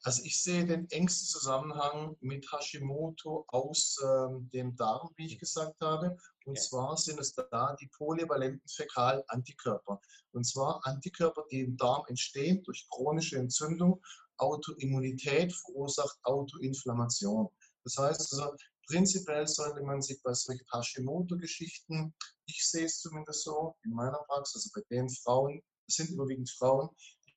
Also 0.02 0.22
ich 0.24 0.42
sehe 0.42 0.64
den 0.64 0.88
engsten 0.90 1.28
Zusammenhang 1.28 2.16
mit 2.20 2.50
Hashimoto 2.50 3.44
aus 3.48 3.98
ähm, 4.02 4.48
dem 4.50 4.74
Darm, 4.74 5.10
wie 5.16 5.26
ich 5.26 5.38
gesagt 5.38 5.80
habe. 5.82 6.16
Und 6.46 6.52
okay. 6.52 6.60
zwar 6.60 6.96
sind 6.96 7.20
es 7.20 7.34
da 7.34 7.76
die 7.78 7.88
polyvalenten 7.88 8.66
Fäkalantikörper. 8.66 10.00
Und 10.32 10.44
zwar 10.44 10.80
Antikörper, 10.86 11.44
die 11.50 11.60
im 11.60 11.76
Darm 11.76 12.04
entstehen 12.08 12.62
durch 12.62 12.88
chronische 12.88 13.36
Entzündung. 13.36 14.02
Autoimmunität 14.38 15.52
verursacht 15.52 16.18
Autoinflammation. 16.22 17.50
Das 17.84 17.98
heißt 17.98 18.32
also, 18.32 18.54
prinzipiell 18.86 19.46
sollte 19.46 19.82
man 19.82 20.00
sich 20.00 20.22
bei 20.22 20.32
solchen 20.32 20.64
Hashimoto-Geschichten, 20.72 22.14
ich 22.46 22.66
sehe 22.66 22.86
es 22.86 23.00
zumindest 23.00 23.44
so 23.44 23.76
in 23.84 23.92
meiner 23.92 24.18
Praxis, 24.28 24.64
also 24.64 24.70
bei 24.74 24.96
den 24.96 25.10
Frauen, 25.10 25.62
das 25.86 25.96
sind 25.96 26.10
überwiegend 26.10 26.50
Frauen, 26.50 26.88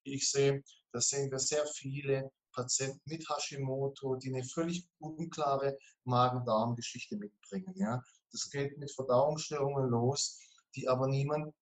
die 0.05 0.15
ich 0.15 0.31
sehe, 0.31 0.63
da 0.93 1.01
sehen 1.01 1.29
wir 1.29 1.39
sehr 1.39 1.65
viele 1.67 2.31
Patienten 2.53 3.01
mit 3.05 3.27
Hashimoto, 3.29 4.15
die 4.15 4.33
eine 4.33 4.43
völlig 4.43 4.87
unklare 4.99 5.77
Magen-Darm-Geschichte 6.05 7.17
mitbringen. 7.17 7.73
Ja. 7.75 8.01
Das 8.31 8.49
geht 8.49 8.77
mit 8.77 8.91
Verdauungsstörungen 8.91 9.89
los, 9.89 10.39
die 10.75 10.87
aber 10.87 11.07
niemand 11.07 11.53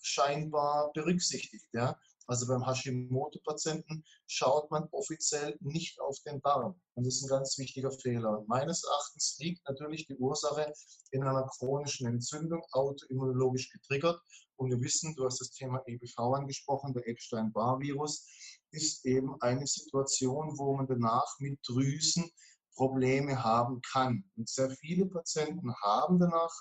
scheinbar 0.00 0.90
berücksichtigt. 0.92 1.66
Ja. 1.72 1.98
Also 2.28 2.46
beim 2.46 2.66
Hashimoto-Patienten 2.66 4.04
schaut 4.26 4.70
man 4.70 4.86
offiziell 4.90 5.56
nicht 5.60 5.98
auf 5.98 6.20
den 6.26 6.42
Darm. 6.42 6.78
Und 6.94 7.06
das 7.06 7.16
ist 7.16 7.24
ein 7.24 7.30
ganz 7.30 7.56
wichtiger 7.56 7.90
Fehler. 7.90 8.40
Und 8.40 8.48
meines 8.48 8.84
Erachtens 8.84 9.38
liegt 9.38 9.66
natürlich 9.66 10.06
die 10.06 10.16
Ursache 10.16 10.72
in 11.10 11.22
einer 11.22 11.48
chronischen 11.56 12.06
Entzündung, 12.06 12.62
autoimmunologisch 12.72 13.70
getriggert. 13.70 14.20
Und 14.56 14.70
wir 14.70 14.80
wissen, 14.82 15.14
du 15.16 15.24
hast 15.24 15.40
das 15.40 15.52
Thema 15.52 15.82
EBV 15.86 16.18
angesprochen, 16.18 16.92
der 16.92 17.08
Epstein-Barr-Virus 17.08 18.26
ist 18.70 19.04
eben 19.04 19.40
eine 19.40 19.66
Situation, 19.66 20.58
wo 20.58 20.76
man 20.76 20.86
danach 20.86 21.38
mit 21.38 21.58
Drüsen 21.66 22.30
Probleme 22.74 23.42
haben 23.42 23.80
kann. 23.82 24.24
Und 24.36 24.48
sehr 24.48 24.70
viele 24.70 25.06
Patienten 25.06 25.74
haben 25.82 26.18
danach 26.18 26.52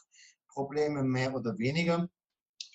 Probleme 0.50 1.04
mehr 1.04 1.36
oder 1.36 1.58
weniger. 1.58 2.10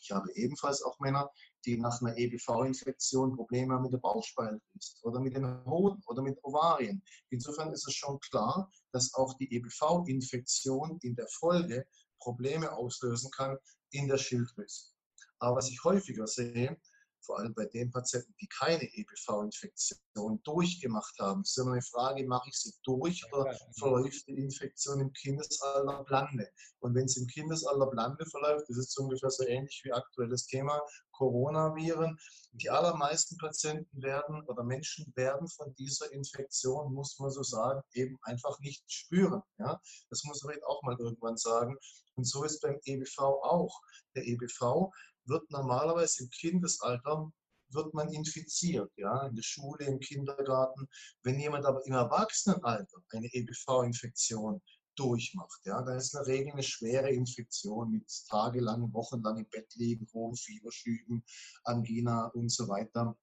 Ich 0.01 0.11
habe 0.11 0.33
ebenfalls 0.35 0.83
auch 0.83 0.99
Männer, 1.01 1.31
die 1.65 1.79
nach 1.79 2.01
einer 2.01 2.17
EBV-Infektion 2.17 3.37
Probleme 3.37 3.75
haben 3.75 3.83
mit 3.83 3.93
der 3.93 3.99
Bauchspeicheldrüse 3.99 4.97
oder 5.03 5.21
mit 5.21 5.37
den 5.37 5.65
Hoden 5.65 6.03
oder 6.07 6.23
mit 6.23 6.39
Ovarien. 6.43 7.03
Insofern 7.31 7.73
ist 7.73 7.87
es 7.87 7.95
schon 7.95 8.19
klar, 8.21 8.71
dass 8.93 9.15
auch 9.15 9.35
die 9.39 9.53
EBV-Infektion 9.53 10.99
in 11.03 11.15
der 11.15 11.27
Folge 11.29 11.87
Probleme 12.19 12.73
auslösen 12.73 13.31
kann 13.31 13.57
in 13.91 14.09
der 14.09 14.19
Schilddrüse. 14.19 14.93
Aber 15.39 15.57
was 15.57 15.69
ich 15.69 15.83
häufiger 15.83 16.27
sehe, 16.27 16.81
vor 17.23 17.39
allem 17.39 17.55
bei 17.55 17.67
den 17.67 17.91
Patienten, 17.91 18.35
die 18.41 18.49
keine 18.49 18.85
EBV-Infektion 18.85 20.43
durchgemacht 20.43 21.19
haben. 21.19 21.43
Es 21.43 21.51
ist 21.51 21.59
immer 21.59 21.73
eine 21.73 21.83
Frage, 21.83 22.27
mache 22.27 22.49
ich 22.49 22.57
sie 22.57 22.73
durch 22.85 23.25
oder 23.33 23.57
verläuft 23.79 24.27
die 24.27 24.39
Infektion 24.39 25.01
im 25.01 25.13
Kindesalter 25.13 26.05
blande? 26.05 26.49
Und 26.81 26.95
wenn 26.95 27.05
es 27.05 27.17
im 27.17 27.27
Kindesalter 27.27 27.87
blande 27.87 28.27
verläuft, 28.27 28.69
das 28.69 28.79
ist 28.79 28.99
ungefähr 28.99 29.31
so 29.31 29.47
ähnlich 29.47 29.81
wie 29.85 29.93
aktuelles 29.93 30.47
Thema 30.47 30.81
Coronaviren. 31.13 32.19
Die 32.53 32.69
allermeisten 32.69 33.37
Patienten 33.39 34.03
werden 34.03 34.43
oder 34.49 34.65
Menschen 34.65 35.13
werden 35.17 35.49
von 35.49 35.73
dieser 35.75 36.11
Infektion, 36.13 36.93
muss 36.93 37.19
man 37.19 37.31
so 37.31 37.43
sagen, 37.43 37.81
eben 37.93 38.19
einfach 38.23 38.59
nicht 38.61 38.83
spüren. 38.91 39.43
Ja? 39.59 39.81
Das 40.11 40.25
muss 40.25 40.43
man 40.43 40.57
auch 40.67 40.83
mal 40.83 40.97
irgendwann 40.99 41.37
sagen. 41.37 41.77
Und 42.15 42.25
so 42.25 42.45
ist 42.45 42.61
beim 42.61 42.79
EBV 42.85 43.19
auch. 43.19 43.81
Der 44.15 44.27
EBV 44.27 44.91
wird 45.25 45.51
normalerweise 45.51 46.25
im 46.25 46.31
Kindesalter 46.31 47.33
wird 47.75 47.95
man 47.95 48.09
infiziert, 48.13 48.91
ja, 48.97 49.27
in 49.27 49.35
der 49.35 49.43
Schule, 49.43 49.87
im 49.87 49.99
Kindergarten. 49.99 50.87
Wenn 51.23 51.39
jemand 51.39 51.65
aber 51.67 51.85
im 51.87 51.93
Erwachsenenalter 51.93 52.99
eine 53.11 53.29
EBV-Infektion 53.33 54.61
durchmacht, 54.97 55.61
ja, 55.65 55.81
dann 55.83 55.97
ist 55.97 56.15
in 56.15 56.19
der 56.19 56.27
Regel 56.27 56.53
eine 56.53 56.63
schwere 56.63 57.11
Infektion 57.11 57.93
mit 57.93 58.05
tagelang, 58.29 58.93
wochenlang 58.93 59.39
im 59.39 59.49
Bett 59.49 59.73
liegen, 59.75 60.07
hohen 60.13 60.37
Fieberschüben, 60.37 61.25
Angina 61.65 62.27
und 62.35 62.51
so 62.51 62.69
weiter. 62.69 63.17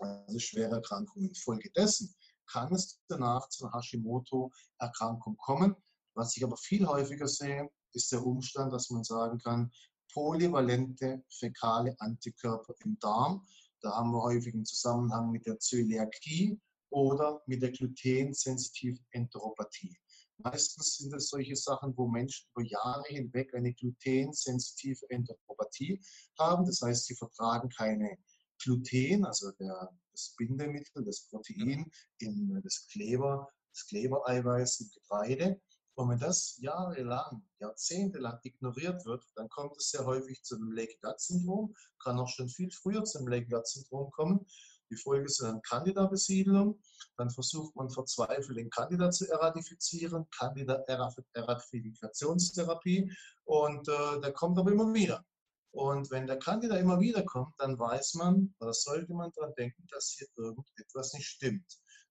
Also 0.00 0.38
schwere 0.40 0.76
Erkrankungen. 0.76 1.28
Infolgedessen 1.28 2.14
kann 2.50 2.74
es 2.74 3.00
danach 3.08 3.48
zu 3.48 3.64
einer 3.64 3.74
Hashimoto-Erkrankung 3.74 5.36
kommen. 5.36 5.76
Was 6.14 6.36
ich 6.36 6.44
aber 6.44 6.56
viel 6.56 6.86
häufiger 6.86 7.28
sehe, 7.28 7.68
ist 7.92 8.10
der 8.10 8.24
Umstand, 8.24 8.72
dass 8.72 8.90
man 8.90 9.04
sagen 9.04 9.38
kann, 9.38 9.70
polyvalente 10.14 11.22
fäkale 11.28 11.94
Antikörper 11.98 12.74
im 12.84 12.96
Darm. 13.00 13.44
Da 13.80 13.90
haben 13.96 14.12
wir 14.12 14.22
häufig 14.22 14.54
einen 14.54 14.64
Zusammenhang 14.64 15.30
mit 15.30 15.44
der 15.44 15.58
Zöliakie 15.58 16.58
oder 16.90 17.42
mit 17.46 17.60
der 17.60 17.72
glutensensitiven 17.72 19.04
Enteropathie. 19.10 19.98
Meistens 20.38 20.96
sind 20.96 21.12
es 21.14 21.28
solche 21.28 21.56
Sachen, 21.56 21.96
wo 21.96 22.06
Menschen 22.06 22.48
über 22.54 22.66
Jahre 22.66 23.04
hinweg 23.08 23.54
eine 23.54 23.72
glutensensitive 23.74 25.04
Enteropathie 25.10 26.00
haben. 26.38 26.64
Das 26.64 26.80
heißt, 26.80 27.06
sie 27.06 27.14
vertragen 27.14 27.68
keine 27.68 28.16
Gluten, 28.62 29.24
also 29.24 29.50
der, 29.52 29.90
das 30.12 30.34
Bindemittel, 30.36 31.04
das 31.04 31.26
Protein, 31.28 31.90
in, 32.18 32.60
das 32.62 32.86
Kleber, 32.90 33.48
das 33.72 33.86
Klebereiweiß 33.86 34.80
im 34.80 34.90
Getreide. 34.90 35.60
Und 35.96 36.10
wenn 36.10 36.18
das 36.18 36.58
jahrelang, 36.60 37.46
jahrzehntelang 37.60 38.40
ignoriert 38.42 39.04
wird, 39.04 39.24
dann 39.36 39.48
kommt 39.48 39.76
es 39.76 39.90
sehr 39.90 40.04
häufig 40.04 40.42
zu 40.42 40.56
einem 40.56 40.72
Leaky-Gut-Syndrom, 40.72 41.72
kann 42.02 42.18
auch 42.18 42.26
schon 42.28 42.48
viel 42.48 42.72
früher 42.72 43.04
zum 43.04 43.28
Leaky-Gut-Syndrom 43.28 44.10
kommen. 44.10 44.44
Die 44.90 44.96
Folge 44.96 45.26
ist 45.26 45.40
dann 45.40 45.62
Candida-Besiedlung. 45.62 46.82
Dann 47.16 47.30
versucht 47.30 47.76
man 47.76 47.90
verzweifelt, 47.90 48.58
den 48.58 48.70
Candida 48.70 49.08
zu 49.10 49.28
eradifizieren, 49.28 50.28
Candida-Eradifikationstherapie. 50.30 53.12
Und 53.44 53.88
äh, 53.88 54.20
der 54.20 54.32
kommt 54.32 54.58
aber 54.58 54.72
immer 54.72 54.92
wieder. 54.92 55.24
Und 55.70 56.10
wenn 56.10 56.26
der 56.26 56.38
Candida 56.38 56.76
immer 56.76 56.98
wieder 57.00 57.22
kommt, 57.24 57.54
dann 57.58 57.78
weiß 57.78 58.14
man 58.14 58.54
oder 58.60 58.72
sollte 58.72 59.12
man 59.12 59.30
daran 59.34 59.52
denken, 59.56 59.86
dass 59.90 60.14
hier 60.16 60.28
irgendetwas 60.36 61.12
nicht 61.14 61.26
stimmt, 61.26 61.66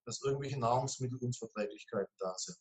dass 0.06 0.22
irgendwelche 0.22 0.60
Nahrungsmittelunverträglichkeiten 0.60 2.14
da 2.20 2.38
sind. 2.38 2.58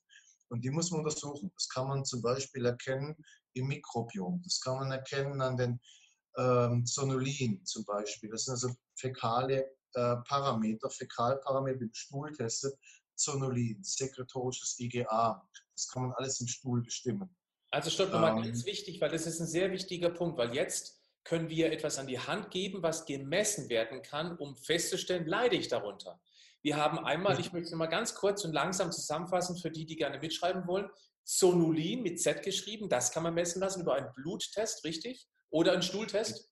Und 0.53 0.63
die 0.63 0.71
muss 0.71 0.91
man 0.91 1.01
untersuchen. 1.01 1.51
Das 1.55 1.67
kann 1.69 1.89
man 1.89 2.05
zum 2.05 2.21
Beispiel 2.21 2.67
erkennen 2.67 3.17
im 3.55 3.69
Mikrobiom. 3.69 4.43
Das 4.45 4.61
kann 4.61 4.77
man 4.77 4.93
erkennen 4.93 5.41
an 5.41 5.57
den 5.57 5.81
ähm, 6.37 6.85
Zonulin 6.85 7.65
zum 7.65 7.87
Beispiel. 7.87 8.29
Das 8.29 8.45
sind 8.45 8.53
also 8.53 8.71
fäkale 8.95 9.65
äh, 9.95 10.17
Parameter, 10.29 10.91
Fäkalparameter, 10.91 11.81
im 11.81 11.95
Stuhl 11.95 12.31
testet. 12.33 12.75
Zonulin, 13.15 13.83
sekretorisches 13.83 14.79
IgA. 14.79 15.43
Das 15.75 15.89
kann 15.89 16.03
man 16.03 16.13
alles 16.13 16.39
im 16.43 16.49
Stuhl 16.49 16.83
bestimmen. 16.83 17.35
Also 17.71 17.89
stopp 17.89 18.13
nochmal 18.13 18.37
ähm, 18.37 18.45
ganz 18.45 18.67
wichtig, 18.67 19.01
weil 19.01 19.11
das 19.11 19.27
ist 19.27 19.41
ein 19.41 19.47
sehr 19.47 19.73
wichtiger 19.73 20.11
Punkt, 20.11 20.37
weil 20.37 20.55
jetzt 20.55 21.01
können 21.25 21.49
wir 21.49 21.73
etwas 21.73 21.99
an 21.99 22.07
die 22.07 22.19
Hand 22.19 22.51
geben, 22.51 22.83
was 22.83 23.07
gemessen 23.07 23.71
werden 23.71 24.03
kann, 24.03 24.37
um 24.37 24.55
festzustellen, 24.55 25.27
leide 25.27 25.57
ich 25.57 25.69
darunter. 25.69 26.21
Wir 26.63 26.77
haben 26.77 26.99
einmal, 27.01 27.41
ich 27.41 27.53
möchte 27.53 27.71
es 27.71 27.75
mal 27.75 27.87
ganz 27.87 28.15
kurz 28.15 28.45
und 28.45 28.53
langsam 28.53 28.93
zusammenfassen 28.93 29.57
für 29.57 29.71
die, 29.71 29.85
die 29.85 29.97
gerne 29.97 30.19
mitschreiben 30.19 30.67
wollen, 30.67 30.89
Zonulin 31.25 32.03
mit 32.03 32.21
Z 32.21 32.43
geschrieben, 32.43 32.89
das 32.89 33.13
kann 33.13 33.23
man 33.23 33.35
messen 33.35 33.61
lassen 33.61 33.83
über 33.83 33.95
einen 33.95 34.13
Bluttest, 34.15 34.85
richtig? 34.85 35.29
Oder 35.51 35.73
einen 35.73 35.83
Stuhltest? 35.83 36.51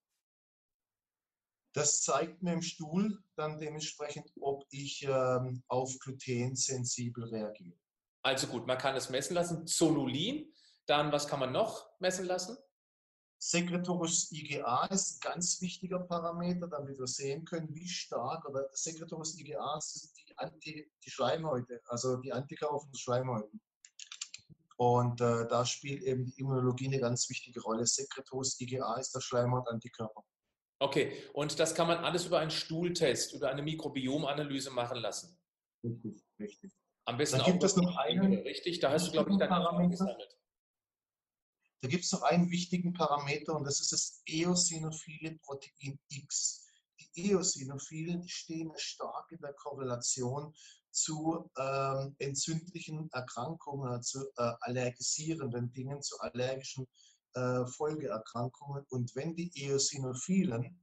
Das 1.72 2.02
zeigt 2.02 2.42
mir 2.42 2.54
im 2.54 2.62
Stuhl 2.62 3.22
dann 3.36 3.58
dementsprechend, 3.58 4.28
ob 4.40 4.64
ich 4.70 5.02
ähm, 5.08 5.62
auf 5.68 5.96
Gluten 6.00 6.56
sensibel 6.56 7.24
reagiere. 7.24 7.78
Also 8.22 8.48
gut, 8.48 8.66
man 8.66 8.78
kann 8.78 8.96
es 8.96 9.08
messen 9.08 9.34
lassen. 9.34 9.66
Zonulin, 9.66 10.52
dann 10.86 11.12
was 11.12 11.28
kann 11.28 11.40
man 11.40 11.52
noch 11.52 11.88
messen 12.00 12.26
lassen? 12.26 12.56
Sekretoris 13.42 14.30
IgA 14.32 14.84
ist 14.86 15.16
ein 15.16 15.32
ganz 15.32 15.62
wichtiger 15.62 16.00
Parameter, 16.00 16.68
damit 16.68 16.98
wir 16.98 17.06
sehen 17.06 17.46
können, 17.46 17.74
wie 17.74 17.88
stark, 17.88 18.46
oder 18.46 18.68
Sekretoris 18.72 19.38
IgA 19.38 19.80
sind 19.80 20.12
die, 20.18 20.36
Anti, 20.36 20.92
die 21.02 21.10
Schleimhäute, 21.10 21.80
also 21.86 22.18
die 22.18 22.32
Antikörper 22.32 22.80
von 22.80 22.94
Schleimhäuten. 22.94 23.60
Und 24.76 25.22
äh, 25.22 25.48
da 25.48 25.64
spielt 25.64 26.02
eben 26.02 26.26
die 26.26 26.38
Immunologie 26.38 26.88
eine 26.88 27.00
ganz 27.00 27.30
wichtige 27.30 27.62
Rolle. 27.62 27.86
Sekretoris 27.86 28.60
IgA 28.60 28.96
ist 28.96 29.14
der 29.14 29.20
Schleimhautantikörper. 29.20 30.22
Okay, 30.78 31.12
und 31.32 31.58
das 31.58 31.74
kann 31.74 31.86
man 31.86 31.98
alles 31.98 32.26
über 32.26 32.40
einen 32.40 32.50
Stuhltest, 32.50 33.32
über 33.32 33.50
eine 33.50 33.62
Mikrobiomanalyse 33.62 34.70
machen 34.70 34.98
lassen. 34.98 35.38
Richtig, 35.82 36.22
richtig. 36.38 36.72
Am 37.06 37.16
besten 37.16 37.38
da 37.38 37.44
gibt 37.44 37.62
es 37.62 37.74
noch 37.76 37.96
einen, 37.96 38.34
richtig, 38.34 38.80
da 38.80 38.90
hast 38.90 39.08
du, 39.08 39.12
glaube 39.12 39.30
ich, 39.30 39.38
deine 39.38 39.54
Erfahrung 39.54 39.90
gesammelt. 39.90 40.39
Da 41.82 41.88
gibt 41.88 42.04
es 42.04 42.12
noch 42.12 42.22
einen 42.22 42.50
wichtigen 42.50 42.92
Parameter 42.92 43.56
und 43.56 43.64
das 43.64 43.80
ist 43.80 43.92
das 43.92 44.22
eosinophile 44.26 45.38
Protein 45.38 45.98
X. 46.08 46.66
Die 46.98 47.30
Eosinophilen 47.30 48.28
stehen 48.28 48.72
stark 48.76 49.32
in 49.32 49.38
der 49.38 49.54
Korrelation 49.54 50.54
zu 50.90 51.50
ähm, 51.56 52.14
entzündlichen 52.18 53.08
Erkrankungen, 53.12 54.02
zu 54.02 54.26
äh, 54.36 54.52
allergisierenden 54.60 55.72
Dingen, 55.72 56.02
zu 56.02 56.18
allergischen 56.20 56.86
äh, 57.34 57.64
Folgeerkrankungen. 57.66 58.84
Und 58.90 59.14
wenn 59.14 59.34
die 59.34 59.50
Eosinophilen, 59.54 60.78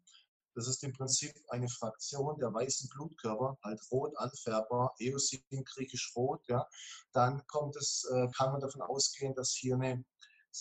das 0.55 0.67
ist 0.67 0.83
im 0.83 0.93
Prinzip 0.93 1.35
eine 1.49 1.69
Fraktion 1.69 2.39
der 2.39 2.51
weißen 2.51 2.89
Blutkörper, 2.89 3.57
halt 3.63 3.79
rot 3.91 4.17
anfärbbar, 4.17 4.95
Eosin 4.97 5.43
griechisch 5.51 6.11
rot, 6.15 6.41
ja, 6.47 6.67
dann 7.11 7.45
kommt 7.45 7.75
es, 7.75 8.09
äh, 8.11 8.27
kann 8.35 8.53
man 8.53 8.61
davon 8.61 8.81
ausgehen, 8.81 9.35
dass 9.35 9.51
hier 9.51 9.75
eine, 9.75 10.03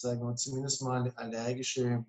sagen 0.01 0.27
wir 0.27 0.37
zumindest 0.37 0.83
mal 0.83 1.01
eine 1.01 1.17
allergische 1.17 2.05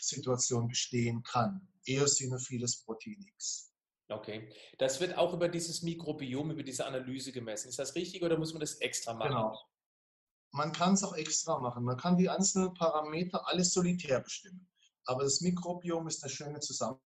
Situation 0.00 0.68
bestehen 0.68 1.22
kann. 1.22 1.66
Eosinophiles 1.86 2.84
Protein 2.84 3.22
X. 3.34 3.70
Okay. 4.08 4.50
Das 4.78 5.00
wird 5.00 5.16
auch 5.16 5.32
über 5.32 5.48
dieses 5.48 5.82
Mikrobiom, 5.82 6.50
über 6.50 6.62
diese 6.62 6.86
Analyse 6.86 7.32
gemessen. 7.32 7.68
Ist 7.68 7.78
das 7.78 7.94
richtig 7.94 8.22
oder 8.22 8.38
muss 8.38 8.52
man 8.52 8.60
das 8.60 8.74
extra 8.76 9.14
machen? 9.14 9.30
Genau. 9.30 9.58
Man 10.50 10.72
kann 10.72 10.94
es 10.94 11.02
auch 11.02 11.16
extra 11.16 11.58
machen. 11.58 11.84
Man 11.84 11.96
kann 11.96 12.16
die 12.16 12.28
einzelnen 12.28 12.74
Parameter 12.74 13.46
alles 13.48 13.72
solitär 13.72 14.20
bestimmen. 14.20 14.68
Aber 15.04 15.24
das 15.24 15.40
Mikrobiom 15.40 16.06
ist 16.06 16.22
eine 16.22 16.32
schöne 16.32 16.60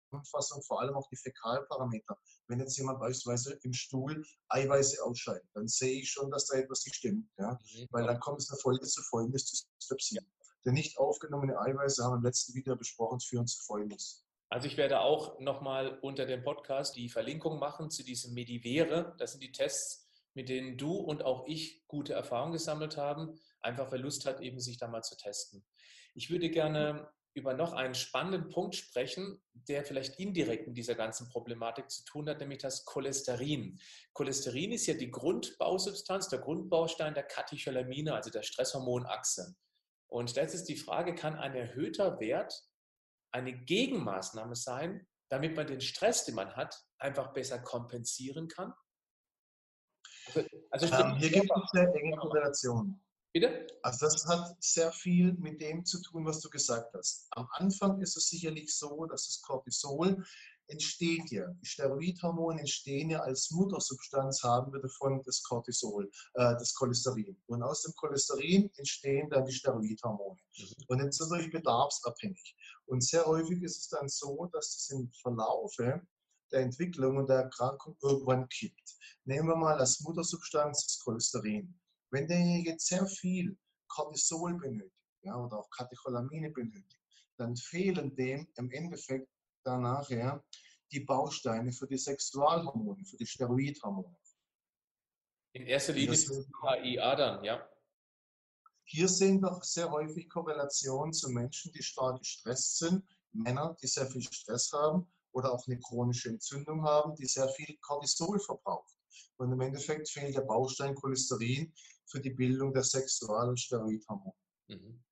Zusammenfassung, 0.06 0.62
vor 0.62 0.80
allem 0.80 0.94
auch 0.94 1.08
die 1.08 1.16
Fäkalparameter. 1.16 2.16
Wenn 2.48 2.60
jetzt 2.60 2.76
jemand 2.78 3.00
beispielsweise 3.00 3.58
im 3.62 3.72
Stuhl 3.72 4.24
Eiweiße 4.48 5.04
ausscheidet, 5.04 5.48
dann 5.54 5.68
sehe 5.68 6.00
ich 6.00 6.10
schon, 6.10 6.30
dass 6.30 6.46
da 6.46 6.58
etwas 6.58 6.84
nicht 6.84 6.96
stimmt. 6.96 7.28
Ja? 7.38 7.52
Mhm. 7.52 7.86
Weil 7.90 8.06
dann 8.06 8.20
kommt 8.20 8.40
es 8.40 8.50
eine 8.50 8.58
Folge 8.58 8.86
zu 8.86 9.02
folgendes 9.02 9.68
Dyspepsie. 9.80 10.20
Der 10.64 10.72
nicht 10.72 10.98
aufgenommene 10.98 11.58
Eiweiße 11.58 12.02
haben 12.02 12.12
wir 12.12 12.18
im 12.18 12.24
letzten 12.24 12.54
Video 12.54 12.76
besprochen, 12.76 13.20
führen 13.20 13.46
zu 13.46 13.62
folgendes. 13.64 14.24
Also 14.48 14.68
ich 14.68 14.76
werde 14.76 15.00
auch 15.00 15.40
nochmal 15.40 15.98
unter 16.00 16.24
dem 16.24 16.42
Podcast 16.42 16.96
die 16.96 17.08
Verlinkung 17.08 17.58
machen 17.58 17.90
zu 17.90 18.04
diesem 18.04 18.34
Medivere. 18.34 19.14
Das 19.18 19.32
sind 19.32 19.42
die 19.42 19.52
Tests, 19.52 20.08
mit 20.34 20.48
denen 20.48 20.76
du 20.76 20.94
und 20.94 21.24
auch 21.24 21.46
ich 21.46 21.84
gute 21.88 22.12
Erfahrungen 22.12 22.52
gesammelt 22.52 22.96
haben. 22.96 23.40
Einfach 23.60 23.90
wer 23.90 23.98
Lust 23.98 24.26
hat, 24.26 24.40
eben 24.40 24.60
sich 24.60 24.78
da 24.78 24.86
mal 24.86 25.02
zu 25.02 25.16
testen. 25.16 25.64
Ich 26.14 26.30
würde 26.30 26.48
gerne 26.48 27.10
über 27.36 27.52
noch 27.52 27.74
einen 27.74 27.94
spannenden 27.94 28.48
Punkt 28.48 28.74
sprechen, 28.74 29.42
der 29.52 29.84
vielleicht 29.84 30.18
indirekt 30.18 30.66
mit 30.66 30.76
dieser 30.76 30.94
ganzen 30.94 31.28
Problematik 31.28 31.90
zu 31.90 32.02
tun 32.04 32.28
hat, 32.28 32.40
nämlich 32.40 32.60
das 32.60 32.86
Cholesterin. 32.86 33.78
Cholesterin 34.14 34.72
ist 34.72 34.86
ja 34.86 34.94
die 34.94 35.10
Grundbausubstanz, 35.10 36.28
der 36.28 36.38
Grundbaustein 36.38 37.12
der 37.12 37.24
Katecholamine, 37.24 38.14
also 38.14 38.30
der 38.30 38.42
Stresshormonachse. 38.42 39.54
Und 40.08 40.34
jetzt 40.34 40.54
ist 40.54 40.64
die 40.64 40.76
Frage, 40.76 41.14
kann 41.14 41.36
ein 41.36 41.54
erhöhter 41.54 42.18
Wert 42.20 42.54
eine 43.32 43.52
Gegenmaßnahme 43.52 44.56
sein, 44.56 45.06
damit 45.28 45.56
man 45.56 45.66
den 45.66 45.82
Stress, 45.82 46.24
den 46.24 46.36
man 46.36 46.56
hat, 46.56 46.74
einfach 46.98 47.34
besser 47.34 47.58
kompensieren 47.58 48.48
kann? 48.48 48.72
Also, 50.34 50.48
also 50.70 50.86
ähm, 50.86 51.16
hier 51.16 51.30
gibt 51.30 51.50
es 51.50 51.70
sehr 51.72 51.94
enge 51.94 52.16
Korrelationen. 52.16 53.05
Bitte? 53.36 53.66
Also 53.82 54.06
das 54.06 54.24
hat 54.24 54.56
sehr 54.60 54.90
viel 54.92 55.34
mit 55.34 55.60
dem 55.60 55.84
zu 55.84 56.00
tun, 56.00 56.24
was 56.24 56.40
du 56.40 56.48
gesagt 56.48 56.94
hast. 56.94 57.26
Am 57.32 57.46
Anfang 57.50 58.00
ist 58.00 58.16
es 58.16 58.30
sicherlich 58.30 58.74
so, 58.74 59.04
dass 59.04 59.26
das 59.26 59.42
Cortisol 59.42 60.24
entsteht 60.68 61.30
ja. 61.30 61.46
Die 61.60 61.66
Steroidhormone 61.66 62.60
entstehen 62.60 63.10
ja 63.10 63.20
als 63.20 63.50
Muttersubstanz, 63.50 64.42
haben 64.42 64.72
wir 64.72 64.80
davon 64.80 65.22
das 65.26 65.42
Cortisol, 65.42 66.10
äh, 66.32 66.54
das 66.54 66.72
Cholesterin. 66.76 67.36
Und 67.44 67.62
aus 67.62 67.82
dem 67.82 67.92
Cholesterin 67.96 68.70
entstehen 68.78 69.28
dann 69.28 69.44
die 69.44 69.52
Steroidhormone. 69.52 70.40
Mhm. 70.56 70.84
Und 70.88 71.04
jetzt 71.04 71.20
ist 71.20 71.28
natürlich 71.28 71.52
bedarfsabhängig. 71.52 72.56
Und 72.86 73.04
sehr 73.04 73.26
häufig 73.26 73.62
ist 73.62 73.82
es 73.82 73.88
dann 73.90 74.08
so, 74.08 74.48
dass 74.50 74.76
das 74.76 74.98
im 74.98 75.12
Verlaufe 75.12 76.00
der 76.52 76.60
Entwicklung 76.60 77.18
und 77.18 77.28
der 77.28 77.42
Erkrankung 77.42 77.98
irgendwann 78.00 78.48
kippt. 78.48 78.96
Nehmen 79.26 79.48
wir 79.48 79.56
mal 79.56 79.76
als 79.76 80.00
Muttersubstanz 80.00 80.86
das 80.86 80.98
Cholesterin. 81.00 81.78
Wenn 82.10 82.26
derjenige 82.26 82.70
jetzt 82.70 82.86
sehr 82.86 83.06
viel 83.06 83.56
Cortisol 83.88 84.58
benötigt 84.58 84.92
ja, 85.22 85.36
oder 85.36 85.58
auch 85.58 85.70
Katecholamine 85.70 86.50
benötigt, 86.50 87.00
dann 87.36 87.56
fehlen 87.56 88.14
dem 88.14 88.48
im 88.56 88.70
Endeffekt 88.70 89.28
danach 89.64 90.08
ja, 90.10 90.42
die 90.92 91.00
Bausteine 91.00 91.72
für 91.72 91.86
die 91.86 91.98
Sexualhormone, 91.98 93.04
für 93.04 93.16
die 93.16 93.26
Steroidhormone. 93.26 94.16
In 95.52 95.66
erster 95.66 95.92
Linie 95.92 96.12
ist 96.12 96.30
HIA 96.62 97.16
dann, 97.16 97.44
ja. 97.44 97.68
Hier 98.84 99.08
sehen 99.08 99.40
wir 99.40 99.58
sehr 99.62 99.90
häufig 99.90 100.28
Korrelationen 100.28 101.12
zu 101.12 101.30
Menschen, 101.30 101.72
die 101.72 101.82
stark 101.82 102.20
gestresst 102.20 102.78
sind, 102.78 103.04
Männer, 103.32 103.76
die 103.82 103.88
sehr 103.88 104.06
viel 104.06 104.22
Stress 104.22 104.72
haben 104.72 105.10
oder 105.32 105.52
auch 105.52 105.66
eine 105.66 105.78
chronische 105.80 106.28
Entzündung 106.28 106.84
haben, 106.84 107.14
die 107.16 107.26
sehr 107.26 107.48
viel 107.48 107.76
Cortisol 107.78 108.38
verbrauchen. 108.38 108.96
Und 109.38 109.52
im 109.52 109.60
Endeffekt 109.60 110.08
fehlt 110.08 110.36
der 110.36 110.42
Baustein 110.42 110.94
Cholesterin 110.94 111.72
für 112.06 112.20
die 112.20 112.30
Bildung 112.30 112.72
der 112.72 112.84
Sexual- 112.84 113.48
und 113.48 113.60
Steroidhormone. 113.60 114.34
Mhm. 114.68 115.04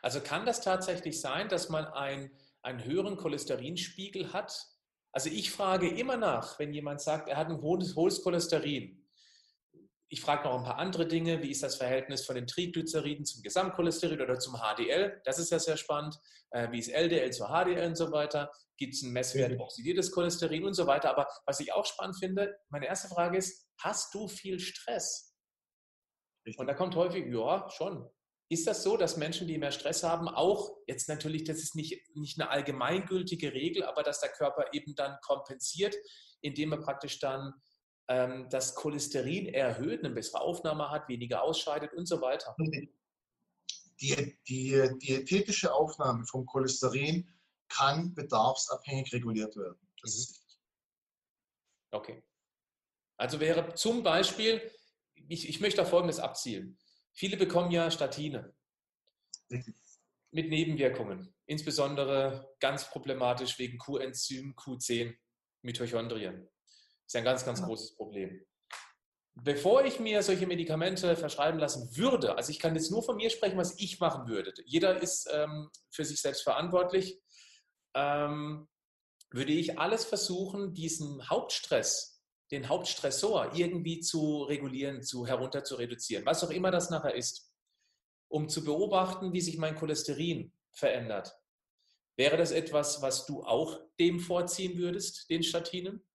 Also 0.00 0.20
kann 0.20 0.46
das 0.46 0.60
tatsächlich 0.60 1.20
sein, 1.20 1.48
dass 1.48 1.68
man 1.68 1.86
ein 1.86 2.30
einen 2.62 2.84
höheren 2.84 3.16
Cholesterinspiegel 3.16 4.32
hat. 4.32 4.66
Also 5.12 5.28
ich 5.28 5.50
frage 5.50 5.88
immer 5.88 6.16
nach, 6.16 6.58
wenn 6.58 6.72
jemand 6.72 7.00
sagt, 7.00 7.28
er 7.28 7.36
hat 7.36 7.48
ein 7.48 7.60
hohes, 7.60 7.96
hohes 7.96 8.22
Cholesterin. 8.22 8.98
Ich 10.08 10.20
frage 10.20 10.44
noch 10.44 10.58
ein 10.58 10.64
paar 10.64 10.78
andere 10.78 11.06
Dinge. 11.06 11.42
Wie 11.42 11.50
ist 11.50 11.62
das 11.62 11.76
Verhältnis 11.76 12.24
von 12.24 12.34
den 12.34 12.46
Triglyceriden 12.46 13.24
zum 13.24 13.42
Gesamtcholesterin 13.42 14.20
oder 14.20 14.38
zum 14.38 14.56
HDL? 14.56 15.20
Das 15.24 15.38
ist 15.38 15.50
ja 15.50 15.58
sehr 15.58 15.78
spannend. 15.78 16.18
Äh, 16.50 16.70
wie 16.70 16.78
ist 16.78 16.88
LDL 16.88 17.32
zu 17.32 17.46
HDL 17.46 17.88
und 17.88 17.96
so 17.96 18.12
weiter? 18.12 18.50
Gibt 18.76 18.94
es 18.94 19.02
einen 19.02 19.12
Messwert 19.12 19.58
oxidiertes 19.58 20.12
Cholesterin 20.12 20.64
und 20.64 20.74
so 20.74 20.86
weiter? 20.86 21.10
Aber 21.10 21.26
was 21.46 21.60
ich 21.60 21.72
auch 21.72 21.86
spannend 21.86 22.18
finde, 22.18 22.54
meine 22.68 22.86
erste 22.86 23.08
Frage 23.08 23.38
ist, 23.38 23.66
hast 23.78 24.14
du 24.14 24.28
viel 24.28 24.58
Stress? 24.58 25.31
Richtig. 26.46 26.58
Und 26.58 26.66
da 26.66 26.74
kommt 26.74 26.96
häufig, 26.96 27.26
ja, 27.26 27.68
schon. 27.70 28.08
Ist 28.48 28.66
das 28.66 28.82
so, 28.82 28.96
dass 28.96 29.16
Menschen, 29.16 29.46
die 29.46 29.56
mehr 29.56 29.72
Stress 29.72 30.02
haben, 30.02 30.28
auch, 30.28 30.76
jetzt 30.86 31.08
natürlich, 31.08 31.44
das 31.44 31.58
ist 31.58 31.74
nicht, 31.74 31.98
nicht 32.14 32.38
eine 32.38 32.50
allgemeingültige 32.50 33.52
Regel, 33.52 33.84
aber 33.84 34.02
dass 34.02 34.20
der 34.20 34.30
Körper 34.30 34.66
eben 34.72 34.94
dann 34.94 35.16
kompensiert, 35.22 35.96
indem 36.42 36.72
er 36.72 36.78
praktisch 36.82 37.18
dann 37.18 37.54
ähm, 38.08 38.48
das 38.50 38.74
Cholesterin 38.74 39.46
erhöht, 39.46 40.04
eine 40.04 40.12
bessere 40.12 40.42
Aufnahme 40.42 40.90
hat, 40.90 41.08
weniger 41.08 41.42
ausscheidet 41.42 41.94
und 41.94 42.06
so 42.06 42.20
weiter? 42.20 42.54
Die, 42.58 44.38
die 44.48 44.90
diätetische 45.00 45.72
Aufnahme 45.72 46.26
vom 46.26 46.44
Cholesterin 46.44 47.26
kann 47.68 48.12
bedarfsabhängig 48.14 49.12
reguliert 49.14 49.56
werden. 49.56 49.78
Das 50.02 50.14
mhm. 50.14 50.20
ist 50.20 50.30
richtig. 50.30 50.60
Okay. 51.92 52.22
Also 53.16 53.40
wäre 53.40 53.74
zum 53.74 54.02
Beispiel, 54.02 54.60
ich, 55.32 55.48
ich 55.48 55.60
möchte 55.60 55.78
da 55.78 55.84
Folgendes 55.84 56.18
abzielen. 56.18 56.78
Viele 57.12 57.36
bekommen 57.36 57.70
ja 57.70 57.90
Statine 57.90 58.54
mit 60.30 60.48
Nebenwirkungen, 60.48 61.34
insbesondere 61.46 62.54
ganz 62.60 62.88
problematisch 62.88 63.58
wegen 63.58 63.78
Coenzym 63.78 64.54
Q10 64.54 65.14
Mitochondrien. 65.62 66.42
Das 66.44 67.06
ist 67.06 67.16
ein 67.16 67.24
ganz, 67.24 67.44
ganz 67.44 67.62
großes 67.62 67.96
Problem. 67.96 68.44
Bevor 69.34 69.84
ich 69.84 69.98
mir 69.98 70.22
solche 70.22 70.46
Medikamente 70.46 71.16
verschreiben 71.16 71.58
lassen 71.58 71.96
würde, 71.96 72.36
also 72.36 72.50
ich 72.50 72.58
kann 72.58 72.74
jetzt 72.74 72.90
nur 72.90 73.02
von 73.02 73.16
mir 73.16 73.30
sprechen, 73.30 73.56
was 73.56 73.78
ich 73.78 73.98
machen 73.98 74.28
würde. 74.28 74.52
Jeder 74.66 75.00
ist 75.00 75.28
ähm, 75.32 75.70
für 75.90 76.04
sich 76.04 76.20
selbst 76.20 76.42
verantwortlich. 76.42 77.18
Ähm, 77.94 78.68
würde 79.30 79.52
ich 79.52 79.78
alles 79.78 80.04
versuchen, 80.04 80.74
diesen 80.74 81.30
Hauptstress 81.30 82.11
den 82.52 82.68
Hauptstressor 82.68 83.52
irgendwie 83.54 84.00
zu 84.00 84.42
regulieren, 84.42 85.02
zu 85.02 85.26
herunter 85.26 85.64
zu 85.64 85.74
reduzieren, 85.76 86.26
was 86.26 86.44
auch 86.44 86.50
immer 86.50 86.70
das 86.70 86.90
nachher 86.90 87.14
ist, 87.14 87.50
um 88.28 88.48
zu 88.48 88.62
beobachten, 88.62 89.32
wie 89.32 89.40
sich 89.40 89.56
mein 89.56 89.74
Cholesterin 89.74 90.52
verändert. 90.72 91.34
Wäre 92.16 92.36
das 92.36 92.50
etwas, 92.50 93.00
was 93.00 93.24
du 93.24 93.42
auch 93.42 93.80
dem 93.98 94.20
vorziehen 94.20 94.76
würdest, 94.76 95.30
den 95.30 95.42
Statinen? 95.42 96.06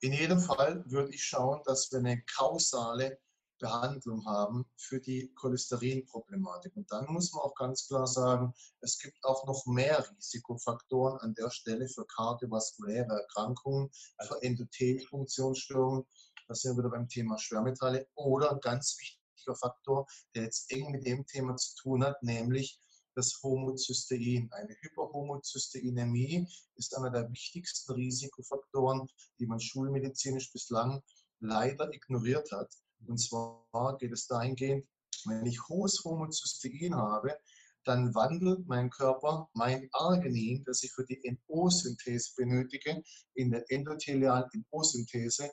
In 0.00 0.12
jedem 0.12 0.40
Fall 0.40 0.82
würde 0.86 1.14
ich 1.14 1.22
schauen, 1.22 1.62
dass 1.64 1.92
wir 1.92 2.00
eine 2.00 2.22
kausale 2.24 3.20
Behandlung 3.62 4.26
haben 4.26 4.66
für 4.76 5.00
die 5.00 5.32
Cholesterinproblematik. 5.36 6.76
Und 6.76 6.90
dann 6.92 7.06
muss 7.08 7.32
man 7.32 7.42
auch 7.42 7.54
ganz 7.54 7.86
klar 7.86 8.06
sagen, 8.06 8.52
es 8.80 8.98
gibt 8.98 9.24
auch 9.24 9.46
noch 9.46 9.64
mehr 9.66 10.04
Risikofaktoren 10.16 11.18
an 11.20 11.34
der 11.34 11.50
Stelle 11.50 11.88
für 11.88 12.04
kardiovaskuläre 12.04 13.22
Erkrankungen, 13.22 13.90
für 14.20 14.42
Endothelfunktionsstörungen. 14.42 16.04
Da 16.48 16.54
sind 16.54 16.76
wir 16.76 16.82
wieder 16.82 16.90
beim 16.90 17.08
Thema 17.08 17.38
Schwermetalle. 17.38 18.08
Oder 18.14 18.50
ein 18.50 18.60
ganz 18.60 18.98
wichtiger 18.98 19.54
Faktor, 19.54 20.06
der 20.34 20.42
jetzt 20.42 20.70
eng 20.70 20.90
mit 20.90 21.06
dem 21.06 21.24
Thema 21.24 21.56
zu 21.56 21.76
tun 21.76 22.04
hat, 22.04 22.22
nämlich 22.22 22.80
das 23.14 23.40
Homozystein. 23.42 24.50
Eine 24.52 24.74
Hyperhomozysteinämie 24.80 26.48
ist 26.74 26.96
einer 26.96 27.10
der 27.10 27.30
wichtigsten 27.30 27.92
Risikofaktoren, 27.92 29.08
die 29.38 29.46
man 29.46 29.60
schulmedizinisch 29.60 30.52
bislang 30.52 31.00
leider 31.40 31.92
ignoriert 31.92 32.50
hat. 32.52 32.72
Und 33.06 33.18
zwar 33.18 33.96
geht 33.98 34.12
es 34.12 34.26
dahingehend, 34.26 34.86
wenn 35.26 35.46
ich 35.46 35.68
hohes 35.68 36.02
Homozystein 36.04 36.94
habe, 36.94 37.36
dann 37.84 38.14
wandelt 38.14 38.66
mein 38.66 38.90
Körper 38.90 39.48
mein 39.54 39.88
Arginin, 39.92 40.62
das 40.64 40.82
ich 40.82 40.92
für 40.92 41.04
die 41.04 41.20
NO-Synthese 41.48 42.32
benötige, 42.36 43.02
in 43.34 43.50
der 43.50 43.64
endothelialen 43.70 44.48
NO-Synthese, 44.70 45.50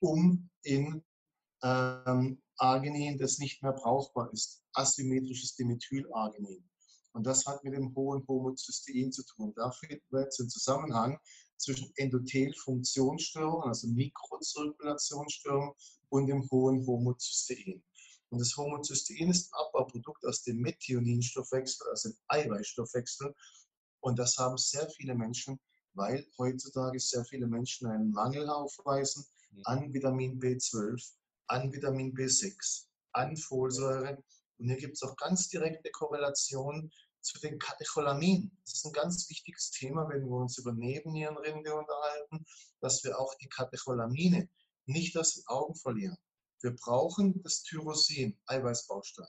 um 0.00 0.48
in 0.62 1.02
ähm, 1.62 2.40
Arginin, 2.56 3.18
das 3.18 3.38
nicht 3.38 3.62
mehr 3.62 3.72
brauchbar 3.72 4.32
ist, 4.32 4.62
asymmetrisches 4.74 5.56
Dimethylarginin. 5.56 6.68
Und 7.14 7.26
das 7.26 7.44
hat 7.46 7.62
mit 7.64 7.74
dem 7.74 7.94
hohen 7.94 8.26
Homozystein 8.26 9.12
zu 9.12 9.24
tun. 9.24 9.52
Da 9.56 9.70
finden 9.70 10.04
wir 10.10 10.22
jetzt 10.22 10.38
den 10.38 10.48
Zusammenhang 10.48 11.18
zwischen 11.56 11.92
Endothelfunktionsstörungen, 11.96 13.68
also 13.68 13.88
Mikrozirkulationsstörungen 13.88 15.74
und 16.12 16.26
dem 16.26 16.46
hohen 16.50 16.86
Homozystein. 16.86 17.82
Und 18.28 18.38
das 18.38 18.54
Homozystein 18.58 19.30
ist 19.30 19.50
ein 19.50 19.60
Abbauprodukt 19.60 20.26
aus 20.26 20.42
dem 20.42 20.58
Methioninstoffwechsel, 20.58 21.88
also 21.88 22.10
dem 22.10 22.18
Eiweißstoffwechsel. 22.28 23.34
Und 24.00 24.18
das 24.18 24.36
haben 24.36 24.58
sehr 24.58 24.88
viele 24.90 25.14
Menschen, 25.14 25.58
weil 25.94 26.26
heutzutage 26.38 27.00
sehr 27.00 27.24
viele 27.24 27.46
Menschen 27.46 27.88
einen 27.88 28.10
Mangel 28.10 28.48
aufweisen 28.50 29.24
mhm. 29.52 29.62
an 29.64 29.94
Vitamin 29.94 30.38
B12, 30.38 31.12
an 31.46 31.72
Vitamin 31.72 32.12
B6, 32.12 32.84
an 33.12 33.34
Folsäure. 33.38 34.22
Und 34.58 34.66
hier 34.66 34.76
gibt 34.76 34.96
es 34.96 35.02
auch 35.02 35.16
ganz 35.16 35.48
direkte 35.48 35.90
Korrelationen 35.92 36.92
zu 37.22 37.40
den 37.40 37.58
Katecholaminen. 37.58 38.54
Das 38.66 38.74
ist 38.74 38.84
ein 38.84 38.92
ganz 38.92 39.30
wichtiges 39.30 39.70
Thema, 39.70 40.06
wenn 40.10 40.26
wir 40.26 40.36
uns 40.36 40.58
über 40.58 40.72
Nebennierenrinde 40.74 41.74
unterhalten, 41.74 42.44
dass 42.80 43.02
wir 43.02 43.18
auch 43.18 43.34
die 43.36 43.48
Katecholamine 43.48 44.50
nicht 44.92 45.16
aus 45.16 45.34
den 45.34 45.44
Augen 45.46 45.74
verlieren. 45.74 46.16
Wir 46.60 46.76
brauchen 46.76 47.42
das 47.42 47.62
Tyrosin, 47.62 48.38
Eiweißbaustein, 48.46 49.26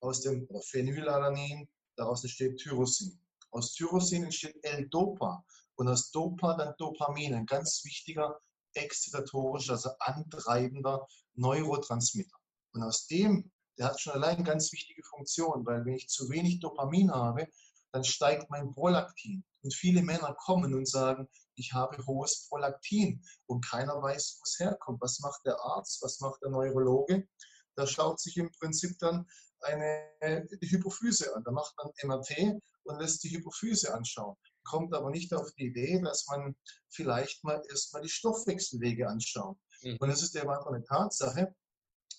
aus 0.00 0.20
dem 0.20 0.48
Phenylalanin, 0.70 1.68
daraus 1.96 2.22
entsteht 2.22 2.58
Tyrosin. 2.58 3.20
Aus 3.50 3.72
Tyrosin 3.72 4.24
entsteht 4.24 4.56
L-Dopa 4.62 5.44
und 5.76 5.88
aus 5.88 6.10
Dopa 6.10 6.54
dann 6.56 6.74
Dopamin, 6.78 7.34
ein 7.34 7.46
ganz 7.46 7.82
wichtiger 7.84 8.40
excitatorischer, 8.74 9.72
also 9.72 9.90
antreibender 10.00 11.06
Neurotransmitter. 11.34 12.36
Und 12.72 12.82
aus 12.82 13.06
dem, 13.06 13.50
der 13.78 13.86
hat 13.86 14.00
schon 14.00 14.12
allein 14.12 14.44
ganz 14.44 14.72
wichtige 14.72 15.02
Funktion, 15.02 15.64
weil 15.66 15.84
wenn 15.84 15.94
ich 15.94 16.08
zu 16.08 16.28
wenig 16.30 16.60
Dopamin 16.60 17.10
habe, 17.10 17.48
dann 17.92 18.04
steigt 18.04 18.50
mein 18.50 18.70
Prolaktin. 18.70 19.44
Und 19.66 19.74
viele 19.74 20.00
Männer 20.00 20.32
kommen 20.34 20.74
und 20.74 20.88
sagen, 20.88 21.28
ich 21.56 21.72
habe 21.72 22.06
hohes 22.06 22.46
Prolaktin 22.48 23.20
und 23.46 23.66
keiner 23.66 24.00
weiß, 24.00 24.38
wo 24.38 24.42
es 24.44 24.60
herkommt. 24.60 25.00
Was 25.00 25.18
macht 25.18 25.44
der 25.44 25.58
Arzt? 25.60 26.00
Was 26.04 26.20
macht 26.20 26.40
der 26.40 26.50
Neurologe? 26.50 27.26
Da 27.74 27.84
schaut 27.84 28.20
sich 28.20 28.36
im 28.36 28.52
Prinzip 28.52 28.96
dann 29.00 29.26
eine 29.62 30.46
die 30.62 30.70
Hypophyse 30.70 31.34
an. 31.34 31.42
Da 31.42 31.50
macht 31.50 31.74
man 31.78 31.90
MRT 32.04 32.62
und 32.84 33.00
lässt 33.00 33.24
die 33.24 33.30
Hypophyse 33.30 33.92
anschauen. 33.92 34.36
Kommt 34.62 34.94
aber 34.94 35.10
nicht 35.10 35.34
auf 35.34 35.50
die 35.58 35.66
Idee, 35.66 36.00
dass 36.00 36.28
man 36.28 36.54
vielleicht 36.88 37.42
mal 37.42 37.60
erstmal 37.68 38.02
die 38.02 38.08
Stoffwechselwege 38.08 39.08
anschaut. 39.08 39.58
Mhm. 39.82 39.96
Und 39.98 40.08
das 40.08 40.22
ist 40.22 40.32
ja 40.34 40.42
einfach 40.42 40.66
eine 40.66 40.84
Tatsache. 40.84 41.56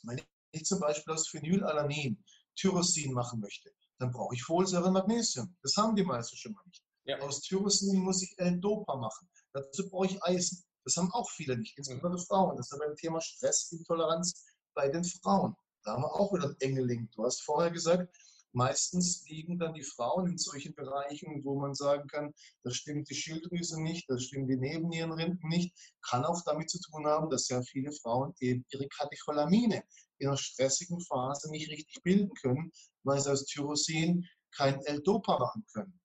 Wenn 0.04 0.22
ich 0.52 0.66
zum 0.66 0.82
Beispiel 0.82 1.14
aus 1.14 1.30
Phenylalanin 1.30 2.22
Tyrosin 2.58 3.14
machen 3.14 3.40
möchte, 3.40 3.72
dann 4.00 4.12
brauche 4.12 4.36
ich 4.36 4.44
Folsäure 4.44 4.88
und 4.88 4.94
Magnesium. 4.94 5.56
Das 5.62 5.78
haben 5.78 5.96
die 5.96 6.04
meisten 6.04 6.36
schon 6.36 6.52
mal 6.52 6.64
nicht. 6.66 6.84
Ja. 7.08 7.20
Aus 7.20 7.42
Tyrosin 7.42 8.00
muss 8.00 8.22
ich 8.22 8.38
L-Dopa 8.38 8.98
machen. 8.98 9.30
Dazu 9.54 9.90
brauche 9.90 10.08
ich 10.08 10.24
Eisen. 10.24 10.64
Das 10.84 10.98
haben 10.98 11.12
auch 11.14 11.30
viele 11.32 11.58
nicht, 11.58 11.78
insbesondere 11.78 12.22
mhm. 12.22 12.26
Frauen. 12.26 12.58
Das 12.58 12.68
ist 12.68 12.74
aber 12.74 12.86
ein 12.86 12.96
Thema 12.96 13.22
Stressintoleranz 13.22 14.46
bei 14.74 14.90
den 14.90 15.04
Frauen. 15.04 15.56
Da 15.84 15.94
haben 15.94 16.04
wir 16.04 16.14
auch 16.14 16.34
wieder 16.34 16.46
einen 16.46 16.60
engen 16.60 16.86
Link. 16.86 17.12
Du 17.14 17.24
hast 17.24 17.42
vorher 17.44 17.72
gesagt, 17.72 18.14
meistens 18.52 19.24
liegen 19.30 19.58
dann 19.58 19.74
die 19.74 19.84
Frauen 19.84 20.28
in 20.28 20.38
solchen 20.38 20.76
Bereichen, 20.76 21.44
wo 21.46 21.60
man 21.60 21.74
sagen 21.76 22.08
kann, 22.08 22.34
da 22.64 22.72
stimmt 22.72 23.10
die 23.10 23.16
Schilddrüse 23.16 23.82
nicht, 23.82 24.10
da 24.10 24.18
stimmen 24.18 24.48
die 24.48 24.58
Nebennierenrinden 24.58 25.48
nicht. 25.48 25.74
Kann 26.02 26.26
auch 26.26 26.42
damit 26.44 26.70
zu 26.70 26.80
tun 26.80 27.06
haben, 27.08 27.30
dass 27.30 27.48
ja 27.48 27.62
viele 27.62 27.94
Frauen 27.94 28.34
eben 28.40 28.66
ihre 28.72 28.88
Katecholamine 28.90 29.84
in 30.18 30.28
einer 30.28 30.38
stressigen 30.38 31.00
Phase 31.02 31.50
nicht 31.52 31.70
richtig 31.70 32.02
bilden 32.04 32.34
können, 32.42 32.72
weil 33.04 33.22
sie 33.22 33.32
aus 33.32 33.46
Tyrosin 33.46 34.26
kein 34.56 34.82
L-Dopa 34.82 35.40
machen 35.40 35.66
können. 35.74 36.00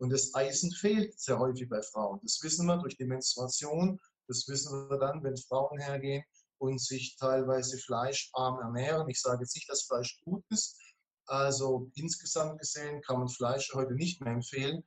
Und 0.00 0.10
das 0.10 0.34
Eisen 0.34 0.72
fehlt 0.72 1.20
sehr 1.20 1.38
häufig 1.38 1.68
bei 1.68 1.82
Frauen. 1.82 2.20
Das 2.22 2.40
wissen 2.42 2.66
wir 2.66 2.78
durch 2.78 2.96
die 2.96 3.04
Menstruation. 3.04 4.00
Das 4.28 4.48
wissen 4.48 4.88
wir 4.88 4.98
dann, 4.98 5.22
wenn 5.22 5.36
Frauen 5.36 5.78
hergehen 5.78 6.24
und 6.58 6.80
sich 6.80 7.16
teilweise 7.16 7.76
fleischarm 7.76 8.60
ernähren. 8.60 9.08
Ich 9.10 9.20
sage 9.20 9.42
jetzt 9.42 9.54
nicht, 9.54 9.68
dass 9.68 9.82
Fleisch 9.82 10.18
gut 10.24 10.42
ist. 10.48 10.78
Also 11.26 11.90
insgesamt 11.94 12.58
gesehen 12.58 13.02
kann 13.02 13.18
man 13.18 13.28
Fleisch 13.28 13.72
heute 13.74 13.94
nicht 13.94 14.22
mehr 14.22 14.32
empfehlen. 14.32 14.82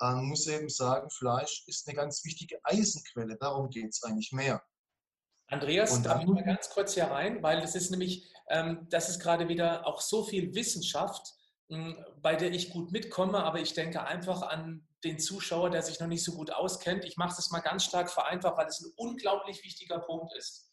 Man 0.00 0.26
muss 0.26 0.46
eben 0.46 0.68
sagen, 0.68 1.08
Fleisch 1.10 1.64
ist 1.66 1.88
eine 1.88 1.96
ganz 1.96 2.22
wichtige 2.24 2.60
Eisenquelle. 2.62 3.38
Darum 3.38 3.70
geht 3.70 3.88
es 3.88 4.02
eigentlich 4.02 4.32
mehr. 4.32 4.62
Andreas, 5.46 6.02
darf 6.02 6.20
ich 6.20 6.28
mal 6.28 6.44
ganz 6.44 6.68
kurz 6.68 6.92
hier 6.92 7.06
rein, 7.06 7.42
weil 7.42 7.62
das 7.62 7.74
ist 7.74 7.90
nämlich, 7.90 8.30
ähm, 8.50 8.86
das 8.90 9.08
ist 9.08 9.18
gerade 9.18 9.48
wieder 9.48 9.86
auch 9.86 10.02
so 10.02 10.24
viel 10.24 10.54
Wissenschaft, 10.54 11.37
bei 12.22 12.34
der 12.34 12.52
ich 12.52 12.70
gut 12.70 12.92
mitkomme, 12.92 13.42
aber 13.42 13.60
ich 13.60 13.74
denke 13.74 14.02
einfach 14.02 14.42
an 14.42 14.86
den 15.04 15.18
Zuschauer, 15.18 15.70
der 15.70 15.82
sich 15.82 16.00
noch 16.00 16.06
nicht 16.06 16.24
so 16.24 16.32
gut 16.32 16.50
auskennt. 16.50 17.04
Ich 17.04 17.16
mache 17.16 17.38
es 17.38 17.50
mal 17.50 17.60
ganz 17.60 17.84
stark 17.84 18.10
vereinfacht, 18.10 18.56
weil 18.56 18.66
es 18.66 18.80
ein 18.80 18.92
unglaublich 18.96 19.62
wichtiger 19.62 19.98
Punkt 20.00 20.34
ist. 20.36 20.70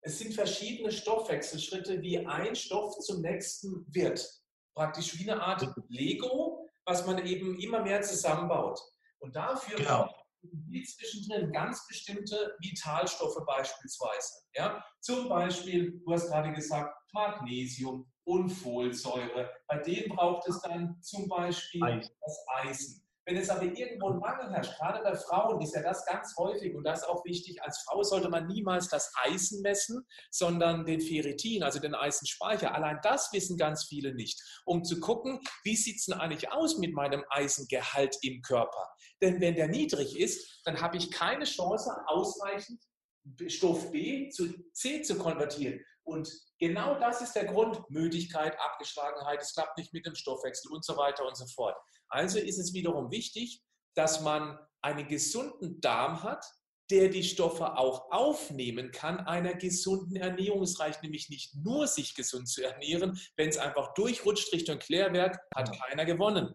Es 0.00 0.18
sind 0.18 0.34
verschiedene 0.34 0.90
Stoffwechselschritte, 0.90 2.02
wie 2.02 2.26
ein 2.26 2.56
Stoff 2.56 2.98
zum 2.98 3.20
nächsten 3.20 3.86
wird. 3.88 4.26
Praktisch 4.74 5.18
wie 5.18 5.30
eine 5.30 5.40
Art 5.40 5.66
Lego, 5.88 6.68
was 6.84 7.06
man 7.06 7.24
eben 7.24 7.58
immer 7.60 7.82
mehr 7.82 8.02
zusammenbaut. 8.02 8.80
Und 9.20 9.36
dafür 9.36 9.76
genau. 9.76 10.04
braucht 10.04 10.22
zwischendrin 10.96 11.52
ganz 11.52 11.86
bestimmte 11.86 12.56
Vitalstoffe 12.60 13.44
beispielsweise. 13.46 14.32
Ja? 14.54 14.84
Zum 15.00 15.28
Beispiel, 15.28 16.00
du 16.04 16.12
hast 16.12 16.28
gerade 16.28 16.52
gesagt, 16.52 16.92
Magnesium, 17.12 18.11
und 18.24 18.50
Folsäure. 18.50 19.50
Bei 19.66 19.78
denen 19.78 20.08
braucht 20.14 20.48
es 20.48 20.60
dann 20.60 21.00
zum 21.02 21.28
Beispiel 21.28 21.82
Eisen. 21.82 22.10
das 22.20 22.44
Eisen. 22.62 23.02
Wenn 23.24 23.36
es 23.36 23.50
aber 23.50 23.62
irgendwo 23.62 24.08
ein 24.08 24.18
Mangel 24.18 24.50
herrscht, 24.50 24.76
gerade 24.78 25.00
bei 25.04 25.14
Frauen 25.14 25.60
ist 25.62 25.76
ja 25.76 25.82
das 25.82 26.04
ganz 26.06 26.34
häufig 26.36 26.74
und 26.74 26.82
das 26.82 27.02
ist 27.02 27.08
auch 27.08 27.24
wichtig, 27.24 27.62
als 27.62 27.84
Frau 27.86 28.02
sollte 28.02 28.28
man 28.28 28.48
niemals 28.48 28.88
das 28.88 29.12
Eisen 29.22 29.62
messen, 29.62 30.04
sondern 30.32 30.84
den 30.84 31.00
Ferritin, 31.00 31.62
also 31.62 31.78
den 31.78 31.94
Eisenspeicher. 31.94 32.74
Allein 32.74 32.98
das 33.04 33.32
wissen 33.32 33.56
ganz 33.56 33.84
viele 33.84 34.12
nicht, 34.12 34.42
um 34.64 34.82
zu 34.82 34.98
gucken, 34.98 35.38
wie 35.62 35.76
sieht 35.76 35.98
es 35.98 36.06
denn 36.06 36.18
eigentlich 36.18 36.50
aus 36.50 36.78
mit 36.78 36.94
meinem 36.94 37.22
Eisengehalt 37.30 38.16
im 38.22 38.42
Körper. 38.42 38.88
Denn 39.20 39.40
wenn 39.40 39.54
der 39.54 39.68
niedrig 39.68 40.18
ist, 40.18 40.60
dann 40.64 40.80
habe 40.80 40.96
ich 40.96 41.12
keine 41.12 41.44
Chance, 41.44 41.92
ausreichend 42.06 42.80
Stoff 43.46 43.92
B 43.92 44.30
zu 44.30 44.52
C 44.72 45.00
zu 45.02 45.16
konvertieren. 45.16 45.80
Und 46.04 46.30
genau 46.58 46.98
das 46.98 47.20
ist 47.22 47.34
der 47.34 47.46
Grund. 47.46 47.78
Müdigkeit, 47.90 48.58
Abgeschlagenheit, 48.58 49.40
es 49.40 49.54
klappt 49.54 49.78
nicht 49.78 49.92
mit 49.92 50.06
dem 50.06 50.14
Stoffwechsel 50.14 50.72
und 50.72 50.84
so 50.84 50.96
weiter 50.96 51.26
und 51.26 51.36
so 51.36 51.46
fort. 51.46 51.76
Also 52.08 52.38
ist 52.38 52.58
es 52.58 52.74
wiederum 52.74 53.10
wichtig, 53.10 53.62
dass 53.94 54.20
man 54.20 54.58
einen 54.82 55.06
gesunden 55.06 55.80
Darm 55.80 56.22
hat, 56.22 56.44
der 56.90 57.08
die 57.08 57.24
Stoffe 57.24 57.78
auch 57.78 58.10
aufnehmen 58.10 58.90
kann, 58.90 59.20
einer 59.20 59.54
gesunden 59.54 60.16
Ernährung. 60.16 60.62
Es 60.62 60.78
reicht 60.78 61.02
nämlich 61.02 61.30
nicht 61.30 61.54
nur, 61.54 61.86
sich 61.86 62.14
gesund 62.14 62.48
zu 62.48 62.62
ernähren. 62.62 63.18
Wenn 63.36 63.48
es 63.48 63.56
einfach 63.56 63.94
durchrutscht 63.94 64.52
Richtung 64.52 64.78
Klärwerk, 64.78 65.38
hat 65.54 65.74
keiner 65.78 66.04
gewonnen. 66.04 66.52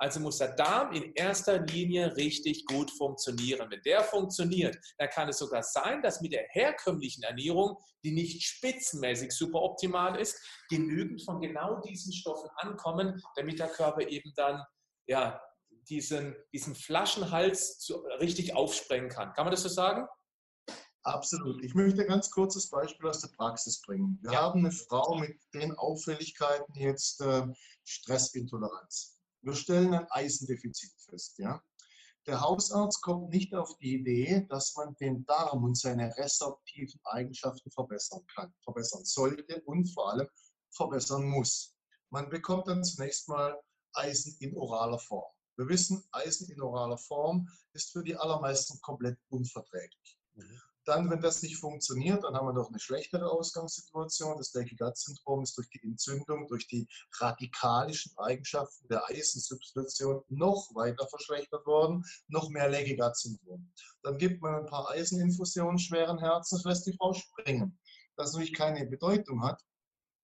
Also 0.00 0.18
muss 0.18 0.38
der 0.38 0.52
Darm 0.52 0.92
in 0.92 1.12
erster 1.12 1.58
Linie 1.58 2.16
richtig 2.16 2.64
gut 2.64 2.90
funktionieren. 2.90 3.70
Wenn 3.70 3.82
der 3.82 4.02
funktioniert, 4.02 4.78
dann 4.96 5.10
kann 5.10 5.28
es 5.28 5.38
sogar 5.38 5.62
sein, 5.62 6.00
dass 6.00 6.22
mit 6.22 6.32
der 6.32 6.46
herkömmlichen 6.48 7.22
Ernährung, 7.22 7.76
die 8.02 8.12
nicht 8.12 8.42
spitzenmäßig 8.42 9.30
super 9.32 9.60
optimal 9.60 10.18
ist, 10.18 10.40
genügend 10.70 11.22
von 11.22 11.38
genau 11.38 11.82
diesen 11.82 12.14
Stoffen 12.14 12.48
ankommen, 12.56 13.22
damit 13.36 13.58
der 13.58 13.68
Körper 13.68 14.08
eben 14.08 14.32
dann 14.36 14.64
ja, 15.06 15.38
diesen, 15.90 16.34
diesen 16.50 16.74
Flaschenhals 16.74 17.78
zu, 17.78 17.96
richtig 18.20 18.54
aufsprengen 18.56 19.10
kann. 19.10 19.34
Kann 19.34 19.44
man 19.44 19.52
das 19.52 19.64
so 19.64 19.68
sagen? 19.68 20.08
Absolut. 21.02 21.62
Ich 21.62 21.74
möchte 21.74 22.00
ein 22.00 22.08
ganz 22.08 22.30
kurzes 22.30 22.70
Beispiel 22.70 23.06
aus 23.06 23.20
der 23.20 23.36
Praxis 23.36 23.82
bringen. 23.82 24.18
Wir 24.22 24.32
ja. 24.32 24.40
haben 24.40 24.60
eine 24.60 24.72
Frau 24.72 25.16
mit 25.16 25.38
den 25.52 25.72
Auffälligkeiten 25.76 26.74
jetzt 26.74 27.20
äh, 27.20 27.46
Stressintoleranz. 27.84 29.19
Wir 29.42 29.54
stellen 29.54 29.94
ein 29.94 30.06
Eisendefizit 30.10 30.92
fest. 31.08 31.38
Ja? 31.38 31.62
Der 32.26 32.40
Hausarzt 32.40 33.00
kommt 33.02 33.30
nicht 33.30 33.54
auf 33.54 33.76
die 33.78 33.94
Idee, 33.94 34.46
dass 34.48 34.74
man 34.76 34.94
den 34.96 35.24
Darm 35.24 35.64
und 35.64 35.78
seine 35.78 36.14
resorptiven 36.16 37.00
Eigenschaften 37.04 37.70
verbessern 37.70 38.24
kann, 38.34 38.52
verbessern 38.62 39.04
sollte 39.04 39.62
und 39.62 39.86
vor 39.92 40.12
allem 40.12 40.28
verbessern 40.70 41.24
muss. 41.24 41.74
Man 42.10 42.28
bekommt 42.28 42.68
dann 42.68 42.84
zunächst 42.84 43.28
mal 43.28 43.58
Eisen 43.92 44.36
in 44.40 44.56
oraler 44.56 44.98
Form. 44.98 45.32
Wir 45.56 45.68
wissen, 45.68 46.04
Eisen 46.12 46.50
in 46.50 46.60
oraler 46.60 46.98
Form 46.98 47.48
ist 47.72 47.92
für 47.92 48.02
die 48.02 48.16
allermeisten 48.16 48.80
komplett 48.80 49.18
unverträglich. 49.28 50.18
Mhm. 50.34 50.60
Dann, 50.90 51.08
wenn 51.08 51.20
das 51.20 51.40
nicht 51.42 51.56
funktioniert, 51.56 52.24
dann 52.24 52.34
haben 52.34 52.48
wir 52.48 52.52
noch 52.52 52.68
eine 52.68 52.80
schlechtere 52.80 53.30
Ausgangssituation. 53.30 54.36
Das 54.36 54.52
Leaky 54.54 54.74
Gut 54.74 54.96
Syndrom 54.96 55.44
ist 55.44 55.56
durch 55.56 55.70
die 55.70 55.80
Entzündung, 55.84 56.48
durch 56.48 56.66
die 56.66 56.88
radikalischen 57.20 58.10
Eigenschaften 58.18 58.88
der 58.88 59.08
Eisensubstitution 59.08 60.24
noch 60.26 60.74
weiter 60.74 61.06
verschlechtert 61.06 61.64
worden, 61.64 62.04
noch 62.26 62.48
mehr 62.48 62.68
Leaky 62.68 62.96
Gut 62.96 63.16
Syndrom. 63.16 63.72
Dann 64.02 64.18
gibt 64.18 64.42
man 64.42 64.52
ein 64.56 64.66
paar 64.66 64.90
Eiseninfusionen 64.90 65.78
schweren 65.78 66.18
Herzens, 66.18 66.64
lässt 66.64 66.88
die 66.88 66.96
Frau 66.96 67.12
springen. 67.12 67.78
Das 68.16 68.32
natürlich 68.32 68.54
keine 68.54 68.84
Bedeutung 68.84 69.44
hat, 69.44 69.62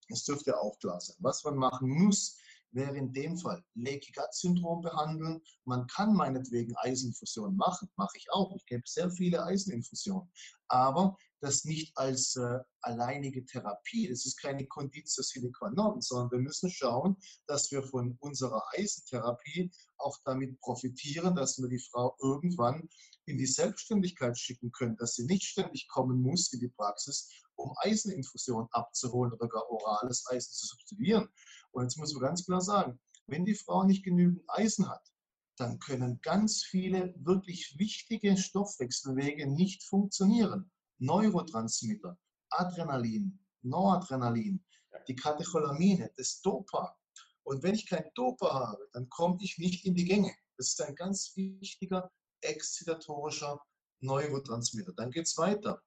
das 0.08 0.24
dürfte 0.24 0.58
auch 0.58 0.76
klar 0.80 1.00
sein. 1.00 1.14
Was 1.20 1.44
man 1.44 1.54
machen 1.54 1.88
muss, 1.90 2.40
wäre 2.72 2.96
in 2.96 3.12
dem 3.12 3.36
Fall 3.36 3.62
Leaky 3.74 4.12
Gut 4.12 4.32
Syndrom 4.32 4.82
behandeln. 4.82 5.40
Man 5.64 5.86
kann 5.86 6.14
meinetwegen 6.14 6.74
Eiseninfusionen 6.76 7.56
machen, 7.56 7.88
mache 7.96 8.16
ich 8.16 8.26
auch. 8.30 8.54
Ich 8.56 8.66
gebe 8.66 8.82
sehr 8.86 9.10
viele 9.10 9.44
Eiseninfusionen. 9.44 10.30
Aber 10.68 11.16
das 11.40 11.64
nicht 11.64 11.96
als 11.96 12.36
äh, 12.36 12.58
alleinige 12.80 13.44
Therapie. 13.44 14.08
Es 14.08 14.26
ist 14.26 14.36
keine 14.40 14.66
Conditio 14.66 15.22
sine 15.22 15.50
qua 15.52 15.70
non, 15.70 16.00
sondern 16.00 16.30
wir 16.30 16.38
müssen 16.38 16.70
schauen, 16.70 17.16
dass 17.46 17.70
wir 17.70 17.82
von 17.82 18.16
unserer 18.20 18.62
Eisentherapie 18.76 19.70
auch 19.98 20.16
damit 20.24 20.58
profitieren, 20.60 21.36
dass 21.36 21.58
wir 21.58 21.68
die 21.68 21.84
Frau 21.90 22.16
irgendwann 22.20 22.88
in 23.26 23.38
die 23.38 23.46
Selbstständigkeit 23.46 24.38
schicken 24.38 24.70
können, 24.72 24.96
dass 24.96 25.14
sie 25.14 25.24
nicht 25.24 25.44
ständig 25.44 25.88
kommen 25.88 26.22
muss 26.22 26.52
in 26.52 26.60
die 26.60 26.68
Praxis, 26.68 27.28
um 27.56 27.72
Eiseninfusion 27.78 28.68
abzuholen 28.70 29.32
oder 29.32 29.48
gar 29.48 29.68
orales 29.68 30.24
Eisen 30.30 30.52
zu 30.52 30.66
substituieren. 30.66 31.28
Und 31.76 31.82
jetzt 31.82 31.98
muss 31.98 32.14
man 32.14 32.22
ganz 32.22 32.46
klar 32.46 32.62
sagen, 32.62 32.98
wenn 33.26 33.44
die 33.44 33.54
Frau 33.54 33.84
nicht 33.84 34.02
genügend 34.02 34.42
Eisen 34.48 34.88
hat, 34.88 35.12
dann 35.58 35.78
können 35.78 36.18
ganz 36.22 36.64
viele 36.64 37.14
wirklich 37.18 37.76
wichtige 37.78 38.34
Stoffwechselwege 38.38 39.46
nicht 39.46 39.84
funktionieren. 39.84 40.70
Neurotransmitter, 40.98 42.16
Adrenalin, 42.48 43.38
Noradrenalin, 43.60 44.64
die 45.06 45.16
Katecholamine, 45.16 46.10
das 46.16 46.40
Dopa. 46.40 46.96
Und 47.42 47.62
wenn 47.62 47.74
ich 47.74 47.86
kein 47.86 48.10
Dopa 48.14 48.54
habe, 48.54 48.88
dann 48.94 49.10
komme 49.10 49.36
ich 49.42 49.58
nicht 49.58 49.84
in 49.84 49.94
die 49.94 50.06
Gänge. 50.06 50.34
Das 50.56 50.68
ist 50.68 50.80
ein 50.80 50.94
ganz 50.94 51.36
wichtiger 51.36 52.10
exzitatorischer 52.40 53.60
Neurotransmitter. 54.00 54.94
Dann 54.94 55.10
geht 55.10 55.26
es 55.26 55.36
weiter, 55.36 55.82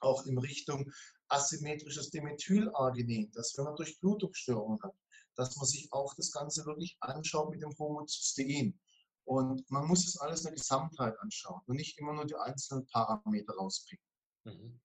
auch 0.00 0.26
in 0.26 0.36
Richtung 0.36 0.92
asymmetrisches 1.28 2.10
Dimethylarginin, 2.10 3.32
dass 3.32 3.56
wenn 3.56 3.64
man 3.64 3.76
Durchblutungsstörungen 3.76 4.82
hat, 4.82 4.94
dass 5.36 5.56
man 5.56 5.66
sich 5.66 5.88
auch 5.92 6.14
das 6.14 6.32
Ganze 6.32 6.66
wirklich 6.66 6.96
anschaut 7.00 7.50
mit 7.50 7.62
dem 7.62 7.76
Homozystein. 7.78 8.78
Und 9.24 9.68
man 9.70 9.86
muss 9.86 10.06
es 10.06 10.18
alles 10.18 10.40
in 10.40 10.46
der 10.46 10.54
Gesamtheit 10.54 11.18
anschauen 11.20 11.60
und 11.66 11.76
nicht 11.76 11.98
immer 11.98 12.12
nur 12.12 12.26
die 12.26 12.36
einzelnen 12.36 12.86
Parameter 12.86 13.54
rauspicken. 13.54 14.04
Mhm. 14.44 14.80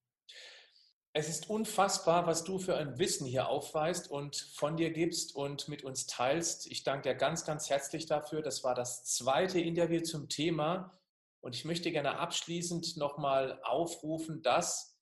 Es 1.13 1.27
ist 1.27 1.49
unfassbar, 1.49 2.25
was 2.25 2.45
du 2.45 2.57
für 2.57 2.77
ein 2.77 2.97
Wissen 2.97 3.27
hier 3.27 3.49
aufweist 3.49 4.09
und 4.09 4.37
von 4.55 4.77
dir 4.77 4.91
gibst 4.91 5.35
und 5.35 5.67
mit 5.67 5.83
uns 5.83 6.07
teilst. 6.07 6.67
Ich 6.67 6.83
danke 6.83 7.09
dir 7.09 7.15
ganz, 7.15 7.43
ganz 7.43 7.69
herzlich 7.69 8.05
dafür. 8.05 8.41
Das 8.41 8.63
war 8.63 8.75
das 8.75 9.03
zweite 9.03 9.59
Interview 9.59 10.01
zum 10.01 10.29
Thema. 10.29 10.97
Und 11.41 11.53
ich 11.53 11.65
möchte 11.65 11.91
gerne 11.91 12.17
abschließend 12.17 12.95
nochmal 12.95 13.59
aufrufen, 13.63 14.41
dass 14.41 14.97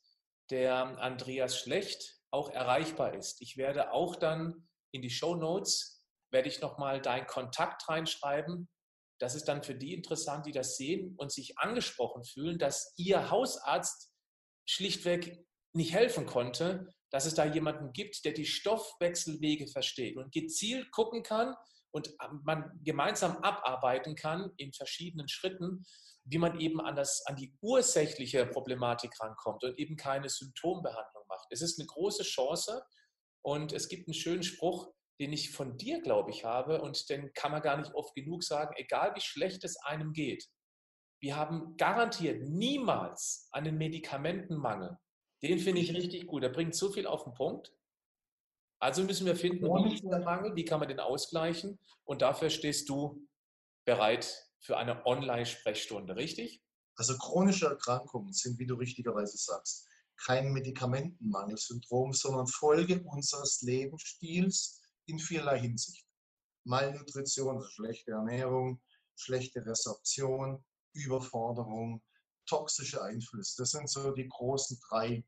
der 0.50 1.00
Andreas 1.00 1.56
Schlecht 1.56 2.20
auch 2.32 2.50
erreichbar 2.50 3.14
ist. 3.14 3.39
Ich 3.41 3.56
werde 3.58 3.91
auch 3.91 4.16
dann 4.16 4.68
in 4.92 5.02
die 5.02 5.10
Show 5.10 5.36
Notes, 5.36 6.04
werde 6.32 6.50
ich 6.50 6.62
nochmal 6.62 7.02
deinen 7.02 7.28
Kontakt 7.28 7.88
reinschreiben. 7.90 8.70
Das 9.20 9.36
ist 9.36 9.46
dann 9.46 9.64
für 9.64 9.76
die 9.76 9.94
interessant, 9.94 10.46
die 10.46 10.52
das 10.52 10.78
sehen 10.78 11.16
und 11.18 11.32
sich 11.32 11.58
angesprochen 11.58 12.24
fühlen, 12.24 12.58
dass 12.58 12.94
ihr 12.98 13.30
Hausarzt 13.30 14.12
schlichtweg 14.68 15.46
nicht 15.74 15.94
helfen 15.94 16.26
konnte, 16.26 16.88
dass 17.12 17.26
es 17.26 17.34
da 17.34 17.46
jemanden 17.46 17.92
gibt, 17.92 18.24
der 18.26 18.34
die 18.34 18.46
Stoffwechselwege 18.46 19.68
versteht 19.68 20.18
und 20.18 20.32
gezielt 20.32 20.92
gucken 20.92 21.24
kann 21.24 21.56
und 21.92 22.16
man 22.44 22.80
gemeinsam 22.84 23.38
abarbeiten 23.38 24.16
kann 24.16 24.52
in 24.58 24.74
verschiedenen 24.74 25.28
Schritten, 25.28 25.86
wie 26.24 26.38
man 26.38 26.60
eben 26.60 26.80
an, 26.80 26.96
das, 26.96 27.24
an 27.26 27.36
die 27.36 27.56
ursächliche 27.62 28.46
Problematik 28.46 29.12
rankommt 29.20 29.64
und 29.64 29.78
eben 29.80 29.96
keine 29.96 30.30
Symptombehandlung 30.30 31.24
macht. 31.28 31.48
Es 31.50 31.62
ist 31.62 31.80
eine 31.80 31.88
große 31.88 32.24
Chance 32.24 32.84
und 33.50 33.74
es 33.74 33.89
gibt 33.89 34.08
einen 34.08 34.14
schönen 34.14 34.43
Spruch, 34.43 34.93
den 35.20 35.34
ich 35.34 35.52
von 35.52 35.76
dir, 35.76 36.04
glaube 36.04 36.30
ich, 36.30 36.45
habe 36.45 36.84
und 36.84 37.10
den 37.10 37.34
kann 37.34 37.52
man 37.52 37.64
gar 37.64 37.78
nicht 37.78 37.95
oft 37.95 38.14
genug 38.14 38.43
sagen, 38.43 38.76
egal 38.78 39.16
wie 39.16 39.22
schlecht 39.22 39.64
es 39.64 39.76
einem 39.78 40.14
geht. 40.14 40.47
Wir 41.20 41.36
haben 41.36 41.76
garantiert 41.76 42.47
niemals 42.47 43.50
einen 43.52 43.80
Medikamentenmangel. 43.80 45.00
Den 45.41 45.58
finde 45.58 45.82
ich 45.82 45.95
richtig 45.95 46.28
gut. 46.28 46.43
Der 46.43 46.50
bringt 46.50 46.76
so 46.76 46.91
viel 46.91 47.08
auf 47.08 47.24
den 47.24 47.34
Punkt. 47.34 47.74
Also 48.80 49.04
müssen 49.04 49.26
wir 49.26 49.36
finden, 49.36 49.66
wie 49.66 49.95
ist 49.95 50.04
der 50.04 50.20
Mangel, 50.20 50.56
wie 50.56 50.64
kann 50.64 50.80
man 50.80 50.88
den 50.88 51.00
ausgleichen? 51.00 51.80
Und 52.04 52.22
dafür 52.22 52.52
stehst 52.52 52.88
du 52.88 53.28
bereit 53.84 54.47
für 54.60 54.78
eine 54.78 55.08
Online-Sprechstunde, 55.08 56.16
richtig? 56.16 56.62
Also 56.95 57.18
chronische 57.18 57.66
Erkrankungen 57.66 58.32
sind, 58.32 58.60
wie 58.60 58.68
du 58.68 58.76
richtigerweise 58.76 59.38
sagst, 59.38 59.89
kein 60.26 60.52
Medikamentenmangelsyndrom, 60.52 62.14
sondern 62.14 62.48
Folge 62.48 63.02
unseres 63.04 63.62
Lebensstils 63.62 64.82
in 65.06 65.20
vielerlei 65.20 65.60
Hinsicht. 65.60 66.06
Malnutrition, 66.66 67.58
also 67.58 67.68
schlechte 67.70 68.12
Ernährung, 68.12 68.82
schlechte 69.16 69.66
Resorption, 69.66 70.64
Überforderung, 70.94 72.04
toxische 72.46 73.02
Einflüsse. 73.02 73.62
Das 73.62 73.72
sind 73.72 73.90
so 73.90 74.12
die 74.12 74.28
großen 74.28 74.80
drei 74.90 75.26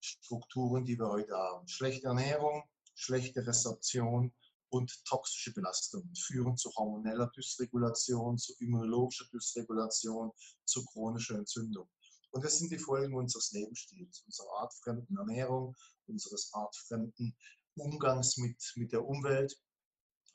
Strukturen, 0.00 0.84
die 0.84 0.98
wir 0.98 1.08
heute 1.08 1.34
haben. 1.34 1.66
Schlechte 1.66 2.08
Ernährung, 2.08 2.62
schlechte 2.94 3.46
Resorption 3.46 4.32
und 4.68 5.04
toxische 5.04 5.52
Belastungen 5.52 6.14
führen 6.14 6.56
zu 6.56 6.70
hormoneller 6.74 7.30
Dysregulation, 7.36 8.36
zu 8.38 8.54
immunologischer 8.58 9.26
Dysregulation, 9.32 10.32
zu 10.64 10.84
chronischer 10.84 11.36
Entzündung. 11.36 11.88
Und 12.34 12.44
das 12.44 12.58
sind 12.58 12.72
die 12.72 12.78
Folgen 12.78 13.14
unseres 13.14 13.52
Lebensstils, 13.52 14.24
unserer 14.26 14.50
artfremden 14.62 15.16
Ernährung, 15.16 15.76
unseres 16.08 16.52
artfremden 16.52 17.36
Umgangs 17.76 18.36
mit, 18.38 18.60
mit 18.74 18.90
der 18.90 19.04
Umwelt. 19.04 19.56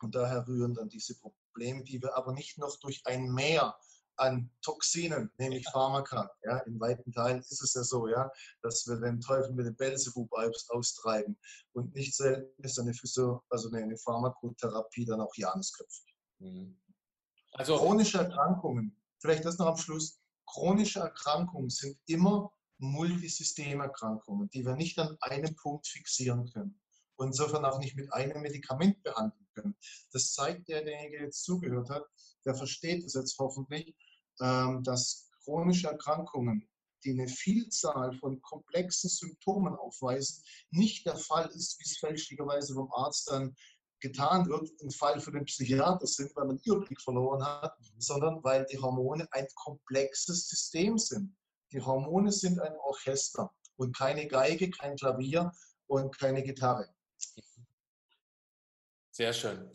Und 0.02 0.16
daher 0.16 0.48
rühren 0.48 0.74
dann 0.74 0.88
diese 0.88 1.20
Probleme, 1.20 1.84
die 1.84 2.02
wir 2.02 2.16
aber 2.16 2.32
nicht 2.32 2.58
noch 2.58 2.80
durch 2.80 3.02
ein 3.04 3.34
Mehr 3.34 3.78
an 4.16 4.50
Toxinen, 4.62 5.30
nämlich 5.38 5.66
Pharmaka. 5.74 6.32
Ja, 6.44 6.60
in 6.60 6.80
weiten 6.80 7.12
Teilen 7.12 7.40
ist 7.40 7.62
es 7.62 7.74
ja 7.74 7.84
so, 7.84 8.08
ja, 8.08 8.32
dass 8.62 8.88
wir 8.88 8.96
den 8.96 9.20
Teufel 9.20 9.52
mit 9.52 9.66
dem 9.66 9.76
Belzebub 9.76 10.32
austreiben. 10.70 11.38
Und 11.74 11.94
nicht 11.96 12.16
selten 12.16 12.64
ist 12.64 12.80
eine 12.80 12.94
Physio, 12.94 13.44
also 13.50 13.70
eine 13.72 13.98
Pharmakotherapie 13.98 15.04
dann 15.04 15.20
auch 15.20 15.36
Janusköpfig. 15.36 16.16
Mhm. 16.40 16.80
Also 17.54 17.76
chronische 17.76 18.20
Erkrankungen, 18.20 18.96
vielleicht 19.20 19.44
das 19.44 19.58
noch 19.58 19.68
am 19.68 19.78
Schluss. 19.78 20.22
Chronische 20.52 21.00
Erkrankungen 21.00 21.70
sind 21.70 21.98
immer 22.08 22.52
Multisystemerkrankungen, 22.80 24.50
die 24.50 24.66
wir 24.66 24.76
nicht 24.76 24.98
an 24.98 25.16
einem 25.22 25.56
Punkt 25.56 25.88
fixieren 25.88 26.50
können 26.52 26.80
und 27.18 27.28
insofern 27.28 27.66
auch 27.66 27.80
nicht 27.80 27.96
mit 27.96 28.12
einem 28.14 28.42
Medikament 28.42 29.04
behandeln 29.04 29.48
können. 29.54 29.76
Das 30.12 30.34
zeigt 30.34 30.70
der, 30.70 30.84
derjenige 30.84 31.24
jetzt 31.24 31.44
zugehört 31.44 31.90
hat, 31.90 32.04
der 32.46 32.56
versteht 32.56 33.04
es 33.04 33.14
jetzt 33.14 33.38
hoffentlich, 33.38 33.96
ähm, 34.40 34.82
dass 34.84 35.30
chronische 35.44 35.88
Erkrankungen, 35.88 36.68
die 37.04 37.12
eine 37.12 37.28
Vielzahl 37.28 38.14
von 38.14 38.42
komplexen 38.42 39.10
Symptomen 39.10 39.76
aufweisen, 39.76 40.44
nicht 40.72 41.06
der 41.06 41.18
Fall 41.18 41.48
ist, 41.50 41.80
wie 41.80 41.84
es 41.84 41.98
fälschlicherweise 41.98 42.74
vom 42.74 42.92
Arzt 42.94 43.30
dann 43.30 43.56
getan 44.00 44.48
wird, 44.48 44.70
ein 44.82 44.92
Fall 44.92 45.20
für 45.20 45.32
den 45.32 45.46
Psychiater 45.46 46.08
sind, 46.08 46.36
weil 46.36 46.46
man 46.46 46.58
den 46.58 46.74
Überblick 46.74 47.02
verloren 47.02 47.44
hat, 47.46 47.78
sondern 47.98 48.44
weil 48.44 48.66
die 48.66 48.78
Hormone 48.78 49.28
ein 49.32 49.48
komplexes 49.56 50.48
System 50.48 50.98
sind. 50.98 51.36
Die 51.72 51.82
Hormone 51.82 52.32
sind 52.32 52.60
ein 52.60 52.76
Orchester 52.78 53.52
und 53.76 53.96
keine 53.96 54.28
Geige, 54.28 54.70
kein 54.70 54.96
Klavier 54.96 55.52
und 55.88 56.18
keine 56.18 56.44
Gitarre. 56.44 56.88
Sehr 59.12 59.34
schön. 59.34 59.70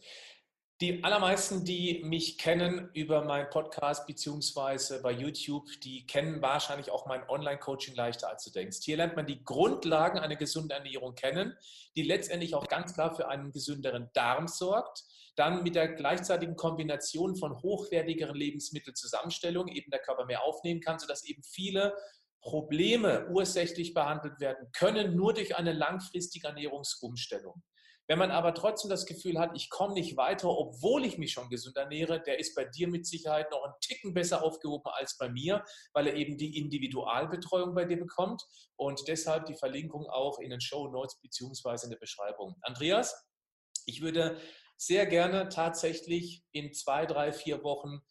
Die 0.84 1.02
allermeisten, 1.02 1.64
die 1.64 2.02
mich 2.04 2.36
kennen 2.36 2.90
über 2.92 3.24
meinen 3.24 3.48
Podcast 3.48 4.06
beziehungsweise 4.06 5.00
bei 5.00 5.12
YouTube, 5.12 5.66
die 5.82 6.06
kennen 6.06 6.42
wahrscheinlich 6.42 6.90
auch 6.90 7.06
mein 7.06 7.26
Online-Coaching 7.26 7.94
leichter 7.94 8.28
als 8.28 8.44
du 8.44 8.50
denkst. 8.50 8.80
Hier 8.82 8.98
lernt 8.98 9.16
man 9.16 9.26
die 9.26 9.42
Grundlagen 9.42 10.18
einer 10.18 10.36
gesunden 10.36 10.72
Ernährung 10.72 11.14
kennen, 11.14 11.56
die 11.96 12.02
letztendlich 12.02 12.54
auch 12.54 12.68
ganz 12.68 12.92
klar 12.92 13.16
für 13.16 13.28
einen 13.28 13.50
gesünderen 13.50 14.10
Darm 14.12 14.46
sorgt. 14.46 15.04
Dann 15.36 15.62
mit 15.62 15.74
der 15.74 15.88
gleichzeitigen 15.88 16.54
Kombination 16.54 17.34
von 17.34 17.62
hochwertigeren 17.62 18.36
Lebensmittelzusammenstellungen 18.36 19.74
eben 19.74 19.90
der 19.90 20.00
Körper 20.00 20.26
mehr 20.26 20.42
aufnehmen 20.42 20.82
kann, 20.82 20.98
sodass 20.98 21.24
eben 21.24 21.42
viele 21.44 21.96
Probleme 22.42 23.26
ursächlich 23.30 23.94
behandelt 23.94 24.38
werden 24.38 24.68
können, 24.74 25.16
nur 25.16 25.32
durch 25.32 25.56
eine 25.56 25.72
langfristige 25.72 26.48
Ernährungsumstellung. 26.48 27.62
Wenn 28.06 28.18
man 28.18 28.30
aber 28.30 28.52
trotzdem 28.52 28.90
das 28.90 29.06
Gefühl 29.06 29.38
hat, 29.38 29.52
ich 29.54 29.70
komme 29.70 29.94
nicht 29.94 30.16
weiter, 30.16 30.48
obwohl 30.48 31.06
ich 31.06 31.16
mich 31.16 31.32
schon 31.32 31.48
gesund 31.48 31.76
ernähre, 31.76 32.20
der 32.20 32.38
ist 32.38 32.54
bei 32.54 32.64
dir 32.66 32.86
mit 32.88 33.06
Sicherheit 33.06 33.50
noch 33.50 33.64
einen 33.64 33.74
Ticken 33.80 34.12
besser 34.12 34.42
aufgehoben 34.42 34.90
als 34.92 35.16
bei 35.16 35.28
mir, 35.28 35.64
weil 35.94 36.08
er 36.08 36.14
eben 36.14 36.36
die 36.36 36.58
Individualbetreuung 36.58 37.74
bei 37.74 37.86
dir 37.86 37.98
bekommt 37.98 38.42
und 38.76 39.08
deshalb 39.08 39.46
die 39.46 39.54
Verlinkung 39.54 40.06
auch 40.06 40.38
in 40.38 40.50
den 40.50 40.60
Show 40.60 40.88
Notes 40.88 41.18
beziehungsweise 41.20 41.86
in 41.86 41.90
der 41.90 41.98
Beschreibung. 41.98 42.56
Andreas, 42.60 43.26
ich 43.86 44.02
würde 44.02 44.38
sehr 44.76 45.06
gerne 45.06 45.48
tatsächlich 45.48 46.44
in 46.52 46.72
zwei, 46.74 47.06
drei, 47.06 47.32
vier 47.32 47.62
Wochen 47.62 48.02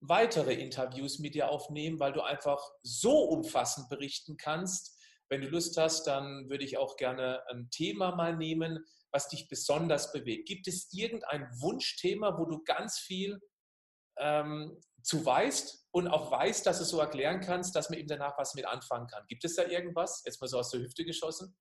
weitere 0.00 0.54
Interviews 0.54 1.18
mit 1.18 1.34
dir 1.34 1.50
aufnehmen, 1.50 1.98
weil 1.98 2.12
du 2.12 2.20
einfach 2.20 2.62
so 2.82 3.24
umfassend 3.24 3.88
berichten 3.88 4.36
kannst. 4.36 4.97
Wenn 5.30 5.42
du 5.42 5.48
Lust 5.48 5.76
hast, 5.76 6.06
dann 6.06 6.48
würde 6.48 6.64
ich 6.64 6.78
auch 6.78 6.96
gerne 6.96 7.46
ein 7.48 7.70
Thema 7.70 8.14
mal 8.14 8.36
nehmen, 8.36 8.84
was 9.10 9.28
dich 9.28 9.48
besonders 9.48 10.12
bewegt. 10.12 10.48
Gibt 10.48 10.68
es 10.68 10.92
irgendein 10.92 11.48
Wunschthema, 11.60 12.38
wo 12.38 12.46
du 12.46 12.62
ganz 12.64 12.98
viel 12.98 13.40
ähm, 14.18 14.80
zu 15.02 15.24
weißt 15.24 15.88
und 15.92 16.08
auch 16.08 16.30
weißt, 16.30 16.66
dass 16.66 16.78
du 16.78 16.82
es 16.82 16.88
so 16.90 17.00
erklären 17.00 17.40
kannst, 17.40 17.74
dass 17.74 17.90
man 17.90 17.98
eben 17.98 18.08
danach 18.08 18.36
was 18.38 18.54
mit 18.54 18.66
anfangen 18.66 19.06
kann? 19.06 19.26
Gibt 19.28 19.44
es 19.44 19.56
da 19.56 19.64
irgendwas? 19.64 20.22
Jetzt 20.24 20.40
mal 20.40 20.48
so 20.48 20.58
aus 20.58 20.70
der 20.70 20.80
Hüfte 20.80 21.04
geschossen. 21.04 21.56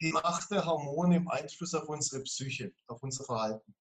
Die 0.00 0.12
Macht 0.12 0.50
der 0.50 0.66
Hormone 0.66 1.16
im 1.16 1.28
Einfluss 1.28 1.74
auf 1.74 1.88
unsere 1.88 2.22
Psyche, 2.22 2.74
auf 2.88 3.02
unser 3.02 3.24
Verhalten. 3.24 3.74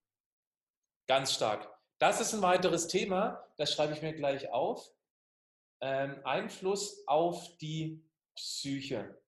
Ganz 1.08 1.34
stark. 1.34 1.70
Das 1.99 2.22
ist 2.22 2.34
ein 2.34 2.41
weiteres 2.41 2.88
Thema, 2.88 3.47
das 3.58 3.74
schreibe 3.74 3.93
ich 3.93 4.01
mir 4.01 4.14
gleich 4.14 4.49
auf. 4.49 4.91
Ähm, 5.82 6.20
Einfluss 6.24 7.06
auf 7.08 7.58
die 7.58 8.04
Psyche. 8.36 9.21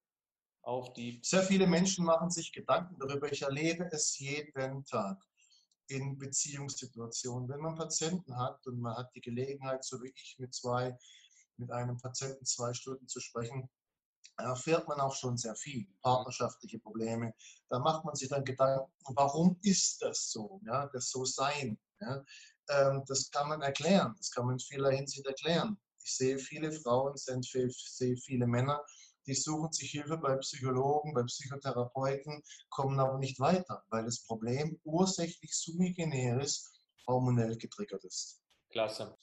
Auf 0.61 0.93
die 0.93 1.21
Sehr 1.23 1.43
viele 1.43 1.67
Menschen 1.67 2.05
machen 2.05 2.31
sich 2.31 2.51
Gedanken 2.51 2.97
darüber. 2.99 3.31
Ich 3.31 3.43
erlebe 3.43 3.87
es 3.91 4.17
jeden 4.17 4.83
Tag 4.85 5.23
in 5.87 6.17
Beziehungssituationen. 6.17 7.47
Wenn 7.47 7.59
man 7.59 7.75
Patienten 7.75 8.35
hat 8.35 8.65
und 8.65 8.79
man 8.79 8.97
hat 8.97 9.13
die 9.13 9.21
Gelegenheit, 9.21 9.83
so 9.83 10.01
wie 10.01 10.11
ich, 10.15 10.35
mit 10.39 10.53
zwei, 10.53 10.97
mit 11.57 11.71
einem 11.71 11.97
Patienten 11.97 12.45
zwei 12.45 12.73
Stunden 12.73 13.07
zu 13.07 13.19
sprechen, 13.19 13.69
erfährt 14.37 14.87
man 14.87 14.99
auch 14.99 15.15
schon 15.15 15.37
sehr 15.37 15.55
viel, 15.55 15.87
partnerschaftliche 16.01 16.79
Probleme. 16.79 17.33
Da 17.69 17.79
macht 17.79 18.03
man 18.03 18.15
sich 18.15 18.29
dann 18.29 18.43
Gedanken, 18.43 18.91
warum 19.09 19.57
ist 19.61 20.01
das 20.01 20.31
so, 20.31 20.61
ja, 20.65 20.87
das 20.87 21.09
so 21.09 21.25
sein. 21.25 21.77
Ja? 21.99 22.23
Ähm, 22.69 23.03
das 23.07 23.29
kann 23.31 23.47
man 23.47 23.61
erklären, 23.61 24.15
das 24.17 24.31
kann 24.31 24.45
man 24.45 24.55
in 24.55 24.59
vieler 24.59 24.91
Hinsicht 24.91 25.25
erklären. 25.25 25.77
Ich 26.05 26.15
sehe 26.17 26.37
viele 26.37 26.71
Frauen, 26.71 27.15
sehe 27.17 28.15
viele 28.17 28.45
Männer, 28.45 28.85
die 29.25 29.33
suchen 29.33 29.71
sich 29.71 29.89
Hilfe 29.89 30.17
bei 30.17 30.37
Psychologen, 30.37 31.15
bei 31.15 31.23
Psychotherapeuten, 31.23 32.43
kommen 32.69 32.99
aber 32.99 33.17
nicht 33.17 33.39
weiter, 33.39 33.83
weil 33.89 34.05
das 34.05 34.23
Problem 34.23 34.79
ursächlich 34.83 35.51
sui 35.55 35.93
generis 35.93 36.79
hormonell 37.07 37.57
getriggert 37.57 38.03
ist. 38.03 38.39
Klasse. 38.69 39.17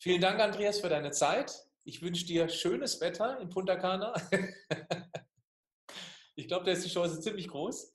Vielen 0.00 0.20
Dank, 0.20 0.40
Andreas, 0.40 0.80
für 0.80 0.88
deine 0.88 1.12
Zeit. 1.12 1.54
Ich 1.84 2.02
wünsche 2.02 2.26
dir 2.26 2.48
schönes 2.48 3.00
Wetter 3.00 3.38
in 3.40 3.48
Punta 3.48 3.76
Cana. 3.76 4.12
ich 6.34 6.48
glaube, 6.48 6.64
da 6.64 6.72
ist 6.72 6.84
die 6.84 6.90
Chance 6.90 7.20
ziemlich 7.20 7.46
groß. 7.46 7.92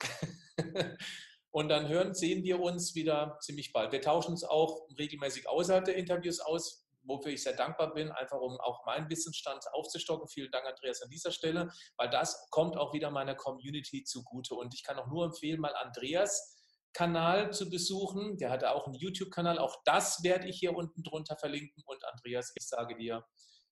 Und 1.50 1.68
dann 1.68 1.88
hören, 1.88 2.14
sehen 2.14 2.42
wir 2.44 2.60
uns 2.60 2.94
wieder 2.94 3.36
ziemlich 3.40 3.72
bald. 3.72 3.92
Wir 3.92 4.00
tauschen 4.00 4.30
uns 4.30 4.44
auch 4.44 4.88
regelmäßig 4.96 5.48
außerhalb 5.48 5.84
der 5.84 5.96
Interviews 5.96 6.40
aus, 6.40 6.79
wofür 7.02 7.32
ich 7.32 7.42
sehr 7.42 7.56
dankbar 7.56 7.94
bin, 7.94 8.10
einfach 8.10 8.40
um 8.40 8.58
auch 8.60 8.84
meinen 8.86 9.08
Wissensstand 9.08 9.64
aufzustocken. 9.72 10.28
Vielen 10.28 10.50
Dank, 10.50 10.66
Andreas, 10.66 11.02
an 11.02 11.10
dieser 11.10 11.32
Stelle, 11.32 11.70
weil 11.96 12.10
das 12.10 12.48
kommt 12.50 12.76
auch 12.76 12.92
wieder 12.92 13.10
meiner 13.10 13.34
Community 13.34 14.04
zugute. 14.04 14.54
Und 14.54 14.74
ich 14.74 14.82
kann 14.82 14.98
auch 14.98 15.08
nur 15.08 15.24
empfehlen, 15.26 15.60
mal 15.60 15.74
Andreas 15.74 16.56
Kanal 16.92 17.52
zu 17.52 17.70
besuchen. 17.70 18.36
Der 18.38 18.50
hatte 18.50 18.72
auch 18.72 18.86
einen 18.86 18.94
YouTube-Kanal. 18.94 19.58
Auch 19.58 19.82
das 19.84 20.22
werde 20.22 20.48
ich 20.48 20.58
hier 20.58 20.74
unten 20.74 21.02
drunter 21.02 21.36
verlinken. 21.36 21.82
Und 21.86 22.04
Andreas, 22.04 22.52
ich 22.56 22.66
sage 22.66 22.96
dir 22.96 23.24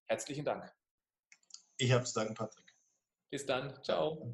herzlichen 0.05 0.45
Dank. 0.45 0.71
Ich 1.77 1.91
habe 1.91 2.03
es 2.03 2.13
danken, 2.13 2.33
Patrick. 2.33 2.75
Bis 3.31 3.45
dann. 3.45 3.81
Ciao. 3.83 4.31